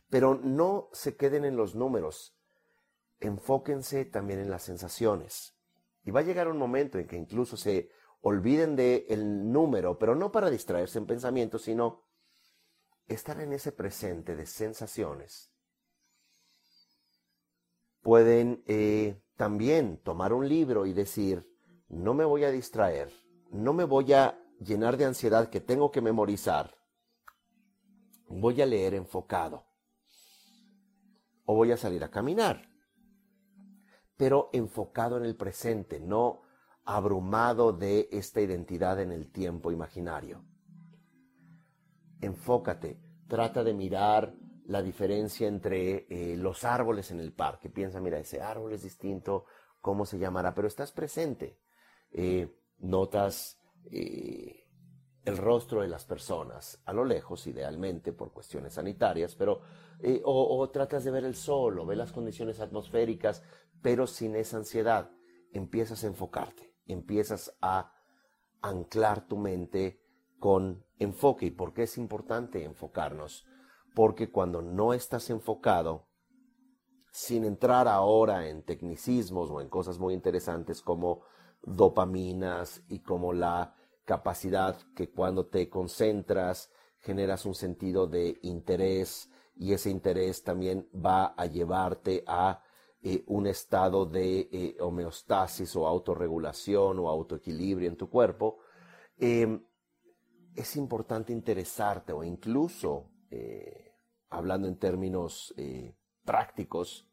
Pero 0.09 0.35
no 0.35 0.89
se 0.93 1.17
queden 1.17 1.45
en 1.45 1.57
los 1.57 1.75
números, 1.75 2.37
enfóquense 3.21 4.05
también 4.05 4.41
en 4.41 4.51
las 4.51 4.63
sensaciones. 4.63 5.57
Y 6.05 6.11
va 6.11 6.21
a 6.21 6.25
llegar 6.25 6.49
un 6.49 6.59
momento 6.59 6.99
en 6.99 7.07
que 7.07 7.17
incluso 7.17 7.57
se 7.57 7.91
olviden 8.21 8.77
de 8.77 9.07
el 9.09 9.51
número, 9.51 9.99
pero 9.99 10.15
no 10.15 10.31
para 10.31 10.51
distraerse 10.51 10.99
en 10.99 11.07
pensamientos, 11.07 11.63
sino 11.63 12.05
estar 13.07 13.41
en 13.41 13.53
ese 13.53 13.73
presente 13.73 14.37
de 14.37 14.47
sensaciones. 14.47 15.53
Pueden 18.01 18.63
eh, 18.67 19.23
también 19.37 19.99
tomar 20.03 20.33
un 20.33 20.49
libro 20.49 20.87
y 20.87 20.93
decir, 20.93 21.47
no 21.89 22.15
me 22.15 22.25
voy 22.25 22.45
a 22.45 22.51
distraer, 22.51 23.13
no 23.51 23.73
me 23.73 23.85
voy 23.85 24.13
a 24.13 24.44
llenar 24.65 24.97
de 24.97 25.05
ansiedad 25.05 25.49
que 25.51 25.61
tengo 25.61 25.91
que 25.91 26.01
memorizar, 26.01 26.77
voy 28.29 28.61
a 28.63 28.67
leer 28.67 28.95
enfocado 28.95 29.65
o 31.45 31.55
voy 31.55 31.73
a 31.73 31.77
salir 31.77 32.03
a 32.03 32.11
caminar 32.11 32.75
pero 34.17 34.51
enfocado 34.53 35.17
en 35.17 35.25
el 35.25 35.37
presente, 35.37 36.01
no 36.01 36.43
abrumado 36.85 37.73
de 37.73 38.09
esta 38.13 38.41
identidad 38.41 39.01
en 39.01 39.11
el 39.11 39.31
tiempo 39.31 39.73
imaginario. 39.73 40.45
Enfócate, 42.21 43.01
trata 43.27 43.65
de 43.65 43.75
mirar 43.75 44.35
la 44.67 44.83
diferencia 44.83 45.49
entre 45.49 46.07
eh, 46.09 46.37
los 46.37 46.65
árboles 46.65 47.11
en 47.11 47.21
el 47.21 47.33
parque. 47.33 47.71
Piensa, 47.71 48.01
mira, 48.01 48.19
ese 48.19 48.41
árbol 48.41 48.73
es 48.73 48.83
distinto, 48.83 49.47
¿cómo 49.81 50.07
se 50.07 50.19
llamará? 50.19 50.55
Pero 50.55 50.69
estás 50.69 50.93
presente. 50.93 51.59
Eh, 52.11 52.55
notas 52.79 53.61
eh, 53.91 54.67
el 55.25 55.37
rostro 55.37 55.83
de 55.83 55.89
las 55.89 56.05
personas 56.05 56.83
a 56.85 56.93
lo 56.93 57.05
lejos, 57.05 57.47
idealmente 57.47 58.13
por 58.13 58.33
cuestiones 58.33 58.75
sanitarias, 58.75 59.35
pero 59.35 59.61
o, 60.25 60.59
o, 60.59 60.71
tratas 60.71 61.05
de 61.05 61.11
ver 61.11 61.25
el 61.25 61.35
sol 61.35 61.79
o 61.79 61.87
ver 61.87 61.97
las 61.97 62.13
condiciones 62.13 62.61
atmosféricas 62.61 63.43
pero 63.85 64.07
sin 64.07 64.35
esa 64.35 64.57
ansiedad 64.57 65.11
empiezas 65.53 66.05
a 66.05 66.07
enfocarte, 66.07 66.75
empiezas 66.87 67.55
a 67.61 67.93
anclar 68.63 69.29
tu 69.29 69.37
mente 69.37 70.01
con 70.39 70.87
enfoque. 70.99 71.45
¿Y 71.45 71.51
por 71.51 71.75
qué 71.75 71.83
es 71.83 71.99
importante 71.99 72.65
enfocarnos? 72.65 73.45
Porque 73.95 74.31
cuando 74.31 74.63
no 74.63 74.95
estás 74.95 75.29
enfocado, 75.29 76.09
sin 77.13 77.45
entrar 77.45 77.87
ahora 77.87 78.49
en 78.49 78.65
tecnicismos 78.65 79.51
o 79.51 79.61
en 79.61 79.69
cosas 79.69 79.99
muy 79.99 80.15
interesantes 80.15 80.81
como 80.81 81.21
dopaminas 81.67 82.83
y 82.89 83.01
como 83.01 83.33
la 83.33 83.75
capacidad 84.05 84.77
que 84.95 85.11
cuando 85.11 85.47
te 85.47 85.69
concentras 85.69 86.71
generas 87.01 87.47
un 87.47 87.55
sentido 87.55 88.07
de 88.07 88.39
interés 88.43 89.31
y 89.57 89.73
ese 89.73 89.91
interés 89.91 90.43
también 90.43 90.89
va 90.95 91.35
a 91.37 91.47
llevarte 91.47 92.25
a 92.27 92.63
eh, 93.07 93.23
un 93.27 93.47
estado 93.47 94.07
de 94.07 94.49
eh, 94.51 94.77
homeostasis 94.81 95.77
o 95.77 95.87
autorregulación 95.87 96.99
o 96.99 97.09
autoequilibrio 97.09 97.89
en 97.89 97.97
tu 97.97 98.09
cuerpo, 98.09 98.61
em, 99.19 99.63
es 100.57 100.77
importante 100.77 101.31
interesarte 101.31 102.15
o 102.15 102.25
incluso, 102.25 103.11
eh, 103.31 103.93
hablando 104.31 104.69
en 104.69 104.79
términos 104.79 105.55
prácticos, 106.25 107.07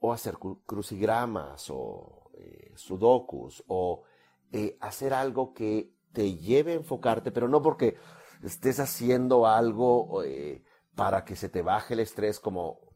o 0.00 0.12
hacer 0.12 0.38
crucigramas 0.66 1.70
o 1.70 2.30
sudokus 2.74 3.64
o 3.66 4.04
hacer 4.80 5.12
algo 5.12 5.52
que 5.52 5.92
te 6.12 6.36
lleve 6.36 6.72
a 6.72 6.76
enfocarte, 6.76 7.32
pero 7.32 7.48
no 7.48 7.60
porque 7.60 7.96
estés 8.42 8.78
haciendo 8.78 9.46
algo 9.46 10.22
para 10.94 11.24
que 11.24 11.34
se 11.36 11.48
te 11.48 11.62
baje 11.62 11.94
el 11.94 12.00
estrés 12.00 12.38
como 12.38 12.88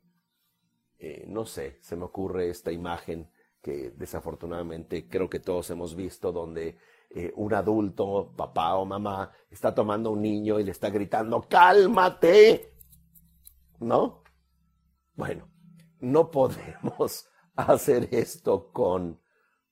eh, 1.04 1.24
no 1.26 1.44
sé, 1.44 1.78
se 1.80 1.96
me 1.96 2.04
ocurre 2.04 2.48
esta 2.48 2.70
imagen 2.70 3.28
que 3.60 3.90
desafortunadamente 3.90 5.08
creo 5.08 5.28
que 5.28 5.40
todos 5.40 5.68
hemos 5.70 5.96
visto, 5.96 6.30
donde 6.30 6.78
eh, 7.10 7.32
un 7.34 7.52
adulto, 7.54 8.32
papá 8.36 8.76
o 8.76 8.84
mamá, 8.84 9.32
está 9.50 9.74
tomando 9.74 10.10
a 10.10 10.12
un 10.12 10.22
niño 10.22 10.60
y 10.60 10.64
le 10.64 10.70
está 10.70 10.90
gritando, 10.90 11.42
cálmate, 11.48 12.72
¿no? 13.80 14.22
Bueno, 15.16 15.48
no 16.02 16.30
podemos 16.30 17.28
hacer 17.56 18.08
esto 18.12 18.70
con 18.72 19.20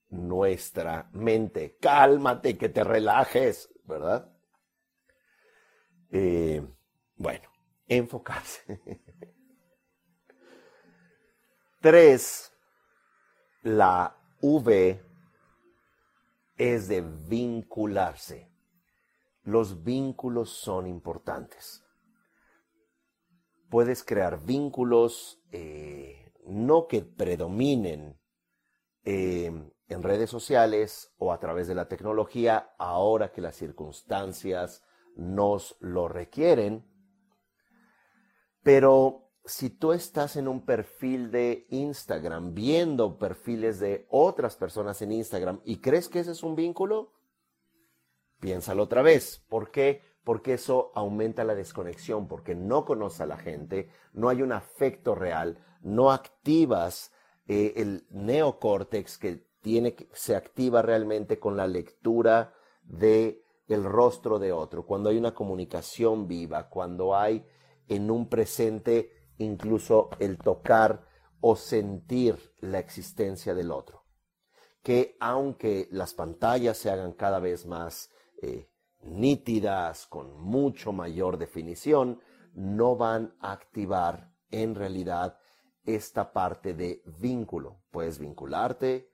nuestra 0.08 1.10
mente. 1.12 1.76
Cálmate, 1.80 2.56
que 2.56 2.68
te 2.68 2.84
relajes, 2.84 3.72
¿verdad? 3.84 4.32
Eh, 6.10 6.66
bueno, 7.16 7.48
enfocarse. 7.86 8.80
Tres, 11.80 12.52
la 13.62 14.16
V 14.40 15.02
es 16.56 16.88
de 16.88 17.00
vincularse. 17.00 18.50
Los 19.44 19.82
vínculos 19.82 20.50
son 20.50 20.86
importantes. 20.86 21.82
Puedes 23.70 24.04
crear 24.04 24.44
vínculos 24.44 25.42
eh, 25.52 26.19
no 26.46 26.86
que 26.86 27.02
predominen 27.02 28.18
eh, 29.04 29.52
en 29.88 30.02
redes 30.02 30.30
sociales 30.30 31.12
o 31.18 31.32
a 31.32 31.40
través 31.40 31.66
de 31.68 31.74
la 31.74 31.88
tecnología 31.88 32.74
ahora 32.78 33.32
que 33.32 33.40
las 33.40 33.56
circunstancias 33.56 34.82
nos 35.16 35.76
lo 35.80 36.08
requieren, 36.08 36.86
pero 38.62 39.30
si 39.44 39.70
tú 39.70 39.92
estás 39.92 40.36
en 40.36 40.48
un 40.48 40.64
perfil 40.64 41.30
de 41.30 41.66
Instagram 41.70 42.54
viendo 42.54 43.18
perfiles 43.18 43.80
de 43.80 44.06
otras 44.10 44.56
personas 44.56 45.00
en 45.02 45.12
Instagram 45.12 45.60
y 45.64 45.80
crees 45.80 46.08
que 46.08 46.20
ese 46.20 46.32
es 46.32 46.42
un 46.42 46.54
vínculo, 46.54 47.12
piénsalo 48.38 48.84
otra 48.84 49.02
vez. 49.02 49.44
¿Por 49.48 49.70
qué? 49.70 50.02
Porque 50.24 50.54
eso 50.54 50.92
aumenta 50.94 51.44
la 51.44 51.54
desconexión, 51.54 52.28
porque 52.28 52.54
no 52.54 52.84
conoces 52.84 53.22
a 53.22 53.26
la 53.26 53.38
gente, 53.38 53.90
no 54.12 54.28
hay 54.28 54.42
un 54.42 54.52
afecto 54.52 55.14
real, 55.14 55.58
no 55.80 56.10
activas 56.10 57.12
eh, 57.46 57.74
el 57.76 58.06
neocórtex 58.10 59.18
que 59.18 59.46
tiene 59.60 59.94
que, 59.94 60.08
se 60.12 60.36
activa 60.36 60.82
realmente 60.82 61.38
con 61.38 61.56
la 61.56 61.66
lectura 61.66 62.54
de 62.82 63.44
el 63.68 63.84
rostro 63.84 64.38
de 64.38 64.52
otro, 64.52 64.84
cuando 64.84 65.10
hay 65.10 65.16
una 65.16 65.34
comunicación 65.34 66.26
viva, 66.26 66.68
cuando 66.68 67.16
hay 67.16 67.46
en 67.88 68.10
un 68.10 68.28
presente 68.28 69.12
incluso 69.38 70.10
el 70.18 70.38
tocar 70.38 71.06
o 71.40 71.56
sentir 71.56 72.36
la 72.58 72.78
existencia 72.78 73.54
del 73.54 73.70
otro. 73.70 74.04
Que 74.82 75.16
aunque 75.20 75.88
las 75.90 76.14
pantallas 76.14 76.78
se 76.78 76.90
hagan 76.90 77.12
cada 77.12 77.38
vez 77.38 77.66
más 77.66 78.10
eh, 78.42 78.68
nítidas, 79.02 80.06
con 80.06 80.40
mucho 80.40 80.92
mayor 80.92 81.38
definición, 81.38 82.20
no 82.54 82.96
van 82.96 83.34
a 83.40 83.52
activar 83.52 84.32
en 84.50 84.74
realidad 84.74 85.38
esta 85.94 86.32
parte 86.32 86.74
de 86.74 87.02
vínculo. 87.18 87.80
Puedes 87.90 88.18
vincularte, 88.18 89.10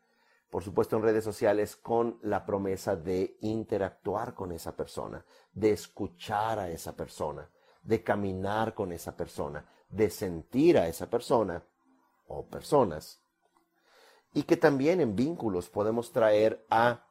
por 0.50 0.62
supuesto, 0.62 0.96
en 0.96 1.02
redes 1.02 1.24
sociales 1.24 1.76
con 1.76 2.18
la 2.22 2.46
promesa 2.46 2.96
de 2.96 3.36
interactuar 3.40 4.34
con 4.34 4.52
esa 4.52 4.76
persona, 4.76 5.24
de 5.52 5.72
escuchar 5.72 6.58
a 6.58 6.70
esa 6.70 6.96
persona, 6.96 7.50
de 7.82 8.02
caminar 8.02 8.74
con 8.74 8.92
esa 8.92 9.16
persona, 9.16 9.64
de 9.88 10.10
sentir 10.10 10.78
a 10.78 10.88
esa 10.88 11.10
persona 11.10 11.62
o 12.28 12.46
personas. 12.46 13.22
Y 14.32 14.44
que 14.44 14.56
también 14.56 15.00
en 15.00 15.16
vínculos 15.16 15.68
podemos 15.68 16.12
traer 16.12 16.64
a 16.70 17.06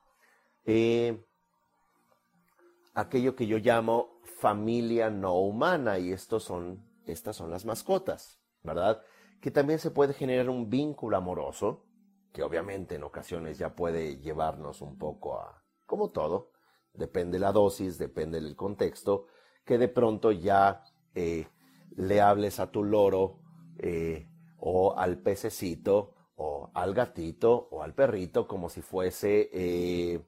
eh, 0.66 1.24
aquello 2.93 3.36
que 3.36 3.47
yo 3.47 3.57
llamo 3.57 4.20
familia 4.39 5.09
no 5.09 5.34
humana 5.39 5.99
y 5.99 6.11
estos 6.11 6.43
son, 6.43 6.84
estas 7.05 7.36
son 7.36 7.51
las 7.51 7.66
mascotas, 7.66 8.39
¿verdad? 8.63 9.01
Que 9.41 9.51
también 9.51 9.79
se 9.79 9.91
puede 9.91 10.13
generar 10.13 10.49
un 10.49 10.69
vínculo 10.69 11.17
amoroso, 11.17 11.86
que 12.33 12.43
obviamente 12.43 12.95
en 12.95 13.03
ocasiones 13.03 13.57
ya 13.57 13.75
puede 13.75 14.17
llevarnos 14.17 14.81
un 14.81 14.97
poco 14.97 15.39
a, 15.39 15.63
como 15.86 16.11
todo, 16.11 16.51
depende 16.93 17.39
la 17.39 17.51
dosis, 17.51 17.97
depende 17.97 18.41
del 18.41 18.55
contexto, 18.55 19.27
que 19.63 19.77
de 19.77 19.88
pronto 19.88 20.31
ya 20.31 20.83
eh, 21.13 21.47
le 21.95 22.21
hables 22.21 22.59
a 22.59 22.71
tu 22.71 22.83
loro 22.83 23.39
eh, 23.77 24.27
o 24.57 24.97
al 24.97 25.19
pececito 25.19 26.13
o 26.36 26.71
al 26.73 26.93
gatito 26.93 27.69
o 27.71 27.81
al 27.83 27.93
perrito 27.93 28.47
como 28.47 28.69
si 28.69 28.81
fuese, 28.81 29.49
eh, 29.53 30.21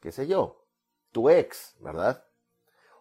qué 0.00 0.12
sé 0.12 0.26
yo, 0.26 0.66
tu 1.10 1.30
ex, 1.30 1.76
¿verdad? 1.80 2.24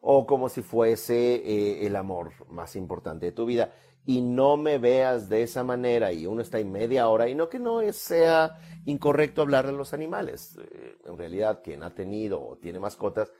O 0.01 0.25
como 0.25 0.49
si 0.49 0.61
fuese 0.61 1.85
el 1.85 1.95
amor 1.95 2.31
más 2.49 2.75
importante 2.75 3.25
de 3.25 3.31
tu 3.31 3.45
vida. 3.45 3.73
Y 4.05 4.21
no 4.21 4.55
me 4.55 4.77
veas 4.77 5.29
de 5.29 5.41
esa 5.43 5.63
manera 5.63 6.13
y 6.13 6.27
uno 6.27 6.41
está 6.41 6.59
en 6.59 6.71
media 6.71 7.07
hora 7.09 7.27
y 7.27 7.33
no 7.33 7.49
que 7.49 7.59
no 7.59 7.81
sea 7.91 8.59
incorrecto 8.85 9.41
hablar 9.41 9.65
de 9.65 9.73
los 9.73 9.93
animales. 9.93 10.57
en 11.05 11.17
realidad, 11.17 11.61
quien 11.63 11.81
ha 11.83 11.93
tenido 11.93 12.41
o 12.41 12.57
tiene 12.57 12.79
mascotas, 12.79 13.31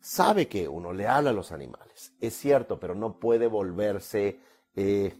sabe 0.00 0.48
que 0.48 0.68
uno 0.68 0.92
le 0.92 1.06
habla 1.06 1.30
a 1.30 1.34
los 1.34 1.52
animales, 1.52 2.14
es 2.20 2.34
cierto, 2.34 2.78
pero 2.78 2.94
no 2.94 3.18
puede 3.18 3.46
volverse 3.46 4.40
eh, 4.74 5.14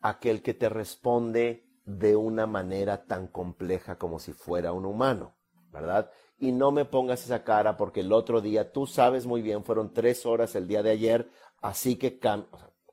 aquel 0.00 0.42
que 0.42 0.54
te 0.54 0.68
responde 0.68 1.64
de 1.84 2.16
una 2.16 2.46
manera 2.46 3.04
tan 3.04 3.28
compleja 3.28 3.98
como 3.98 4.18
si 4.18 4.32
fuera 4.32 4.72
un 4.72 4.86
humano, 4.86 5.34
¿verdad? 5.72 6.10
Y 6.38 6.52
no 6.52 6.72
me 6.72 6.84
pongas 6.84 7.24
esa 7.24 7.44
cara 7.44 7.76
porque 7.76 8.00
el 8.00 8.12
otro 8.12 8.40
día, 8.40 8.72
tú 8.72 8.86
sabes 8.86 9.26
muy 9.26 9.42
bien, 9.42 9.64
fueron 9.64 9.92
tres 9.92 10.26
horas 10.26 10.54
el 10.54 10.66
día 10.66 10.82
de 10.82 10.90
ayer, 10.90 11.30
así 11.60 11.96
que 11.96 12.18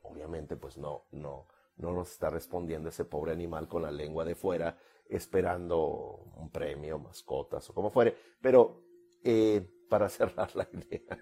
obviamente 0.09 0.55
pues 0.55 0.77
no, 0.77 1.05
no, 1.11 1.47
no 1.77 1.93
nos 1.93 2.11
está 2.11 2.29
respondiendo 2.29 2.89
ese 2.89 3.05
pobre 3.05 3.31
animal 3.31 3.67
con 3.67 3.81
la 3.81 3.91
lengua 3.91 4.25
de 4.25 4.35
fuera, 4.35 4.77
esperando 5.07 6.31
un 6.35 6.49
premio, 6.51 6.99
mascotas 6.99 7.69
o 7.69 7.73
como 7.73 7.89
fuere, 7.89 8.15
pero 8.41 8.83
eh, 9.23 9.67
para 9.89 10.09
cerrar 10.09 10.55
la 10.55 10.67
idea. 10.71 11.17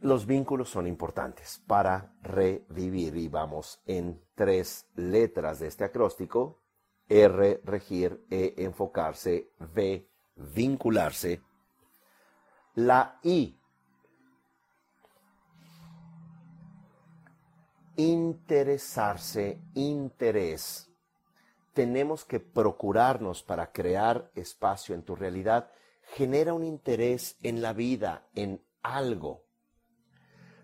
Los 0.00 0.26
vínculos 0.26 0.70
son 0.70 0.86
importantes 0.86 1.60
para 1.66 2.14
revivir 2.22 3.16
y 3.16 3.28
vamos 3.28 3.82
en 3.84 4.22
tres 4.36 4.88
letras 4.94 5.58
de 5.58 5.66
este 5.66 5.84
acróstico. 5.84 6.62
R, 7.08 7.60
regir, 7.64 8.24
E, 8.30 8.54
enfocarse, 8.58 9.50
V, 9.58 10.08
vincularse. 10.36 11.42
La 12.74 13.18
I, 13.24 13.58
interesarse, 17.98 19.60
interés. 19.74 20.90
Tenemos 21.74 22.24
que 22.24 22.40
procurarnos 22.40 23.42
para 23.42 23.70
crear 23.72 24.30
espacio 24.34 24.94
en 24.94 25.02
tu 25.02 25.14
realidad 25.14 25.70
genera 26.14 26.54
un 26.54 26.64
interés 26.64 27.36
en 27.42 27.60
la 27.60 27.72
vida, 27.72 28.26
en 28.34 28.62
algo. 28.82 29.44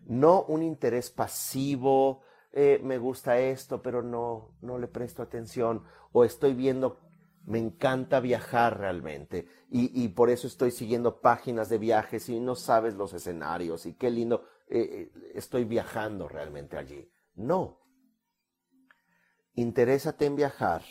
No 0.06 0.42
un 0.44 0.62
interés 0.62 1.10
pasivo, 1.10 2.22
eh, 2.52 2.80
me 2.82 2.98
gusta 2.98 3.38
esto, 3.38 3.82
pero 3.82 4.02
no, 4.02 4.54
no 4.62 4.78
le 4.78 4.86
presto 4.86 5.22
atención, 5.22 5.84
o 6.12 6.24
estoy 6.24 6.54
viendo 6.54 7.00
Me 7.46 7.58
encanta 7.58 8.20
viajar 8.20 8.78
realmente 8.78 9.46
y, 9.68 10.08
por 10.08 10.30
eso 10.30 10.46
estoy 10.46 10.70
siguiendo 10.70 11.20
páginas 11.20 11.68
de 11.68 11.76
viajes 11.76 12.30
y 12.30 12.40
no 12.40 12.54
sabes 12.54 12.94
los 12.94 13.12
escenarios 13.12 13.84
y 13.84 13.92
qué 13.92 14.08
lindo, 14.08 14.46
eh, 14.66 15.10
eh, 15.14 15.32
estoy 15.34 15.64
viajando 15.64 16.26
realmente 16.26 16.78
allí. 16.78 17.06
No. 17.34 17.80
Interésate 19.54 20.26
en 20.26 20.36
viajar 20.36 20.82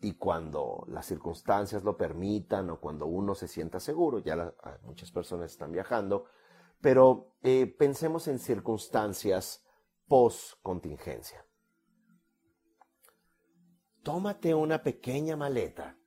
y 0.00 0.14
cuando 0.14 0.84
las 0.88 1.06
circunstancias 1.06 1.82
lo 1.82 1.96
permitan 1.96 2.68
o 2.70 2.80
cuando 2.80 3.06
uno 3.06 3.34
se 3.34 3.48
sienta 3.48 3.80
seguro, 3.80 4.18
ya 4.18 4.54
muchas 4.82 5.10
personas 5.10 5.52
están 5.52 5.72
viajando, 5.72 6.26
pero 6.80 7.36
eh, 7.42 7.66
pensemos 7.66 8.28
en 8.28 8.38
circunstancias 8.38 9.64
post 10.06 10.60
contingencia. 10.62 11.44
Tómate 14.02 14.54
una 14.54 14.82
pequeña 14.82 15.36
maleta, 15.36 15.98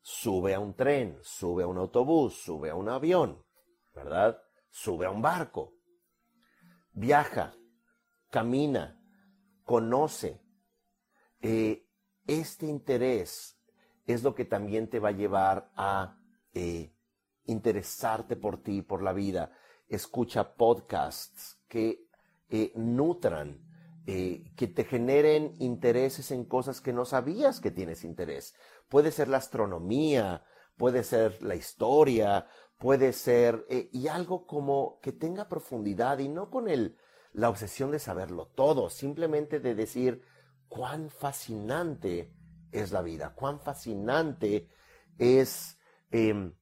sube 0.00 0.54
a 0.54 0.60
un 0.60 0.74
tren, 0.76 1.18
sube 1.22 1.64
a 1.64 1.66
un 1.66 1.78
autobús, 1.78 2.40
sube 2.44 2.70
a 2.70 2.76
un 2.76 2.88
avión, 2.88 3.44
¿verdad? 3.92 4.40
Sube 4.70 5.06
a 5.06 5.10
un 5.10 5.22
barco, 5.22 5.74
viaja, 6.92 7.56
camina, 8.30 9.00
conoce. 9.64 10.40
Eh, 11.40 11.86
este 12.26 12.66
interés 12.66 13.58
es 14.06 14.22
lo 14.22 14.34
que 14.34 14.44
también 14.44 14.88
te 14.88 14.98
va 14.98 15.10
a 15.10 15.12
llevar 15.12 15.70
a 15.76 16.18
eh, 16.54 16.92
interesarte 17.44 18.36
por 18.36 18.62
ti, 18.62 18.82
por 18.82 19.02
la 19.02 19.12
vida. 19.12 19.52
Escucha 19.88 20.54
podcasts 20.54 21.60
que 21.68 22.08
eh, 22.48 22.72
nutran, 22.74 23.64
que 24.06 24.68
te 24.72 24.84
generen 24.84 25.56
intereses 25.58 26.30
en 26.30 26.44
cosas 26.44 26.80
que 26.80 26.92
no 26.92 27.04
sabías 27.04 27.58
que 27.58 27.72
tienes 27.72 28.04
interés. 28.04 28.54
Puede 28.88 29.10
ser 29.10 29.26
la 29.26 29.38
astronomía, 29.38 30.44
puede 30.76 31.02
ser 31.02 31.42
la 31.42 31.56
historia, 31.56 32.46
puede 32.78 33.12
ser, 33.12 33.66
y 33.68 34.06
algo 34.06 34.46
como 34.46 35.00
que 35.00 35.10
tenga 35.10 35.48
profundidad 35.48 36.20
y 36.20 36.28
no 36.28 36.50
con 36.50 36.68
el, 36.68 36.96
la 37.36 37.50
obsesión 37.50 37.90
de 37.90 37.98
saberlo 37.98 38.46
todo, 38.46 38.88
simplemente 38.88 39.60
de 39.60 39.74
decir, 39.74 40.22
cuán 40.68 41.10
fascinante 41.10 42.32
es 42.72 42.92
la 42.92 43.02
vida, 43.02 43.34
cuán 43.34 43.60
fascinante 43.60 44.70
es, 45.18 45.78
em, 46.10 46.54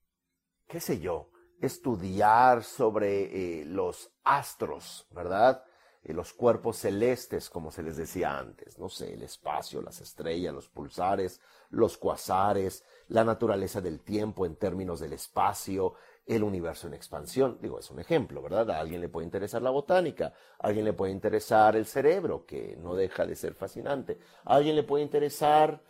qué 0.66 0.81
sé 0.81 0.99
yo, 0.99 1.31
estudiar 1.61 2.64
sobre 2.64 3.61
eh, 3.61 3.64
los 3.64 4.11
astros, 4.25 5.07
¿verdad? 5.12 5.64
Eh, 6.03 6.12
los 6.12 6.33
cuerpos 6.33 6.79
celestes, 6.79 7.49
como 7.51 7.70
se 7.70 7.85
les 7.85 7.97
decía 7.97 8.37
antes, 8.37 8.77
no 8.77 8.89
sé, 8.89 9.14
el 9.14 9.22
espacio, 9.22 9.81
las 9.81 10.01
estrellas, 10.01 10.53
los 10.53 10.68
pulsares, 10.68 11.41
los 11.70 11.97
cuasares, 11.97 12.83
la 13.07 13.22
naturaleza 13.22 13.81
del 13.81 14.01
tiempo 14.01 14.45
en 14.45 14.57
términos 14.57 14.99
del 14.99 15.12
espacio, 15.12 15.95
el 16.27 16.43
universo 16.43 16.87
en 16.87 16.95
expansión. 16.95 17.59
Digo, 17.61 17.79
es 17.79 17.91
un 17.91 18.01
ejemplo, 18.01 18.43
¿verdad? 18.43 18.70
A 18.70 18.81
alguien 18.81 19.01
le 19.01 19.09
puede 19.09 19.27
interesar 19.27 19.62
la 19.62 19.70
botánica, 19.70 20.33
a 20.59 20.66
alguien 20.66 20.85
le 20.85 20.93
puede 20.93 21.12
interesar 21.12 21.77
el 21.77 21.87
cerebro, 21.87 22.47
que 22.47 22.77
no 22.81 22.95
deja 22.95 23.27
de 23.27 23.37
ser 23.37 23.55
fascinante, 23.55 24.18
a 24.45 24.55
alguien 24.55 24.77
le 24.77 24.83
puede 24.83 25.05
interesar 25.05 25.83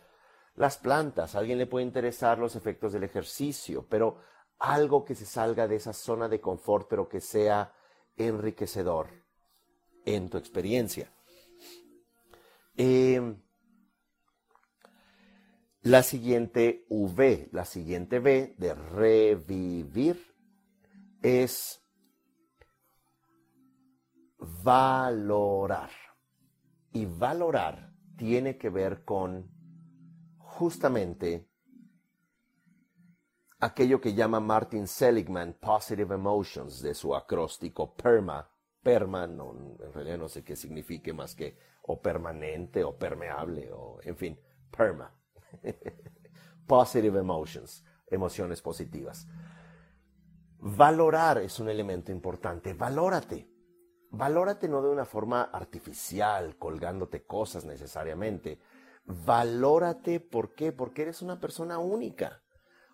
las 0.55 0.77
plantas, 0.77 1.35
a 1.35 1.39
alguien 1.39 1.57
le 1.57 1.67
puede 1.67 1.85
interesar 1.85 2.37
los 2.37 2.55
efectos 2.55 2.93
del 2.93 3.03
ejercicio, 3.03 3.85
pero 3.89 4.17
algo 4.59 5.03
que 5.03 5.15
se 5.15 5.25
salga 5.25 5.67
de 5.67 5.75
esa 5.75 5.93
zona 5.93 6.27
de 6.27 6.41
confort, 6.41 6.87
pero 6.89 7.07
que 7.07 7.21
sea 7.21 7.73
enriquecedor 8.17 9.07
en 10.05 10.29
tu 10.29 10.37
experiencia. 10.37 11.11
Eh, 12.77 13.35
la 15.85 16.01
siguiente 16.01 16.87
V, 16.89 17.49
la 17.51 17.63
siguiente 17.63 18.17
V 18.17 18.55
de 18.57 18.73
revivir 18.73 20.35
es 21.21 21.79
valorar. 24.63 25.91
Y 26.91 27.05
valorar 27.05 27.93
tiene 28.17 28.57
que 28.57 28.71
ver 28.71 29.03
con 29.03 29.47
justamente 30.39 31.47
aquello 33.59 34.01
que 34.01 34.15
llama 34.15 34.39
Martin 34.39 34.87
Seligman 34.87 35.53
Positive 35.61 36.15
Emotions 36.15 36.81
de 36.81 36.95
su 36.95 37.15
acróstico 37.15 37.95
PERMA. 37.95 38.49
PERMA, 38.81 39.27
no, 39.27 39.51
en 39.51 39.93
realidad 39.93 40.17
no 40.17 40.29
sé 40.29 40.43
qué 40.43 40.55
signifique 40.55 41.13
más 41.13 41.35
que 41.35 41.59
o 41.83 42.01
permanente 42.01 42.83
o 42.83 42.97
permeable 42.97 43.71
o 43.71 43.99
en 44.01 44.17
fin, 44.17 44.39
PERMA. 44.75 45.15
Positive 46.67 47.19
emotions, 47.19 47.83
emociones 48.07 48.61
positivas. 48.61 49.27
Valorar 50.59 51.37
es 51.39 51.59
un 51.59 51.69
elemento 51.69 52.11
importante. 52.11 52.73
Valórate. 52.73 53.47
Valórate 54.09 54.67
no 54.67 54.81
de 54.81 54.89
una 54.89 55.05
forma 55.05 55.43
artificial, 55.43 56.57
colgándote 56.57 57.25
cosas 57.25 57.65
necesariamente. 57.65 58.59
Valórate, 59.05 60.19
¿por 60.19 60.55
qué? 60.55 60.71
Porque 60.71 61.03
eres 61.03 61.21
una 61.21 61.39
persona 61.39 61.77
única. 61.77 62.41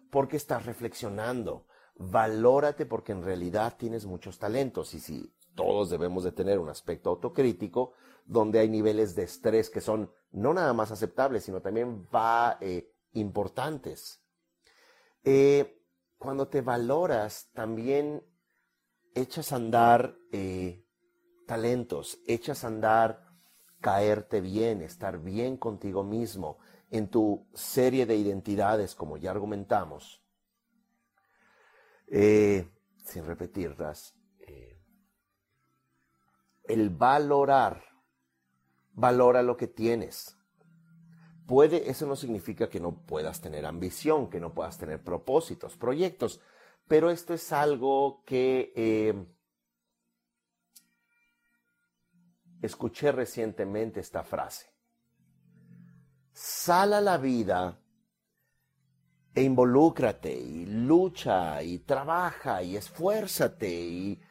Porque 0.10 0.36
estás 0.36 0.66
reflexionando. 0.66 1.68
Valórate 1.96 2.86
porque 2.86 3.12
en 3.12 3.24
realidad 3.24 3.76
tienes 3.78 4.06
muchos 4.06 4.40
talentos. 4.40 4.94
Y 4.94 5.00
si 5.00 5.34
todos 5.56 5.90
debemos 5.90 6.24
de 6.24 6.32
tener 6.32 6.60
un 6.60 6.70
aspecto 6.70 7.12
autocrítico, 7.12 7.94
donde 8.26 8.60
hay 8.60 8.70
niveles 8.70 9.16
de 9.16 9.24
estrés 9.24 9.70
que 9.70 9.82
son 9.82 10.12
no 10.32 10.54
nada 10.54 10.74
más 10.74 10.92
aceptables, 10.92 11.44
sino 11.44 11.62
también 11.62 12.08
va 12.14 12.58
eh, 12.62 12.92
importantes. 13.14 14.22
Eh, 15.24 15.84
cuando 16.18 16.48
te 16.48 16.62
valoras, 16.62 17.50
también 17.54 18.24
echas 19.14 19.52
a 19.52 19.58
andar 19.58 20.16
eh, 20.32 20.86
talentos, 21.48 22.20
echas 22.28 22.64
a 22.64 22.68
andar 22.68 23.26
caerte 23.82 24.42
bien, 24.42 24.82
estar 24.82 25.20
bien 25.20 25.58
contigo 25.58 26.04
mismo 26.04 26.60
en 26.90 27.10
tu 27.10 27.48
serie 27.54 28.06
de 28.06 28.16
identidades, 28.16 28.96
como 28.96 29.18
ya 29.18 29.32
argumentamos, 29.32 30.22
sin 32.08 33.26
repetirlas. 33.26 34.14
el 36.66 36.90
valorar 36.90 37.91
valora 39.02 39.42
lo 39.42 39.58
que 39.58 39.68
tienes. 39.68 40.38
Puede, 41.48 41.90
eso 41.90 42.06
no 42.06 42.16
significa 42.16 42.70
que 42.70 42.80
no 42.80 43.06
puedas 43.06 43.42
tener 43.42 43.66
ambición, 43.66 44.30
que 44.30 44.40
no 44.40 44.54
puedas 44.54 44.78
tener 44.78 45.04
propósitos, 45.04 45.76
proyectos, 45.76 46.40
pero 46.88 47.10
esto 47.10 47.34
es 47.34 47.52
algo 47.52 48.24
que 48.26 48.72
eh, 48.76 49.26
escuché 52.62 53.12
recientemente 53.12 54.00
esta 54.00 54.24
frase. 54.24 54.68
Sal 56.32 56.94
a 56.94 57.02
la 57.02 57.18
vida 57.18 57.80
e 59.34 59.42
involúcrate 59.42 60.32
y 60.32 60.66
lucha 60.68 61.62
y 61.64 61.80
trabaja 61.80 62.62
y 62.64 62.78
esfuérzate 62.78 63.70
y 63.70 64.22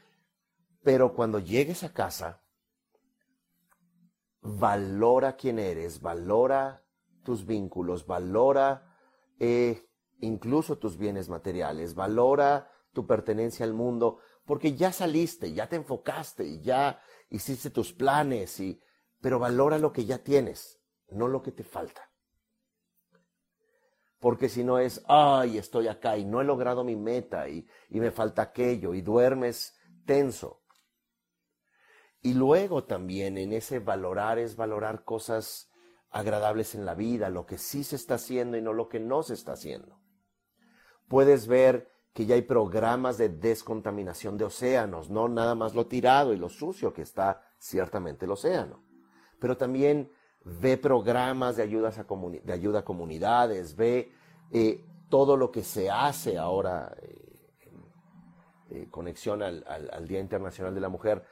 pero 0.83 1.13
cuando 1.13 1.39
llegues 1.41 1.85
a 1.85 1.93
casa 1.93 2.41
valora 4.43 5.37
quién 5.37 5.59
eres, 5.59 6.01
valora 6.01 6.85
tus 7.23 7.45
vínculos, 7.45 8.07
valora 8.07 8.97
eh, 9.39 9.87
incluso 10.21 10.79
tus 10.79 10.97
bienes 10.97 11.29
materiales, 11.29 11.95
valora 11.95 12.71
tu 12.93 13.07
pertenencia 13.07 13.65
al 13.65 13.75
mundo, 13.75 14.19
porque 14.45 14.75
ya 14.75 14.93
saliste, 14.93 15.53
ya 15.53 15.69
te 15.69 15.77
enfocaste 15.77 16.45
y 16.45 16.61
ya 16.61 17.01
hiciste 17.29 17.71
tus 17.71 17.93
planes, 17.93 18.59
y, 18.61 18.81
pero 19.21 19.39
valora 19.39 19.79
lo 19.79 19.93
que 19.93 20.05
ya 20.05 20.19
tienes, 20.19 20.81
no 21.09 21.29
lo 21.29 21.43
que 21.43 21.53
te 21.53 21.65
falta. 21.65 22.11
Porque 24.19 24.49
si 24.49 24.65
no 24.65 24.79
es, 24.79 25.03
ay, 25.09 25.57
estoy 25.57 25.89
acá 25.89 26.19
y 26.19 26.25
no 26.25 26.41
he 26.41 26.45
logrado 26.45 26.85
mi 26.85 26.95
meta 26.95 27.49
y, 27.49 27.67
y 27.89 28.01
me 28.01 28.11
falta 28.11 28.43
aquello 28.43 28.93
y 28.93 29.01
duermes 29.01 29.75
tenso. 30.05 30.60
Y 32.23 32.35
luego 32.35 32.85
también 32.85 33.39
en 33.39 33.53
ese 33.53 33.79
valorar 33.79 34.39
es 34.39 34.57
valorar 34.57 35.05
cosas 35.05 35.71
agradables 36.11 36.75
en 36.75 36.85
la 36.85 36.95
vida, 36.95 37.31
lo 37.31 37.47
que 37.47 37.57
sí 37.57 37.85
se 37.85 37.97
está 37.97 38.15
haciendo 38.15 38.57
y 38.57 38.63
no 38.63 38.73
lo 38.73 38.89
que 38.89 39.01
no 39.01 39.23
se 39.23 39.35
está 39.35 39.53
haciendo. 39.53 39.99
Puedes 41.09 41.47
ver 41.47 41.91
que 42.13 42.27
ya 42.27 42.35
hay 42.35 42.43
programas 42.43 43.17
de 43.17 43.29
descontaminación 43.29 44.37
de 44.37 44.45
océanos, 44.45 45.11
no 45.11 45.29
nada 45.29 45.55
más 45.55 45.75
lo 45.75 45.87
tirado 45.87 46.33
y 46.33 46.37
lo 46.37 46.49
sucio 46.49 46.93
que 46.93 47.03
está 47.03 47.43
ciertamente 47.59 48.25
el 48.25 48.33
océano, 48.33 48.83
pero 49.39 49.57
también 49.57 50.11
ve 50.45 50.77
programas 50.77 51.57
de, 51.57 51.63
ayudas 51.63 51.99
a 51.99 52.05
de 52.05 52.53
ayuda 52.53 52.81
a 52.81 52.85
comunidades, 52.85 53.77
ve 53.77 54.13
eh, 54.51 54.85
todo 55.09 55.37
lo 55.37 55.51
que 55.51 55.63
se 55.63 55.91
hace 55.91 56.37
ahora 56.37 56.95
eh, 57.01 57.51
eh, 58.71 58.89
conexión 58.91 59.43
al 59.43 60.09
Día 60.09 60.21
Internacional 60.21 60.75
de 60.75 60.81
la 60.81 60.89
Mujer 60.89 61.25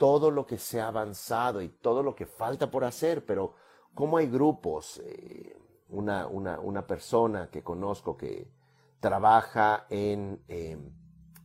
todo 0.00 0.30
lo 0.30 0.46
que 0.46 0.56
se 0.56 0.80
ha 0.80 0.88
avanzado 0.88 1.60
y 1.60 1.68
todo 1.68 2.02
lo 2.02 2.14
que 2.14 2.24
falta 2.24 2.70
por 2.70 2.84
hacer, 2.84 3.26
pero 3.26 3.52
cómo 3.94 4.16
hay 4.16 4.28
grupos, 4.28 4.98
eh, 5.04 5.54
una, 5.90 6.26
una, 6.26 6.86
persona 6.86 7.50
que 7.50 7.62
conozco 7.62 8.16
que 8.16 8.50
trabaja 8.98 9.84
en 9.90 10.42
em, 10.48 10.90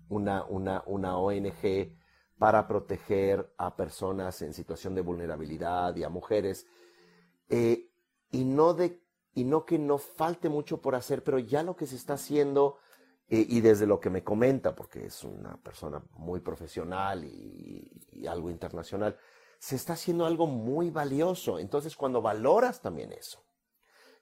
una, 0.07 0.45
una, 0.45 0.83
una 0.85 1.17
ONG 1.17 1.97
para 2.37 2.65
proteger 2.65 3.53
a 3.57 3.75
personas 3.75 4.41
en 4.41 4.53
situación 4.53 4.95
de 4.95 5.01
vulnerabilidad 5.01 5.93
y 5.97 6.05
a 6.05 6.09
mujeres. 6.09 6.65
Eh, 7.49 7.91
y, 8.31 8.45
no 8.45 8.73
de, 8.73 9.03
y 9.33 9.43
no 9.43 9.65
que 9.65 9.77
no 9.77 9.97
falte 9.97 10.47
mucho 10.47 10.81
por 10.81 10.95
hacer, 10.95 11.25
pero 11.25 11.39
ya 11.39 11.61
lo 11.61 11.75
que 11.75 11.87
se 11.87 11.97
está 11.97 12.13
haciendo 12.13 12.77
eh, 13.27 13.45
y 13.49 13.61
desde 13.61 13.87
lo 13.87 13.99
que 13.99 14.09
me 14.09 14.23
comenta, 14.23 14.75
porque 14.75 15.07
es 15.07 15.23
una 15.23 15.57
persona 15.57 16.03
muy 16.17 16.41
profesional 16.41 17.23
y, 17.23 17.91
algo 18.27 18.49
internacional, 18.49 19.17
se 19.59 19.75
está 19.75 19.93
haciendo 19.93 20.25
algo 20.25 20.47
muy 20.47 20.89
valioso. 20.89 21.59
Entonces, 21.59 21.95
cuando 21.95 22.21
valoras 22.21 22.81
también 22.81 23.11
eso, 23.11 23.43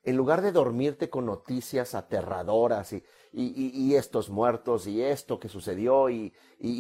en 0.03 0.17
lugar 0.17 0.41
de 0.41 0.51
dormirte 0.51 1.09
con 1.09 1.25
noticias 1.25 1.95
aterradoras 1.95 2.93
y, 2.93 3.03
y, 3.31 3.95
estos 3.95 4.29
muertos 4.29 4.87
y 4.87 5.01
esto 5.01 5.39
que 5.39 5.49
sucedió 5.49 6.09
y, 6.09 6.33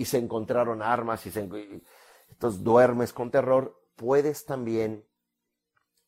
se 0.05 0.17
encontraron 0.17 0.81
armas 0.81 1.25
y, 1.25 1.31
se, 1.31 1.41
entonces 2.29 2.63
duermes 2.63 3.13
con 3.13 3.31
terror, 3.31 3.81
puedes 3.95 4.45
también 4.45 5.05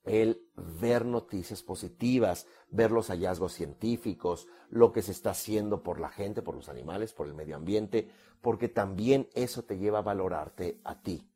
el 0.06 0.48
ver 0.56 1.06
noticias 1.06 1.64
positivas, 1.64 2.48
ver 2.70 2.92
los 2.92 3.08
hallazgos 3.08 3.54
científicos, 3.54 4.48
lo 4.70 4.92
que 4.92 5.02
se 5.02 5.12
está 5.12 5.32
haciendo 5.32 5.84
por 5.84 6.00
la 6.00 6.10
gente, 6.10 6.42
por 6.42 6.56
los 6.56 6.70
animales, 6.70 7.14
por 7.14 7.28
el 7.28 7.34
medio 7.34 7.56
ambiente, 7.56 8.10
porque 8.42 8.70
también 8.70 9.30
eso 9.34 9.64
te 9.64 9.78
lleva 9.78 10.00
a 10.00 10.04
valorarte 10.04 10.80
a 10.84 11.02
ti. 11.02 11.28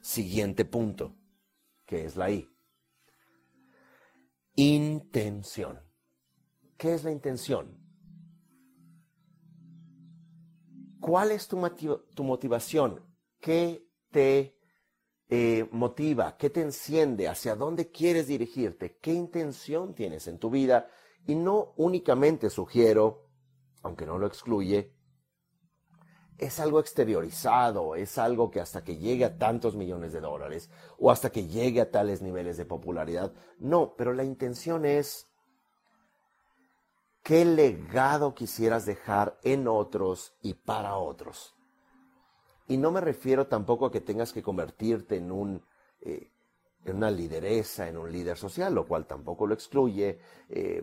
Siguiente 0.00 0.64
punto, 0.64 1.14
que 1.86 2.04
es 2.04 2.16
la 2.16 2.30
I. 2.30 2.48
Intención. 4.56 5.80
¿Qué 6.76 6.94
es 6.94 7.04
la 7.04 7.12
intención? 7.12 7.78
¿Cuál 11.00 11.30
es 11.30 11.48
tu, 11.48 11.56
motivación? 12.22 13.02
¿Qué 13.40 13.86
te 14.10 14.59
eh, 15.30 15.68
motiva? 15.70 16.36
¿Qué 16.36 16.50
te 16.50 16.60
enciende? 16.60 17.28
¿Hacia 17.28 17.54
dónde 17.54 17.90
quieres 17.90 18.26
dirigirte? 18.26 18.98
¿Qué 19.00 19.12
intención 19.12 19.94
tienes 19.94 20.26
en 20.26 20.38
tu 20.38 20.50
vida? 20.50 20.90
Y 21.26 21.36
no 21.36 21.72
únicamente 21.76 22.50
sugiero, 22.50 23.28
aunque 23.82 24.06
no 24.06 24.18
lo 24.18 24.26
excluye, 24.26 24.92
es 26.36 26.58
algo 26.58 26.80
exteriorizado, 26.80 27.94
es 27.94 28.18
algo 28.18 28.50
que 28.50 28.60
hasta 28.60 28.82
que 28.82 28.96
llegue 28.96 29.24
a 29.24 29.38
tantos 29.38 29.76
millones 29.76 30.12
de 30.12 30.20
dólares 30.20 30.68
o 30.98 31.10
hasta 31.12 31.30
que 31.30 31.46
llegue 31.46 31.80
a 31.80 31.90
tales 31.90 32.22
niveles 32.22 32.56
de 32.56 32.64
popularidad. 32.64 33.32
No, 33.58 33.94
pero 33.94 34.14
la 34.14 34.24
intención 34.24 34.84
es 34.84 35.28
qué 37.22 37.44
legado 37.44 38.34
quisieras 38.34 38.84
dejar 38.84 39.38
en 39.44 39.68
otros 39.68 40.34
y 40.42 40.54
para 40.54 40.96
otros. 40.96 41.54
Y 42.70 42.76
no 42.76 42.92
me 42.92 43.00
refiero 43.00 43.48
tampoco 43.48 43.86
a 43.86 43.90
que 43.90 44.00
tengas 44.00 44.32
que 44.32 44.42
convertirte 44.42 45.16
en 45.16 45.32
un... 45.32 45.62
Eh, 46.00 46.30
en 46.82 46.96
una 46.96 47.10
lideresa, 47.10 47.86
en 47.88 47.98
un 47.98 48.10
líder 48.10 48.38
social, 48.38 48.74
lo 48.74 48.86
cual 48.86 49.06
tampoco 49.06 49.46
lo 49.46 49.52
excluye, 49.52 50.18
eh, 50.48 50.82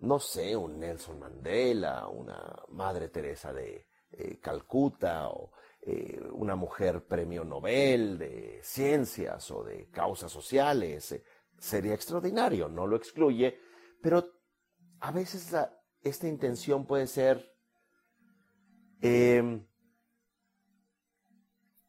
no 0.00 0.18
sé, 0.18 0.54
un 0.54 0.78
Nelson 0.78 1.18
Mandela, 1.18 2.06
una 2.08 2.54
Madre 2.68 3.08
Teresa 3.08 3.50
de 3.54 3.86
eh, 4.12 4.38
Calcuta 4.42 5.30
o 5.30 5.52
una 6.32 6.54
mujer 6.54 7.06
premio 7.06 7.44
Nobel 7.44 8.18
de 8.18 8.60
ciencias 8.62 9.50
o 9.50 9.64
de 9.64 9.88
causas 9.88 10.30
sociales. 10.30 11.18
sería 11.56 11.94
extraordinario, 11.94 12.68
no 12.68 12.86
lo 12.86 12.96
excluye, 12.96 13.58
pero 14.02 14.32
a 15.00 15.10
veces 15.12 15.56
esta 16.02 16.28
intención 16.28 16.84
puede 16.84 17.06
ser 17.06 17.54
em, 19.00 19.67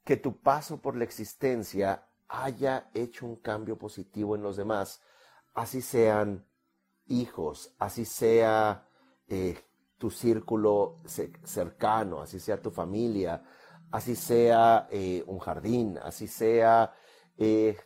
que 0.09 0.17
tu 0.17 0.41
paso 0.41 0.81
por 0.81 0.95
la 0.95 1.03
existencia 1.03 2.03
haya 2.29 2.89
hecho 2.95 3.27
un 3.27 3.35
cambio 3.35 3.77
positivo 3.77 4.35
en 4.35 4.41
los 4.41 4.57
demás, 4.57 5.03
así 5.53 5.83
sean 5.83 6.47
hijos, 7.05 7.75
así 7.77 8.05
sea 8.05 8.87
eh, 9.27 9.55
tu 9.99 10.09
círculo 10.09 11.03
cercano, 11.05 12.23
así 12.23 12.39
sea 12.39 12.59
tu 12.59 12.71
familia, 12.71 13.43
así 13.91 14.15
sea 14.15 14.87
eh, 14.89 15.23
un 15.27 15.37
jardín, 15.37 15.99
así 16.01 16.25
sea 16.25 16.91
eh, 17.37 17.77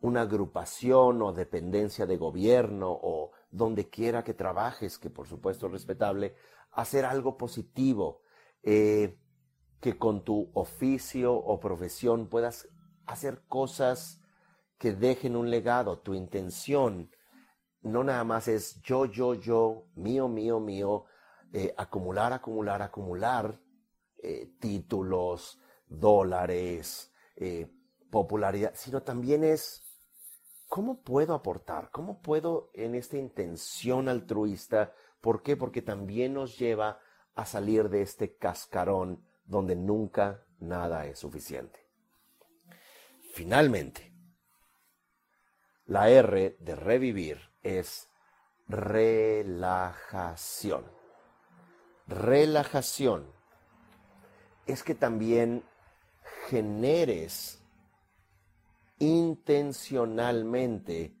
una 0.00 0.20
agrupación 0.20 1.22
o 1.22 1.32
dependencia 1.32 2.04
de 2.04 2.18
gobierno 2.18 2.90
o 2.90 3.32
donde 3.50 3.88
quiera 3.88 4.22
que 4.22 4.34
trabajes, 4.34 4.98
que 4.98 5.08
por 5.08 5.26
supuesto 5.28 5.64
es 5.64 5.72
respetable, 5.72 6.36
hacer 6.72 7.06
algo 7.06 7.38
positivo, 7.38 8.20
que 9.80 9.98
con 9.98 10.24
tu 10.24 10.50
oficio 10.54 11.34
o 11.34 11.60
profesión 11.60 12.28
puedas 12.28 12.68
hacer 13.06 13.42
cosas 13.48 14.20
que 14.78 14.92
dejen 14.92 15.36
un 15.36 15.50
legado. 15.50 15.98
Tu 15.98 16.14
intención 16.14 17.10
no 17.82 18.02
nada 18.02 18.24
más 18.24 18.48
es 18.48 18.80
yo, 18.82 19.06
yo, 19.06 19.34
yo, 19.34 19.86
mío, 19.94 20.28
mío, 20.28 20.58
mío, 20.58 21.04
eh, 21.52 21.72
acumular, 21.76 22.32
acumular, 22.32 22.82
acumular 22.82 23.60
eh, 24.18 24.54
títulos, 24.58 25.60
dólares, 25.86 27.12
popularidad, 28.10 28.72
sino 28.74 29.02
también 29.02 29.44
es 29.44 29.86
¿cómo 30.68 31.02
puedo 31.02 31.34
aportar? 31.34 31.90
¿Cómo 31.90 32.20
puedo 32.20 32.70
en 32.74 32.94
esta 32.94 33.16
intención 33.16 34.08
altruista? 34.08 34.92
¿Por 35.20 35.42
qué? 35.42 35.56
Porque 35.56 35.82
también 35.82 36.34
nos 36.34 36.58
lleva 36.58 36.98
a 37.34 37.46
salir 37.46 37.88
de 37.88 38.02
este 38.02 38.36
cascarón 38.36 39.24
donde 39.46 39.76
nunca 39.76 40.44
nada 40.58 41.06
es 41.06 41.18
suficiente. 41.18 41.86
Finalmente, 43.32 44.12
la 45.86 46.10
R 46.10 46.58
de 46.58 46.76
revivir 46.76 47.40
es 47.62 48.10
relajación. 48.68 50.84
Relajación 52.06 53.32
es 54.66 54.82
que 54.82 54.94
también 54.94 55.64
generes 56.48 57.62
intencionalmente, 58.98 61.14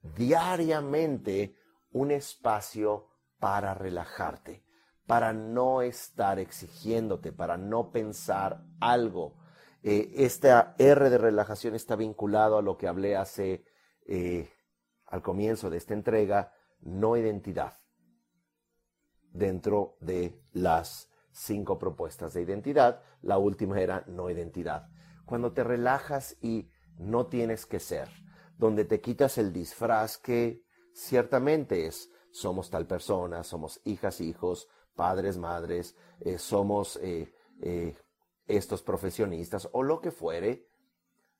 diariamente, 0.00 1.56
un 1.92 2.10
espacio 2.10 3.08
para 3.38 3.74
relajarte, 3.74 4.65
para 5.06 5.32
no 5.32 5.82
estar 5.82 6.38
exigiéndote, 6.38 7.32
para 7.32 7.56
no 7.56 7.90
pensar 7.92 8.64
algo. 8.80 9.36
Eh, 9.82 10.12
esta 10.16 10.74
R 10.78 11.10
de 11.10 11.18
relajación 11.18 11.74
está 11.74 11.94
vinculado 11.94 12.58
a 12.58 12.62
lo 12.62 12.76
que 12.76 12.88
hablé 12.88 13.16
hace 13.16 13.64
eh, 14.06 14.50
al 15.06 15.22
comienzo 15.22 15.70
de 15.70 15.76
esta 15.76 15.94
entrega, 15.94 16.52
no 16.80 17.16
identidad, 17.16 17.74
dentro 19.30 19.96
de 20.00 20.42
las 20.52 21.08
cinco 21.30 21.78
propuestas 21.78 22.34
de 22.34 22.42
identidad. 22.42 23.02
La 23.22 23.38
última 23.38 23.80
era 23.80 24.04
no 24.08 24.28
identidad. 24.28 24.88
Cuando 25.24 25.52
te 25.52 25.62
relajas 25.62 26.36
y 26.40 26.70
no 26.98 27.26
tienes 27.26 27.66
que 27.66 27.78
ser, 27.78 28.08
donde 28.56 28.84
te 28.84 29.00
quitas 29.00 29.38
el 29.38 29.52
disfraz 29.52 30.18
que 30.18 30.64
ciertamente 30.92 31.86
es, 31.86 32.10
somos 32.32 32.70
tal 32.70 32.86
persona, 32.86 33.44
somos 33.44 33.80
hijas, 33.84 34.20
hijos, 34.20 34.68
padres, 34.96 35.38
madres, 35.38 35.94
eh, 36.20 36.38
somos 36.38 36.98
eh, 37.02 37.32
eh, 37.60 37.94
estos 38.48 38.82
profesionistas 38.82 39.68
o 39.72 39.82
lo 39.82 40.00
que 40.00 40.10
fuere, 40.10 40.66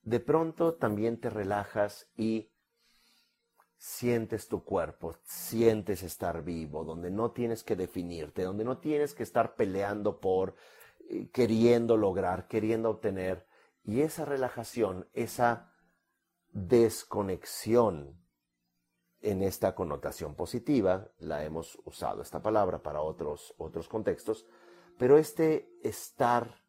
de 0.02 0.20
pronto 0.20 0.74
también 0.74 1.18
te 1.18 1.30
relajas 1.30 2.08
y 2.16 2.52
sientes 3.76 4.46
tu 4.46 4.62
cuerpo, 4.62 5.16
sientes 5.24 6.02
estar 6.02 6.44
vivo, 6.44 6.84
donde 6.84 7.10
no 7.10 7.32
tienes 7.32 7.64
que 7.64 7.74
definirte, 7.74 8.42
donde 8.42 8.64
no 8.64 8.78
tienes 8.78 9.14
que 9.14 9.24
estar 9.24 9.56
peleando 9.56 10.20
por, 10.20 10.54
queriendo 11.32 11.96
lograr, 11.96 12.46
queriendo 12.46 12.90
obtener, 12.90 13.46
y 13.82 14.00
esa 14.00 14.24
relajación, 14.24 15.08
esa 15.12 15.72
desconexión 16.52 18.25
en 19.26 19.42
esta 19.42 19.74
connotación 19.74 20.36
positiva, 20.36 21.08
la 21.18 21.44
hemos 21.44 21.80
usado 21.84 22.22
esta 22.22 22.40
palabra 22.40 22.78
para 22.78 23.00
otros, 23.00 23.54
otros 23.58 23.88
contextos, 23.88 24.46
pero 24.96 25.18
este 25.18 25.68
estar, 25.82 26.62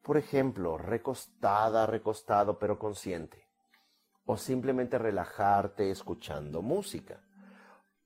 por 0.00 0.16
ejemplo, 0.16 0.78
recostada, 0.78 1.84
recostado, 1.84 2.58
pero 2.58 2.78
consciente, 2.78 3.46
o 4.24 4.38
simplemente 4.38 4.96
relajarte 4.96 5.90
escuchando 5.90 6.62
música, 6.62 7.20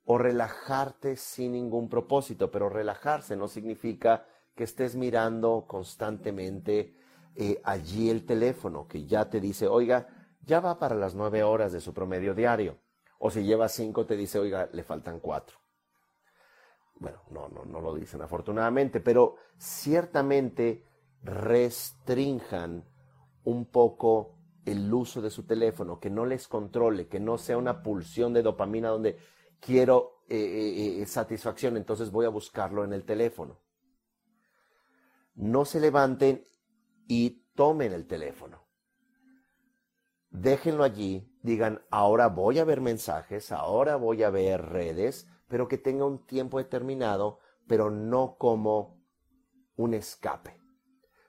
o 0.06 0.18
relajarte 0.18 1.14
sin 1.14 1.52
ningún 1.52 1.88
propósito, 1.88 2.50
pero 2.50 2.68
relajarse 2.68 3.36
no 3.36 3.46
significa 3.46 4.26
que 4.56 4.64
estés 4.64 4.96
mirando 4.96 5.66
constantemente 5.68 6.96
eh, 7.36 7.60
allí 7.62 8.10
el 8.10 8.26
teléfono 8.26 8.88
que 8.88 9.06
ya 9.06 9.30
te 9.30 9.40
dice, 9.40 9.68
oiga, 9.68 10.08
ya 10.40 10.58
va 10.58 10.80
para 10.80 10.96
las 10.96 11.14
nueve 11.14 11.44
horas 11.44 11.72
de 11.72 11.80
su 11.80 11.94
promedio 11.94 12.34
diario. 12.34 12.76
O 13.24 13.30
si 13.30 13.44
lleva 13.44 13.68
cinco, 13.68 14.04
te 14.04 14.16
dice, 14.16 14.40
oiga, 14.40 14.68
le 14.72 14.82
faltan 14.82 15.20
cuatro. 15.20 15.56
Bueno, 16.96 17.22
no, 17.30 17.48
no, 17.48 17.64
no 17.64 17.80
lo 17.80 17.94
dicen 17.94 18.20
afortunadamente, 18.20 18.98
pero 18.98 19.36
ciertamente 19.56 20.84
restrinjan 21.22 22.84
un 23.44 23.66
poco 23.66 24.38
el 24.64 24.92
uso 24.92 25.22
de 25.22 25.30
su 25.30 25.46
teléfono, 25.46 26.00
que 26.00 26.10
no 26.10 26.26
les 26.26 26.48
controle, 26.48 27.06
que 27.06 27.20
no 27.20 27.38
sea 27.38 27.56
una 27.58 27.80
pulsión 27.80 28.32
de 28.32 28.42
dopamina 28.42 28.88
donde 28.88 29.16
quiero 29.60 30.24
eh, 30.28 30.36
eh, 30.36 31.02
eh, 31.02 31.06
satisfacción, 31.06 31.76
entonces 31.76 32.10
voy 32.10 32.26
a 32.26 32.30
buscarlo 32.30 32.84
en 32.84 32.92
el 32.92 33.04
teléfono. 33.04 33.60
No 35.36 35.64
se 35.64 35.78
levanten 35.78 36.44
y 37.06 37.44
tomen 37.54 37.92
el 37.92 38.08
teléfono. 38.08 38.66
Déjenlo 40.30 40.82
allí, 40.82 41.31
digan, 41.42 41.82
ahora 41.90 42.28
voy 42.28 42.58
a 42.58 42.64
ver 42.64 42.80
mensajes, 42.80 43.52
ahora 43.52 43.96
voy 43.96 44.22
a 44.22 44.30
ver 44.30 44.62
redes, 44.62 45.28
pero 45.48 45.68
que 45.68 45.78
tenga 45.78 46.04
un 46.04 46.24
tiempo 46.26 46.58
determinado, 46.58 47.40
pero 47.66 47.90
no 47.90 48.36
como 48.38 49.02
un 49.76 49.94
escape, 49.94 50.58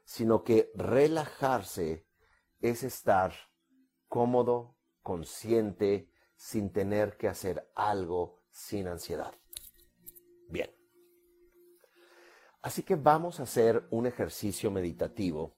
sino 0.05 0.43
que 0.43 0.72
relajarse 0.76 2.05
es 2.61 2.84
estar 2.84 3.34
cómodo, 4.07 4.78
consciente, 5.01 6.09
sin 6.36 6.72
tener 6.72 7.18
que 7.18 7.28
hacer 7.28 7.70
algo, 7.76 8.43
sin 8.51 8.88
ansiedad. 8.88 9.34
Bien. 10.49 10.70
Así 12.61 12.84
que 12.84 12.95
vamos 12.95 13.39
a 13.39 13.43
hacer 13.43 13.88
un 13.91 14.05
ejercicio 14.05 14.72
meditativo. 14.72 15.57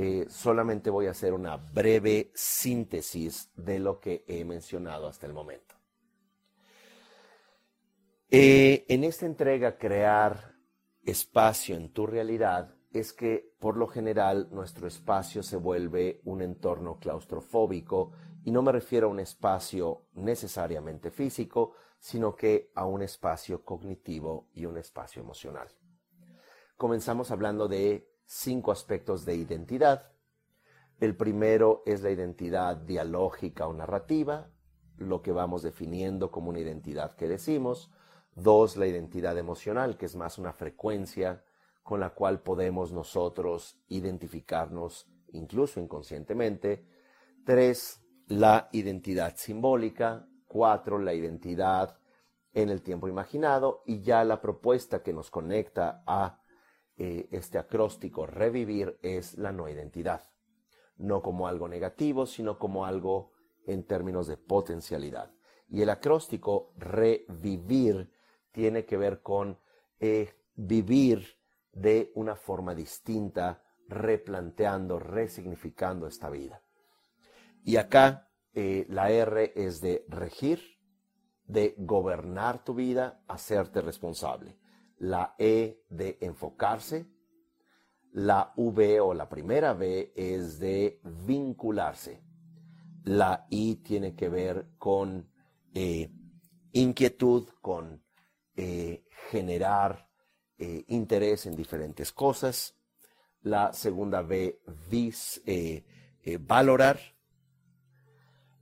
Eh, 0.00 0.26
solamente 0.28 0.90
voy 0.90 1.08
a 1.08 1.10
hacer 1.10 1.32
una 1.32 1.56
breve 1.56 2.30
síntesis 2.32 3.50
de 3.56 3.80
lo 3.80 3.98
que 3.98 4.24
he 4.28 4.44
mencionado 4.44 5.08
hasta 5.08 5.26
el 5.26 5.32
momento. 5.32 5.74
Eh, 8.30 8.84
en 8.86 9.02
esta 9.02 9.26
entrega, 9.26 9.76
crear 9.76 10.54
espacio 11.02 11.74
en 11.74 11.92
tu 11.92 12.06
realidad 12.06 12.76
es 12.92 13.12
que 13.12 13.56
por 13.58 13.76
lo 13.76 13.88
general 13.88 14.46
nuestro 14.52 14.86
espacio 14.86 15.42
se 15.42 15.56
vuelve 15.56 16.20
un 16.22 16.42
entorno 16.42 17.00
claustrofóbico 17.00 18.12
y 18.44 18.52
no 18.52 18.62
me 18.62 18.70
refiero 18.70 19.08
a 19.08 19.10
un 19.10 19.18
espacio 19.18 20.06
necesariamente 20.12 21.10
físico, 21.10 21.72
sino 21.98 22.36
que 22.36 22.70
a 22.76 22.86
un 22.86 23.02
espacio 23.02 23.64
cognitivo 23.64 24.48
y 24.52 24.64
un 24.64 24.78
espacio 24.78 25.20
emocional. 25.20 25.66
Comenzamos 26.76 27.32
hablando 27.32 27.66
de 27.66 28.08
cinco 28.28 28.72
aspectos 28.72 29.24
de 29.24 29.34
identidad. 29.34 30.12
El 31.00 31.16
primero 31.16 31.82
es 31.86 32.02
la 32.02 32.10
identidad 32.10 32.76
dialógica 32.76 33.66
o 33.66 33.72
narrativa, 33.72 34.50
lo 34.98 35.22
que 35.22 35.32
vamos 35.32 35.62
definiendo 35.62 36.30
como 36.30 36.50
una 36.50 36.60
identidad 36.60 37.16
que 37.16 37.26
decimos. 37.26 37.90
Dos, 38.34 38.76
la 38.76 38.86
identidad 38.86 39.38
emocional, 39.38 39.96
que 39.96 40.04
es 40.06 40.14
más 40.14 40.36
una 40.36 40.52
frecuencia 40.52 41.42
con 41.82 42.00
la 42.00 42.10
cual 42.10 42.42
podemos 42.42 42.92
nosotros 42.92 43.80
identificarnos 43.88 45.10
incluso 45.28 45.80
inconscientemente. 45.80 46.86
Tres, 47.46 48.02
la 48.26 48.68
identidad 48.72 49.36
simbólica. 49.36 50.28
Cuatro, 50.46 50.98
la 50.98 51.14
identidad 51.14 51.98
en 52.52 52.68
el 52.68 52.82
tiempo 52.82 53.08
imaginado. 53.08 53.82
Y 53.86 54.02
ya 54.02 54.22
la 54.24 54.42
propuesta 54.42 55.02
que 55.02 55.14
nos 55.14 55.30
conecta 55.30 56.02
a 56.06 56.42
eh, 56.98 57.28
este 57.30 57.58
acróstico 57.58 58.26
revivir 58.26 58.98
es 59.02 59.38
la 59.38 59.52
no 59.52 59.68
identidad. 59.68 60.22
No 60.96 61.22
como 61.22 61.46
algo 61.46 61.68
negativo, 61.68 62.26
sino 62.26 62.58
como 62.58 62.84
algo 62.84 63.32
en 63.66 63.84
términos 63.84 64.26
de 64.26 64.36
potencialidad. 64.36 65.32
Y 65.68 65.82
el 65.82 65.90
acróstico 65.90 66.72
revivir 66.76 68.10
tiene 68.50 68.84
que 68.84 68.96
ver 68.96 69.22
con 69.22 69.60
eh, 70.00 70.34
vivir 70.56 71.38
de 71.72 72.10
una 72.16 72.34
forma 72.34 72.74
distinta, 72.74 73.62
replanteando, 73.86 74.98
resignificando 74.98 76.08
esta 76.08 76.28
vida. 76.28 76.62
Y 77.62 77.76
acá 77.76 78.28
eh, 78.54 78.86
la 78.88 79.10
R 79.10 79.52
es 79.54 79.80
de 79.80 80.04
regir, 80.08 80.60
de 81.44 81.74
gobernar 81.78 82.64
tu 82.64 82.74
vida, 82.74 83.22
hacerte 83.28 83.80
responsable. 83.82 84.58
La 84.98 85.34
E 85.38 85.84
de 85.88 86.18
enfocarse. 86.20 87.06
La 88.12 88.52
V 88.56 89.00
o 89.00 89.14
la 89.14 89.28
primera 89.28 89.74
V 89.74 90.12
es 90.16 90.58
de 90.58 91.00
vincularse. 91.26 92.22
La 93.04 93.46
I 93.50 93.76
tiene 93.76 94.14
que 94.14 94.28
ver 94.28 94.70
con 94.78 95.30
eh, 95.74 96.10
inquietud, 96.72 97.48
con 97.60 98.02
eh, 98.56 99.04
generar 99.30 100.10
eh, 100.58 100.84
interés 100.88 101.46
en 101.46 101.54
diferentes 101.54 102.12
cosas. 102.12 102.74
La 103.42 103.72
segunda 103.72 104.22
B, 104.22 104.60
vis, 104.90 105.40
valorar. 106.40 106.98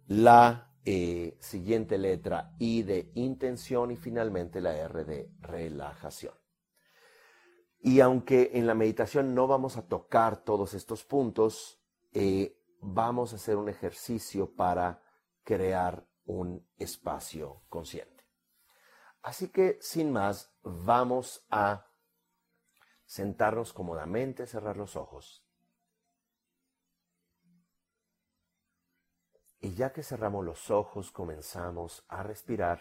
La 0.07 0.76
siguiente 1.41 1.99
letra 1.99 2.55
I 2.59 2.83
de 2.83 3.11
intención 3.15 3.91
y 3.91 3.97
finalmente 3.97 4.61
la 4.61 4.77
R 4.77 5.05
de 5.05 5.31
relajación. 5.41 6.35
Y 7.81 8.01
aunque 8.01 8.53
en 8.55 8.67
la 8.67 8.75
meditación 8.75 9.35
no 9.35 9.47
vamos 9.47 9.77
a 9.77 9.87
tocar 9.87 10.45
todos 10.45 10.75
estos 10.75 11.05
puntos, 11.05 11.81
vamos 12.81 13.33
a 13.33 13.37
hacer 13.37 13.57
un 13.57 13.69
ejercicio 13.69 14.55
para 14.55 15.03
crear 15.43 16.07
un 16.25 16.67
espacio 16.79 17.63
consciente. 17.69 18.25
Así 19.23 19.49
que, 19.49 19.79
sin 19.81 20.13
más, 20.13 20.53
vamos 20.63 21.47
a 21.51 21.87
sentarnos 23.05 23.73
cómodamente, 23.73 24.47
cerrar 24.47 24.77
los 24.77 24.97
ojos. 24.97 25.46
Y 29.67 29.75
ya 29.75 29.93
que 29.93 30.05
cerramos 30.05 30.45
los 30.45 30.71
ojos, 30.71 31.11
comenzamos 31.11 32.05
a 32.07 32.23
respirar. 32.23 32.81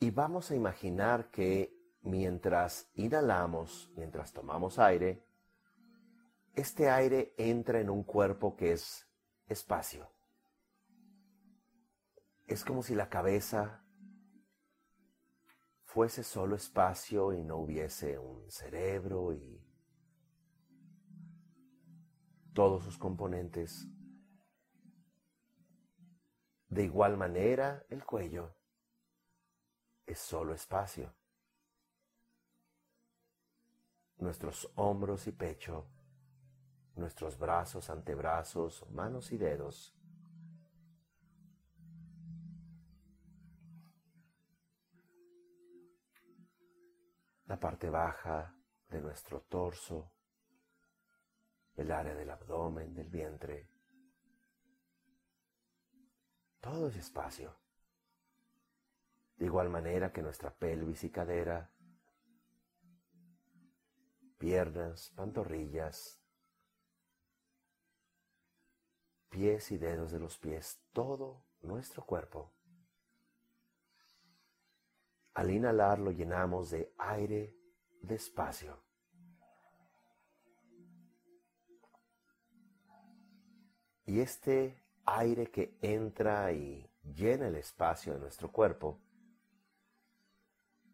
Y 0.00 0.10
vamos 0.10 0.50
a 0.50 0.54
imaginar 0.54 1.30
que 1.30 1.78
mientras 2.00 2.90
inhalamos, 2.94 3.92
mientras 3.96 4.32
tomamos 4.32 4.78
aire, 4.78 5.28
este 6.54 6.88
aire 6.88 7.34
entra 7.36 7.78
en 7.80 7.90
un 7.90 8.02
cuerpo 8.02 8.56
que 8.56 8.72
es 8.72 9.06
espacio. 9.46 10.10
Es 12.46 12.64
como 12.64 12.82
si 12.82 12.94
la 12.94 13.10
cabeza 13.10 13.84
fuese 15.82 16.24
solo 16.24 16.56
espacio 16.56 17.34
y 17.34 17.44
no 17.44 17.58
hubiese 17.58 18.18
un 18.18 18.50
cerebro 18.50 19.34
y 19.34 19.73
todos 22.54 22.84
sus 22.84 22.96
componentes. 22.96 23.86
De 26.68 26.84
igual 26.84 27.16
manera, 27.16 27.84
el 27.90 28.04
cuello 28.04 28.54
es 30.06 30.18
solo 30.18 30.54
espacio. 30.54 31.14
Nuestros 34.16 34.70
hombros 34.76 35.26
y 35.26 35.32
pecho, 35.32 35.86
nuestros 36.96 37.38
brazos, 37.38 37.90
antebrazos, 37.90 38.88
manos 38.90 39.32
y 39.32 39.36
dedos 39.36 39.94
la 47.46 47.60
parte 47.60 47.90
baja 47.90 48.54
de 48.88 49.00
nuestro 49.00 49.42
torso, 49.42 50.13
el 51.76 51.90
área 51.90 52.14
del 52.14 52.30
abdomen, 52.30 52.94
del 52.94 53.08
vientre. 53.08 53.68
Todo 56.60 56.88
es 56.88 56.96
espacio. 56.96 57.56
De 59.36 59.46
igual 59.46 59.68
manera 59.68 60.12
que 60.12 60.22
nuestra 60.22 60.54
pelvis 60.54 61.04
y 61.04 61.10
cadera, 61.10 61.70
piernas, 64.38 65.10
pantorrillas, 65.16 66.20
pies 69.28 69.72
y 69.72 69.78
dedos 69.78 70.12
de 70.12 70.20
los 70.20 70.38
pies, 70.38 70.80
todo 70.92 71.44
nuestro 71.60 72.04
cuerpo 72.04 72.54
al 75.34 75.50
inhalar 75.50 75.98
lo 75.98 76.12
llenamos 76.12 76.70
de 76.70 76.94
aire 76.96 77.56
despacio. 78.00 78.80
Y 84.06 84.20
este 84.20 84.82
aire 85.06 85.50
que 85.50 85.78
entra 85.80 86.52
y 86.52 86.90
llena 87.02 87.48
el 87.48 87.56
espacio 87.56 88.14
de 88.14 88.20
nuestro 88.20 88.50
cuerpo 88.52 88.98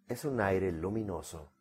es 0.06 0.24
un 0.24 0.40
aire 0.40 0.72
luminoso, 0.72 1.52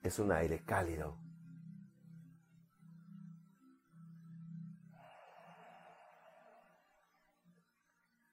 es 0.00 0.18
un 0.18 0.32
aire 0.32 0.64
cálido. 0.64 1.16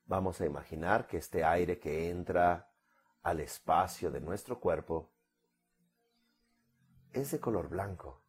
Vamos 0.06 0.42
a 0.42 0.46
imaginar 0.48 1.06
que 1.06 1.18
este 1.18 1.44
aire 1.44 1.80
que 1.80 2.10
entra 2.10 2.72
al 3.22 3.40
espacio 3.42 4.10
de 4.10 4.20
nuestro 4.20 4.60
cuerpo 4.60 5.12
es 7.14 7.30
de 7.30 7.40
color 7.40 7.70
blanco. 7.70 8.29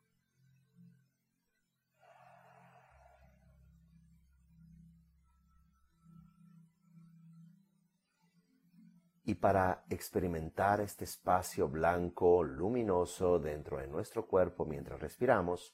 Y 9.30 9.36
para 9.36 9.84
experimentar 9.88 10.80
este 10.80 11.04
espacio 11.04 11.68
blanco 11.68 12.42
luminoso 12.42 13.38
dentro 13.38 13.78
de 13.78 13.86
nuestro 13.86 14.26
cuerpo 14.26 14.64
mientras 14.64 14.98
respiramos, 14.98 15.72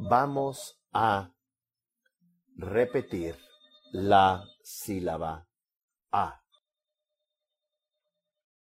vamos 0.00 0.84
a 0.92 1.32
repetir 2.58 3.38
la 3.92 4.44
sílaba 4.62 5.48
A. 6.12 6.42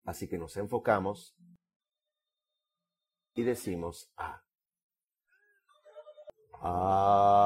Así 0.05 0.28
que 0.28 0.38
nos 0.38 0.57
enfocamos 0.57 1.36
y 3.34 3.43
decimos 3.43 4.12
A. 4.16 4.40
Ahora 6.61 7.43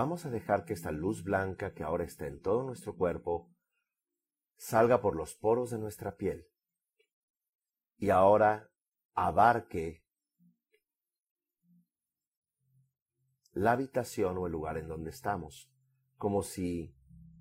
vamos 0.00 0.24
a 0.24 0.30
dejar 0.30 0.64
que 0.64 0.72
esta 0.72 0.92
luz 0.92 1.22
blanca 1.24 1.74
que 1.74 1.82
ahora 1.82 2.04
está 2.04 2.26
en 2.26 2.40
todo 2.40 2.62
nuestro 2.62 2.96
cuerpo 2.96 3.52
salga 4.56 5.02
por 5.02 5.14
los 5.14 5.34
poros 5.34 5.72
de 5.72 5.78
nuestra 5.78 6.16
piel 6.16 6.48
y 7.98 8.08
ahora 8.08 8.70
abarque 9.12 10.02
la 13.52 13.72
habitación 13.72 14.38
o 14.38 14.46
el 14.46 14.52
lugar 14.52 14.78
en 14.78 14.88
donde 14.88 15.10
estamos, 15.10 15.70
como 16.16 16.42
si 16.42 16.96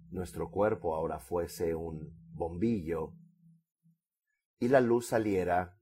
nuestro 0.09 0.51
cuerpo 0.51 0.95
ahora 0.95 1.17
fuese 1.17 1.75
un 1.75 2.11
bombillo 2.33 3.13
y 4.59 4.67
la 4.67 4.81
luz 4.81 5.07
saliera 5.07 5.79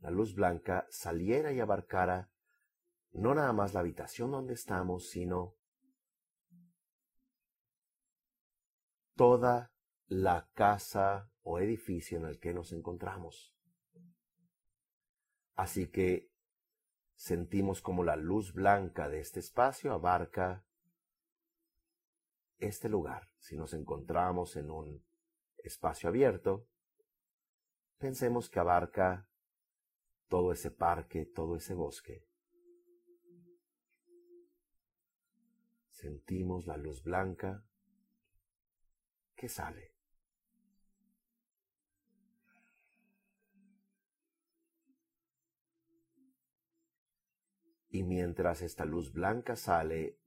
la 0.00 0.10
luz 0.10 0.34
blanca 0.34 0.86
saliera 0.88 1.52
y 1.52 1.60
abarcara 1.60 2.30
no 3.12 3.34
nada 3.34 3.52
más 3.52 3.74
la 3.74 3.80
habitación 3.80 4.30
donde 4.30 4.54
estamos, 4.54 5.08
sino 5.08 5.56
toda 9.14 9.72
la 10.06 10.48
casa 10.54 11.30
o 11.42 11.58
edificio 11.58 12.18
en 12.18 12.24
el 12.24 12.38
que 12.38 12.54
nos 12.54 12.72
encontramos. 12.72 13.54
Así 15.56 15.88
que 15.88 16.30
sentimos 17.14 17.82
como 17.82 18.02
la 18.02 18.16
luz 18.16 18.54
blanca 18.54 19.08
de 19.08 19.20
este 19.20 19.40
espacio 19.40 19.92
abarca 19.92 20.64
este 22.58 22.88
lugar. 22.88 23.28
Si 23.38 23.56
nos 23.56 23.74
encontramos 23.74 24.56
en 24.56 24.70
un 24.70 25.04
espacio 25.58 26.08
abierto, 26.08 26.66
pensemos 27.98 28.48
que 28.48 28.60
abarca 28.60 29.28
todo 30.28 30.52
ese 30.52 30.70
parque, 30.70 31.26
todo 31.26 31.56
ese 31.56 31.74
bosque. 31.74 32.29
Sentimos 36.00 36.66
la 36.66 36.78
luz 36.78 37.02
blanca 37.02 37.62
que 39.36 39.50
sale. 39.50 39.92
Y 47.90 48.02
mientras 48.02 48.62
esta 48.62 48.86
luz 48.86 49.12
blanca 49.12 49.56
sale, 49.56 50.18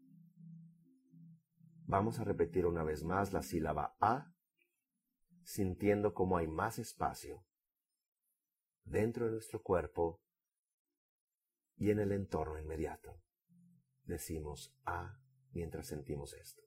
vamos 1.88 2.20
a 2.20 2.24
repetir 2.24 2.68
una 2.68 2.84
vez 2.84 3.04
más 3.04 3.34
la 3.34 3.42
sílaba 3.42 3.98
A, 4.00 4.32
sintiendo 5.42 6.14
como 6.14 6.38
hay 6.38 6.48
más 6.48 6.78
espacio 6.78 7.48
dentro 8.84 9.26
de 9.26 9.32
nuestro 9.32 9.64
cuerpo 9.64 10.22
y 11.78 11.90
en 11.90 11.98
el 11.98 12.12
entorno 12.12 12.60
inmediato. 12.60 13.20
Decimos 14.04 14.78
A 14.86 15.23
mientras 15.54 15.88
sentimos 15.88 16.34
esto. 16.34 16.62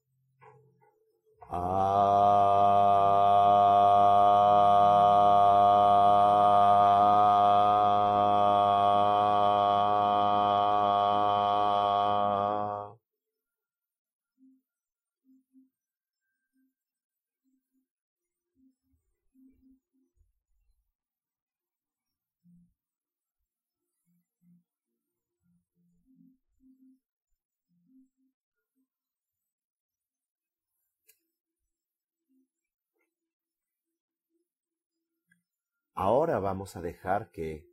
Ahora 35.98 36.38
vamos 36.40 36.76
a 36.76 36.82
dejar 36.82 37.30
que 37.30 37.66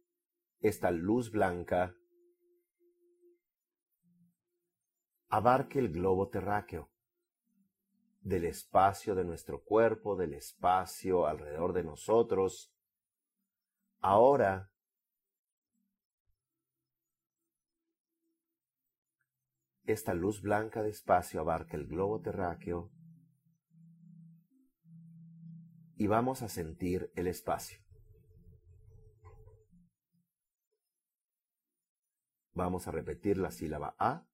esta 0.61 0.91
luz 0.91 1.29
blanca 1.29 1.93
abarque 5.27 5.79
el 5.79 5.91
globo 5.91 6.29
terráqueo 6.29 6.89
del 8.21 8.45
espacio 8.45 9.13
de 9.13 9.25
nuestro 9.25 9.61
cuerpo, 9.61 10.15
del 10.15 10.35
espacio 10.35 11.27
alrededor 11.27 11.73
de 11.73 11.83
nosotros. 11.83 12.73
Ahora 13.99 14.71
esta 19.83 20.13
luz 20.13 20.41
blanca 20.41 20.81
de 20.81 20.91
espacio 20.91 21.41
abarca 21.41 21.75
el 21.75 21.87
globo 21.87 22.21
terráqueo 22.21 22.89
y 25.97 26.07
vamos 26.07 26.41
a 26.41 26.47
sentir 26.47 27.11
el 27.15 27.27
espacio. 27.27 27.82
Vamos 32.55 32.87
a 32.87 32.91
repetir 32.91 33.37
la 33.37 33.51
sílaba 33.51 33.95
A. 33.97 34.25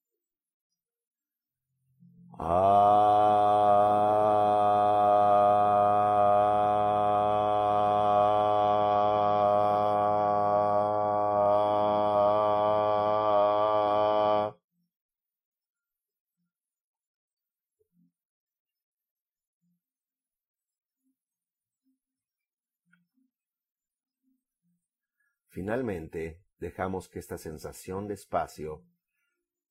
Finalmente, 25.49 26.39
dejamos 26.69 27.09
que 27.09 27.17
esta 27.17 27.39
sensación 27.39 28.07
de 28.07 28.13
espacio 28.13 28.85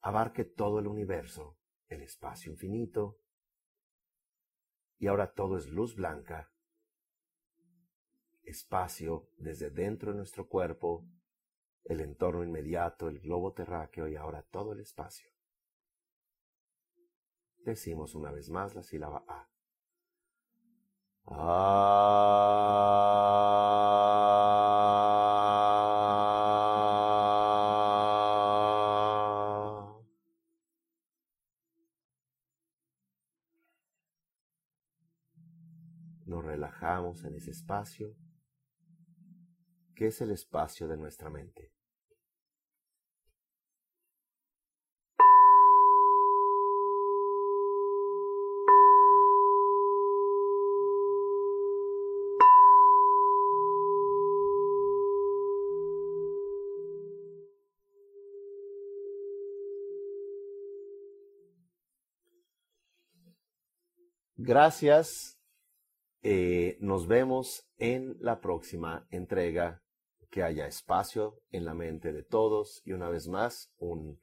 abarque 0.00 0.44
todo 0.44 0.80
el 0.80 0.88
universo, 0.88 1.56
el 1.86 2.02
espacio 2.02 2.50
infinito, 2.50 3.20
y 4.98 5.06
ahora 5.06 5.32
todo 5.32 5.56
es 5.56 5.68
luz 5.68 5.94
blanca, 5.94 6.50
espacio 8.42 9.30
desde 9.36 9.70
dentro 9.70 10.10
de 10.10 10.16
nuestro 10.16 10.48
cuerpo, 10.48 11.06
el 11.84 12.00
entorno 12.00 12.42
inmediato, 12.42 13.08
el 13.08 13.20
globo 13.20 13.52
terráqueo 13.52 14.08
y 14.08 14.16
ahora 14.16 14.42
todo 14.42 14.72
el 14.72 14.80
espacio. 14.80 15.30
Decimos 17.64 18.16
una 18.16 18.32
vez 18.32 18.50
más 18.50 18.74
la 18.74 18.82
sílaba 18.82 19.24
A. 19.28 19.48
A. 21.26 22.47
ese 37.38 37.52
espacio, 37.52 38.16
que 39.94 40.08
es 40.08 40.20
el 40.20 40.30
espacio 40.30 40.86
de 40.88 40.96
nuestra 40.96 41.30
mente. 41.30 41.72
Gracias. 64.36 65.37
Eh, 66.22 66.76
nos 66.80 67.06
vemos 67.06 67.68
en 67.76 68.16
la 68.20 68.40
próxima 68.40 69.06
entrega. 69.10 69.82
Que 70.30 70.42
haya 70.42 70.66
espacio 70.66 71.40
en 71.50 71.64
la 71.64 71.72
mente 71.72 72.12
de 72.12 72.22
todos. 72.22 72.82
Y 72.84 72.92
una 72.92 73.08
vez 73.08 73.28
más, 73.28 73.72
un 73.78 74.20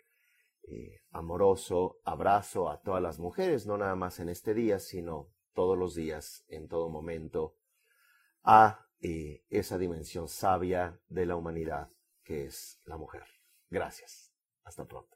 eh, 0.68 1.02
amoroso 1.12 2.00
abrazo 2.04 2.70
a 2.70 2.80
todas 2.82 3.02
las 3.02 3.18
mujeres, 3.20 3.66
no 3.66 3.78
nada 3.78 3.96
más 3.96 4.20
en 4.20 4.30
este 4.30 4.54
día, 4.54 4.78
sino 4.78 5.32
todos 5.54 5.78
los 5.78 5.96
días, 5.96 6.44
en 6.48 6.68
todo 6.68 6.90
momento, 6.90 7.56
a 8.44 8.88
eh, 9.02 9.44
esa 9.50 9.78
dimensión 9.78 10.28
sabia 10.28 11.00
de 11.08 11.26
la 11.26 11.36
humanidad 11.36 11.90
que 12.24 12.46
es 12.46 12.82
la 12.86 12.98
mujer. 12.98 13.24
Gracias. 13.70 14.34
Hasta 14.64 14.86
pronto. 14.86 15.16